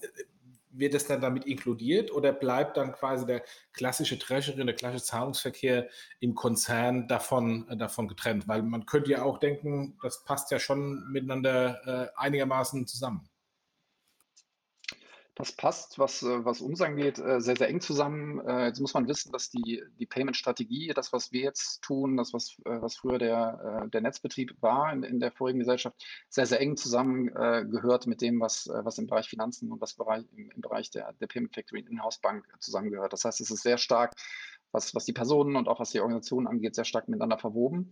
wird 0.72 0.94
das 0.94 1.06
dann 1.06 1.20
damit 1.20 1.44
inkludiert 1.44 2.10
oder 2.12 2.32
bleibt 2.32 2.76
dann 2.76 2.92
quasi 2.92 3.26
der 3.26 3.42
klassische 3.72 4.18
Treasury 4.18 4.64
der 4.64 4.74
klassische 4.74 5.04
Zahlungsverkehr 5.04 5.88
im 6.20 6.34
Konzern 6.34 7.08
davon, 7.08 7.68
äh, 7.68 7.76
davon 7.76 8.08
getrennt? 8.08 8.48
Weil 8.48 8.62
man 8.62 8.86
könnte 8.86 9.10
ja 9.10 9.22
auch 9.22 9.38
denken, 9.38 9.98
das 10.02 10.24
passt 10.24 10.50
ja 10.50 10.58
schon 10.58 11.10
miteinander 11.10 11.80
äh, 11.86 12.08
einigermaßen 12.16 12.86
zusammen. 12.86 13.28
Das 15.42 15.50
passt, 15.50 15.98
was, 15.98 16.22
äh, 16.22 16.44
was 16.44 16.60
uns 16.60 16.80
angeht, 16.80 17.18
äh, 17.18 17.40
sehr, 17.40 17.56
sehr 17.56 17.68
eng 17.68 17.80
zusammen. 17.80 18.38
Äh, 18.46 18.66
jetzt 18.66 18.78
muss 18.78 18.94
man 18.94 19.08
wissen, 19.08 19.32
dass 19.32 19.50
die, 19.50 19.82
die 19.98 20.06
Payment-Strategie, 20.06 20.92
das, 20.94 21.12
was 21.12 21.32
wir 21.32 21.40
jetzt 21.40 21.82
tun, 21.82 22.16
das, 22.16 22.32
was, 22.32 22.58
was 22.62 22.98
früher 22.98 23.18
der, 23.18 23.88
der 23.92 24.02
Netzbetrieb 24.02 24.54
war 24.60 24.92
in, 24.92 25.02
in 25.02 25.18
der 25.18 25.32
vorigen 25.32 25.58
Gesellschaft, 25.58 26.00
sehr, 26.28 26.46
sehr 26.46 26.60
eng 26.60 26.76
zusammengehört 26.76 28.06
mit 28.06 28.20
dem, 28.20 28.38
was, 28.38 28.68
was 28.72 28.98
im 28.98 29.08
Bereich 29.08 29.28
Finanzen 29.28 29.72
und 29.72 29.80
was 29.80 29.94
Bereich, 29.94 30.22
im, 30.36 30.48
im 30.52 30.60
Bereich 30.60 30.92
der, 30.92 31.12
der 31.14 31.26
Payment 31.26 31.52
Factory 31.52 31.80
Inhouse 31.80 32.18
Bank 32.18 32.46
zusammengehört. 32.60 33.12
Das 33.12 33.24
heißt, 33.24 33.40
es 33.40 33.50
ist 33.50 33.64
sehr 33.64 33.78
stark, 33.78 34.12
was, 34.70 34.94
was 34.94 35.06
die 35.06 35.12
Personen 35.12 35.56
und 35.56 35.66
auch 35.66 35.80
was 35.80 35.90
die 35.90 36.00
Organisation 36.00 36.46
angeht, 36.46 36.76
sehr 36.76 36.84
stark 36.84 37.08
miteinander 37.08 37.38
verwoben. 37.38 37.90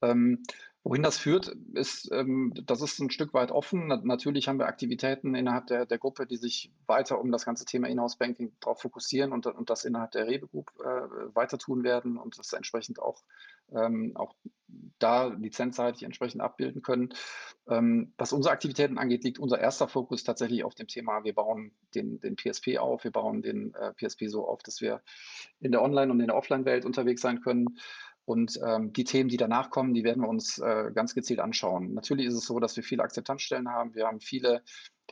Ähm, 0.00 0.44
Wohin 0.88 1.02
das 1.02 1.18
führt, 1.18 1.48
ist, 1.74 2.12
ähm, 2.12 2.52
das 2.64 2.80
ist 2.80 3.00
ein 3.00 3.10
Stück 3.10 3.34
weit 3.34 3.50
offen. 3.50 3.88
Na, 3.88 4.00
natürlich 4.04 4.46
haben 4.46 4.60
wir 4.60 4.68
Aktivitäten 4.68 5.34
innerhalb 5.34 5.66
der, 5.66 5.84
der 5.84 5.98
Gruppe, 5.98 6.26
die 6.28 6.36
sich 6.36 6.70
weiter 6.86 7.20
um 7.20 7.32
das 7.32 7.44
ganze 7.44 7.64
Thema 7.64 7.88
Inhouse-Banking 7.88 8.52
darauf 8.60 8.82
fokussieren 8.82 9.32
und, 9.32 9.48
und 9.48 9.68
das 9.68 9.84
innerhalb 9.84 10.12
der 10.12 10.28
Rewe 10.28 10.46
Group 10.46 10.70
äh, 10.78 11.34
weiter 11.34 11.58
tun 11.58 11.82
werden 11.82 12.16
und 12.16 12.38
das 12.38 12.52
entsprechend 12.52 13.02
auch, 13.02 13.24
ähm, 13.72 14.12
auch 14.14 14.36
da 15.00 15.26
lizenzseitig 15.26 16.04
entsprechend 16.04 16.40
abbilden 16.40 16.82
können. 16.82 17.12
Ähm, 17.68 18.12
was 18.16 18.32
unsere 18.32 18.52
Aktivitäten 18.52 18.96
angeht, 18.96 19.24
liegt 19.24 19.40
unser 19.40 19.58
erster 19.58 19.88
Fokus 19.88 20.22
tatsächlich 20.22 20.62
auf 20.62 20.76
dem 20.76 20.86
Thema, 20.86 21.24
wir 21.24 21.34
bauen 21.34 21.72
den, 21.96 22.20
den 22.20 22.36
PSP 22.36 22.78
auf, 22.78 23.02
wir 23.02 23.10
bauen 23.10 23.42
den 23.42 23.74
äh, 23.74 23.92
PSP 23.94 24.28
so 24.28 24.46
auf, 24.46 24.62
dass 24.62 24.80
wir 24.80 25.02
in 25.58 25.72
der 25.72 25.82
Online- 25.82 26.12
und 26.12 26.20
in 26.20 26.28
der 26.28 26.36
Offline-Welt 26.36 26.84
unterwegs 26.84 27.22
sein 27.22 27.40
können. 27.40 27.78
Und 28.26 28.60
ähm, 28.62 28.92
die 28.92 29.04
Themen, 29.04 29.28
die 29.28 29.36
danach 29.36 29.70
kommen, 29.70 29.94
die 29.94 30.02
werden 30.02 30.22
wir 30.22 30.28
uns 30.28 30.58
äh, 30.58 30.90
ganz 30.92 31.14
gezielt 31.14 31.38
anschauen. 31.38 31.94
Natürlich 31.94 32.26
ist 32.26 32.34
es 32.34 32.44
so, 32.44 32.58
dass 32.58 32.76
wir 32.76 32.82
viele 32.82 33.04
Akzeptanzstellen 33.04 33.70
haben. 33.70 33.94
Wir 33.94 34.08
haben 34.08 34.20
viele, 34.20 34.62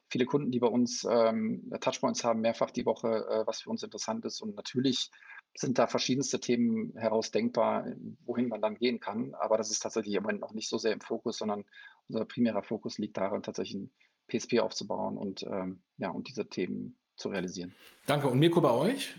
viele 0.09 0.27
Kunden, 0.27 0.51
die 0.51 0.59
bei 0.59 0.67
uns 0.67 1.07
ähm, 1.09 1.73
Touchpoints 1.81 2.25
haben, 2.25 2.41
mehrfach 2.41 2.73
die 2.73 2.85
Woche, 2.85 3.09
äh, 3.09 3.47
was 3.47 3.63
für 3.63 3.71
uns 3.71 3.85
interessant 3.85 4.25
ist. 4.25 4.43
Und 4.43 4.57
natürlich 4.57 5.13
sind 5.57 5.79
da 5.79 5.87
verschiedenste 5.87 6.41
Themen 6.41 6.93
herausdenkbar, 6.97 7.87
wohin 8.27 8.49
man 8.49 8.61
dann 8.61 8.75
gehen 8.75 8.99
kann. 8.99 9.35
Aber 9.35 9.59
das 9.59 9.71
ist 9.71 9.81
tatsächlich 9.81 10.17
im 10.17 10.25
Moment 10.25 10.41
noch 10.41 10.53
nicht 10.53 10.69
so 10.69 10.77
sehr 10.77 10.93
im 10.93 11.01
Fokus, 11.01 11.39
sondern 11.39 11.65
unser 12.09 12.25
primärer 12.25 12.65
Fokus 12.65 12.99
liegt 12.99 13.17
darin, 13.17 13.45
tatsächlich 13.45 13.77
ein 13.77 13.91
PSP 14.27 14.59
aufzubauen 14.59 15.17
und, 15.17 15.45
ähm, 15.45 15.83
ja, 15.99 16.11
und 16.11 16.27
diese 16.29 16.49
Themen 16.49 16.99
zu 17.15 17.29
realisieren. 17.29 17.73
Danke. 18.07 18.29
Und 18.29 18.41
Mirko 18.41 18.61
bei 18.61 18.73
euch? 18.73 19.15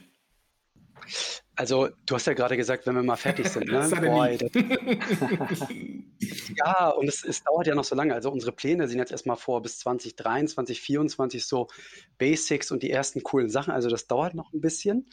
Also, 1.58 1.88
du 2.06 2.16
hast 2.16 2.28
ja 2.28 2.34
gerade 2.34 2.58
gesagt, 2.58 2.86
wenn 2.86 2.96
wir 2.96 3.04
mal 3.04 3.16
fertig 3.16 3.48
sind. 3.48 3.68
Ne? 3.68 3.90
Boy, 4.02 4.38
ja, 6.58 6.90
und 6.90 7.08
es, 7.08 7.24
es, 7.24 7.44
dauert 7.44 7.68
ja 7.68 7.76
noch 7.76 7.86
so 7.86 7.96
lange. 7.96 8.14
Also, 8.14 8.30
unsere 8.32 8.52
Pläne 8.52 8.88
sind 8.88 9.00
jetzt 9.00 9.12
erstmal 9.12 9.38
vor 9.38 9.62
bis 9.62 9.80
2023, 9.80 10.78
2024 10.78 11.46
so 11.46 11.68
Basics 12.18 12.72
und 12.72 12.84
die 12.84 12.92
ersten 12.92 13.24
coolen 13.24 13.50
Sachen. 13.50 13.72
Also, 13.74 13.90
das 13.90 14.08
dauert 14.08 14.34
noch 14.34 14.52
ein 14.52 14.62
bisschen. 14.62 15.08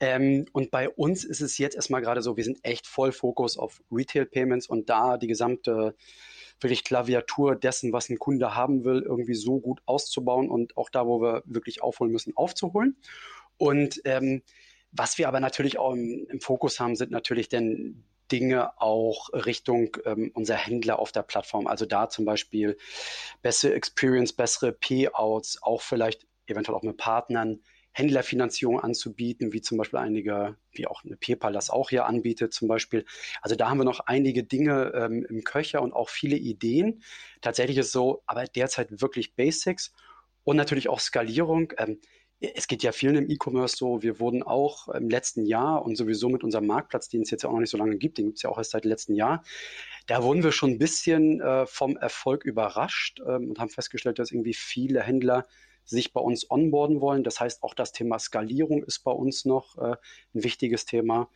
Ähm, 0.00 0.46
und 0.52 0.70
bei 0.70 0.88
uns 0.90 1.24
ist 1.24 1.40
es 1.40 1.56
jetzt 1.58 1.76
erstmal 1.76 2.02
gerade 2.02 2.20
so, 2.20 2.36
wir 2.36 2.44
sind 2.44 2.58
echt 2.62 2.86
voll 2.86 3.12
Fokus 3.12 3.56
auf 3.56 3.80
Retail 3.90 4.26
Payments 4.26 4.66
und 4.66 4.90
da 4.90 5.16
die 5.16 5.28
gesamte 5.28 5.94
wirklich 6.60 6.84
Klaviatur 6.84 7.54
dessen, 7.54 7.92
was 7.92 8.08
ein 8.08 8.18
Kunde 8.18 8.54
haben 8.54 8.84
will, 8.84 9.02
irgendwie 9.02 9.34
so 9.34 9.60
gut 9.60 9.80
auszubauen 9.86 10.50
und 10.50 10.76
auch 10.76 10.90
da, 10.90 11.06
wo 11.06 11.20
wir 11.20 11.42
wirklich 11.46 11.82
aufholen 11.82 12.12
müssen, 12.12 12.36
aufzuholen. 12.36 12.96
Und 13.58 14.00
ähm, 14.04 14.42
was 14.96 15.18
wir 15.18 15.28
aber 15.28 15.40
natürlich 15.40 15.78
auch 15.78 15.92
im, 15.92 16.26
im 16.28 16.40
Fokus 16.40 16.80
haben, 16.80 16.96
sind 16.96 17.10
natürlich 17.10 17.48
denn 17.48 18.04
Dinge 18.30 18.80
auch 18.80 19.28
Richtung 19.32 19.96
ähm, 20.04 20.32
unserer 20.34 20.56
Händler 20.56 20.98
auf 20.98 21.12
der 21.12 21.22
Plattform. 21.22 21.66
Also 21.66 21.86
da 21.86 22.08
zum 22.08 22.24
Beispiel 22.24 22.76
bessere 23.42 23.74
Experience, 23.74 24.32
bessere 24.32 24.72
Payouts, 24.72 25.62
auch 25.62 25.82
vielleicht 25.82 26.26
eventuell 26.46 26.76
auch 26.76 26.82
mit 26.82 26.96
Partnern 26.96 27.60
Händlerfinanzierung 27.96 28.78
anzubieten, 28.78 29.54
wie 29.54 29.62
zum 29.62 29.78
Beispiel 29.78 29.98
einige, 29.98 30.56
wie 30.72 30.86
auch 30.86 31.02
eine 31.02 31.16
PayPal 31.16 31.54
das 31.54 31.70
auch 31.70 31.88
hier 31.88 32.04
anbietet 32.04 32.52
zum 32.52 32.68
Beispiel. 32.68 33.06
Also 33.40 33.56
da 33.56 33.70
haben 33.70 33.78
wir 33.78 33.84
noch 33.84 34.00
einige 34.00 34.44
Dinge 34.44 34.92
ähm, 34.94 35.24
im 35.26 35.44
Köcher 35.44 35.80
und 35.80 35.94
auch 35.94 36.10
viele 36.10 36.36
Ideen. 36.36 37.02
Tatsächlich 37.40 37.78
ist 37.78 37.92
so, 37.92 38.22
aber 38.26 38.44
derzeit 38.44 39.00
wirklich 39.00 39.34
Basics 39.34 39.94
und 40.44 40.56
natürlich 40.56 40.90
auch 40.90 41.00
Skalierung. 41.00 41.72
Ähm, 41.78 41.98
es 42.40 42.66
geht 42.66 42.82
ja 42.82 42.92
vielen 42.92 43.16
im 43.16 43.30
E-Commerce 43.30 43.76
so. 43.76 44.02
Wir 44.02 44.20
wurden 44.20 44.42
auch 44.42 44.88
im 44.88 45.08
letzten 45.08 45.46
Jahr 45.46 45.84
und 45.84 45.96
sowieso 45.96 46.28
mit 46.28 46.44
unserem 46.44 46.66
Marktplatz, 46.66 47.08
den 47.08 47.22
es 47.22 47.30
jetzt 47.30 47.42
ja 47.42 47.48
auch 47.48 47.54
noch 47.54 47.60
nicht 47.60 47.70
so 47.70 47.78
lange 47.78 47.96
gibt, 47.96 48.18
den 48.18 48.26
gibt 48.26 48.38
es 48.38 48.42
ja 48.42 48.50
auch 48.50 48.58
erst 48.58 48.72
seit 48.72 48.84
letztem 48.84 49.14
Jahr, 49.14 49.42
da 50.06 50.22
wurden 50.22 50.42
wir 50.42 50.52
schon 50.52 50.70
ein 50.70 50.78
bisschen 50.78 51.40
äh, 51.40 51.66
vom 51.66 51.96
Erfolg 51.96 52.44
überrascht 52.44 53.20
ähm, 53.26 53.50
und 53.50 53.58
haben 53.58 53.70
festgestellt, 53.70 54.18
dass 54.18 54.30
irgendwie 54.30 54.54
viele 54.54 55.02
Händler 55.02 55.46
sich 55.84 56.12
bei 56.12 56.20
uns 56.20 56.50
onboarden 56.50 57.00
wollen. 57.00 57.24
Das 57.24 57.40
heißt, 57.40 57.62
auch 57.62 57.74
das 57.74 57.92
Thema 57.92 58.18
Skalierung 58.18 58.82
ist 58.84 59.00
bei 59.00 59.12
uns 59.12 59.44
noch 59.44 59.78
äh, 59.78 59.96
ein 60.34 60.44
wichtiges 60.44 60.84
Thema. 60.84 61.28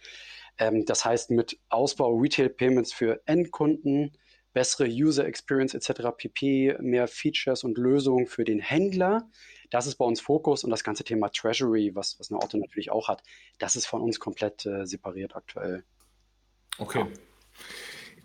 Ähm, 0.58 0.84
das 0.84 1.04
heißt, 1.04 1.30
mit 1.30 1.58
Ausbau 1.68 2.14
Retail 2.16 2.48
Payments 2.48 2.92
für 2.92 3.20
Endkunden, 3.26 4.12
bessere 4.52 4.88
User 4.88 5.24
Experience 5.24 5.74
etc. 5.74 6.08
pp, 6.16 6.76
mehr 6.80 7.08
Features 7.08 7.64
und 7.64 7.78
Lösungen 7.78 8.26
für 8.26 8.44
den 8.44 8.58
Händler 8.58 9.28
das 9.70 9.86
ist 9.86 9.96
bei 9.96 10.04
uns 10.04 10.20
Fokus 10.20 10.64
und 10.64 10.70
das 10.70 10.84
ganze 10.84 11.04
Thema 11.04 11.30
Treasury, 11.30 11.94
was, 11.94 12.18
was 12.18 12.30
eine 12.30 12.40
Auto 12.40 12.58
natürlich 12.58 12.90
auch 12.90 13.08
hat, 13.08 13.22
das 13.58 13.76
ist 13.76 13.86
von 13.86 14.02
uns 14.02 14.20
komplett 14.20 14.66
äh, 14.66 14.84
separiert 14.86 15.36
aktuell. 15.36 15.84
Okay. 16.78 17.00
Ja. 17.00 17.06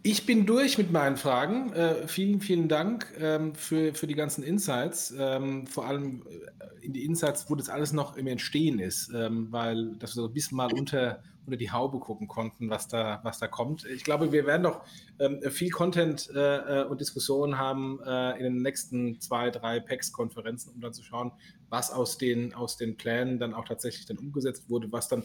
Ich 0.07 0.27
bin 0.27 0.45
durch 0.45 0.77
mit 0.77 0.91
meinen 0.91 1.17
Fragen. 1.17 1.73
Äh, 1.73 2.07
vielen, 2.07 2.39
vielen 2.39 2.67
Dank 2.67 3.11
ähm, 3.19 3.55
für, 3.55 3.91
für 3.95 4.05
die 4.05 4.13
ganzen 4.13 4.43
Insights. 4.43 5.11
Ähm, 5.17 5.65
vor 5.65 5.87
allem 5.87 6.21
äh, 6.29 6.85
in 6.85 6.93
die 6.93 7.05
Insights, 7.05 7.49
wo 7.49 7.55
das 7.55 7.69
alles 7.69 7.91
noch 7.91 8.15
im 8.15 8.27
Entstehen 8.27 8.77
ist, 8.77 9.11
ähm, 9.15 9.47
weil 9.49 9.95
dass 9.95 10.11
wir 10.11 10.21
so 10.21 10.27
ein 10.27 10.33
bisschen 10.33 10.57
mal 10.57 10.71
unter, 10.71 11.23
unter 11.47 11.57
die 11.57 11.71
Haube 11.71 11.97
gucken 11.97 12.27
konnten, 12.27 12.69
was 12.69 12.87
da, 12.87 13.19
was 13.23 13.39
da 13.39 13.47
kommt. 13.47 13.85
Ich 13.85 14.03
glaube, 14.03 14.31
wir 14.31 14.45
werden 14.45 14.61
noch 14.61 14.85
ähm, 15.17 15.41
viel 15.49 15.71
Content 15.71 16.29
äh, 16.35 16.83
äh 16.83 16.85
und 16.85 17.01
Diskussionen 17.01 17.57
haben 17.57 17.99
äh, 18.05 18.37
in 18.37 18.43
den 18.43 18.61
nächsten 18.61 19.19
zwei, 19.19 19.49
drei 19.49 19.79
PEX-Konferenzen, 19.79 20.71
um 20.75 20.81
dann 20.81 20.93
zu 20.93 21.01
schauen, 21.01 21.31
was 21.69 21.89
aus 21.89 22.19
den, 22.19 22.53
aus 22.53 22.77
den 22.77 22.95
Plänen 22.95 23.39
dann 23.39 23.55
auch 23.55 23.65
tatsächlich 23.65 24.05
dann 24.05 24.19
umgesetzt 24.19 24.69
wurde, 24.69 24.91
was 24.91 25.07
dann 25.07 25.23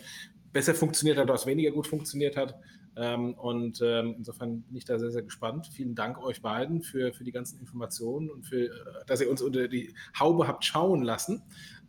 besser 0.55 0.75
funktioniert 0.75 1.19
hat, 1.19 1.29
was 1.29 1.45
weniger 1.45 1.71
gut 1.71 1.87
funktioniert 1.87 2.39
hat. 2.39 2.55
Ähm, 2.97 3.35
und 3.35 3.81
ähm, 3.83 4.15
insofern 4.19 4.63
bin 4.63 4.77
ich 4.77 4.85
da 4.85 4.99
sehr, 4.99 5.11
sehr 5.11 5.23
gespannt. 5.23 5.69
Vielen 5.73 5.95
Dank 5.95 6.23
euch 6.23 6.43
beiden 6.43 6.83
für, 6.83 7.13
für 7.13 7.25
die 7.25 7.33
ganzen 7.33 7.61
Informationen 7.61 8.31
und 8.31 8.47
für, 8.47 8.67
äh, 8.67 8.71
dass 9.07 9.21
ihr 9.21 9.31
uns 9.31 9.43
unter 9.43 9.69
die 9.69 9.95
Haube 10.19 10.49
habt 10.49 10.65
schauen 10.65 11.03
lassen. 11.03 11.43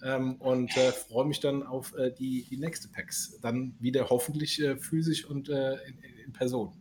Ähm, 0.04 0.36
und 0.36 0.76
äh, 0.78 0.92
freue 0.92 1.26
mich 1.26 1.40
dann 1.40 1.64
auf 1.64 1.96
äh, 1.96 2.12
die, 2.12 2.46
die 2.50 2.58
nächste 2.58 2.88
PAX. 2.88 3.40
Dann 3.42 3.76
wieder 3.80 4.10
hoffentlich 4.10 4.62
äh, 4.62 4.78
physisch 4.78 5.26
und 5.26 5.50
äh, 5.50 5.74
in, 5.86 6.00
in, 6.26 6.34
Person. 6.34 6.74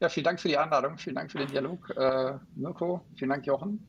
Ja, 0.00 0.08
vielen 0.08 0.24
Dank 0.24 0.40
für 0.40 0.48
die 0.48 0.56
Einladung, 0.56 0.96
vielen 0.96 1.16
Dank 1.16 1.30
für 1.30 1.38
den 1.38 1.48
Dialog. 1.48 1.90
Äh, 1.94 2.38
Mirko, 2.54 3.04
vielen 3.14 3.30
Dank, 3.30 3.46
Jochen. 3.46 3.86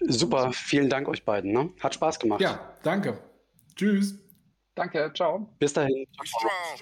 Super, 0.00 0.52
vielen 0.52 0.88
Dank 0.88 1.08
euch 1.08 1.24
beiden. 1.24 1.52
Ne? 1.52 1.70
Hat 1.80 1.94
Spaß 1.94 2.18
gemacht. 2.18 2.40
Ja, 2.40 2.60
danke. 2.82 3.18
Tschüss. 3.74 4.23
Danke, 4.74 5.10
ciao. 5.14 5.46
Bis 5.58 5.72
dahin. 5.72 6.06
Ciao. 6.16 6.76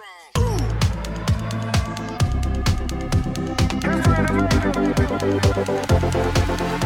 ciao. 6.35 6.79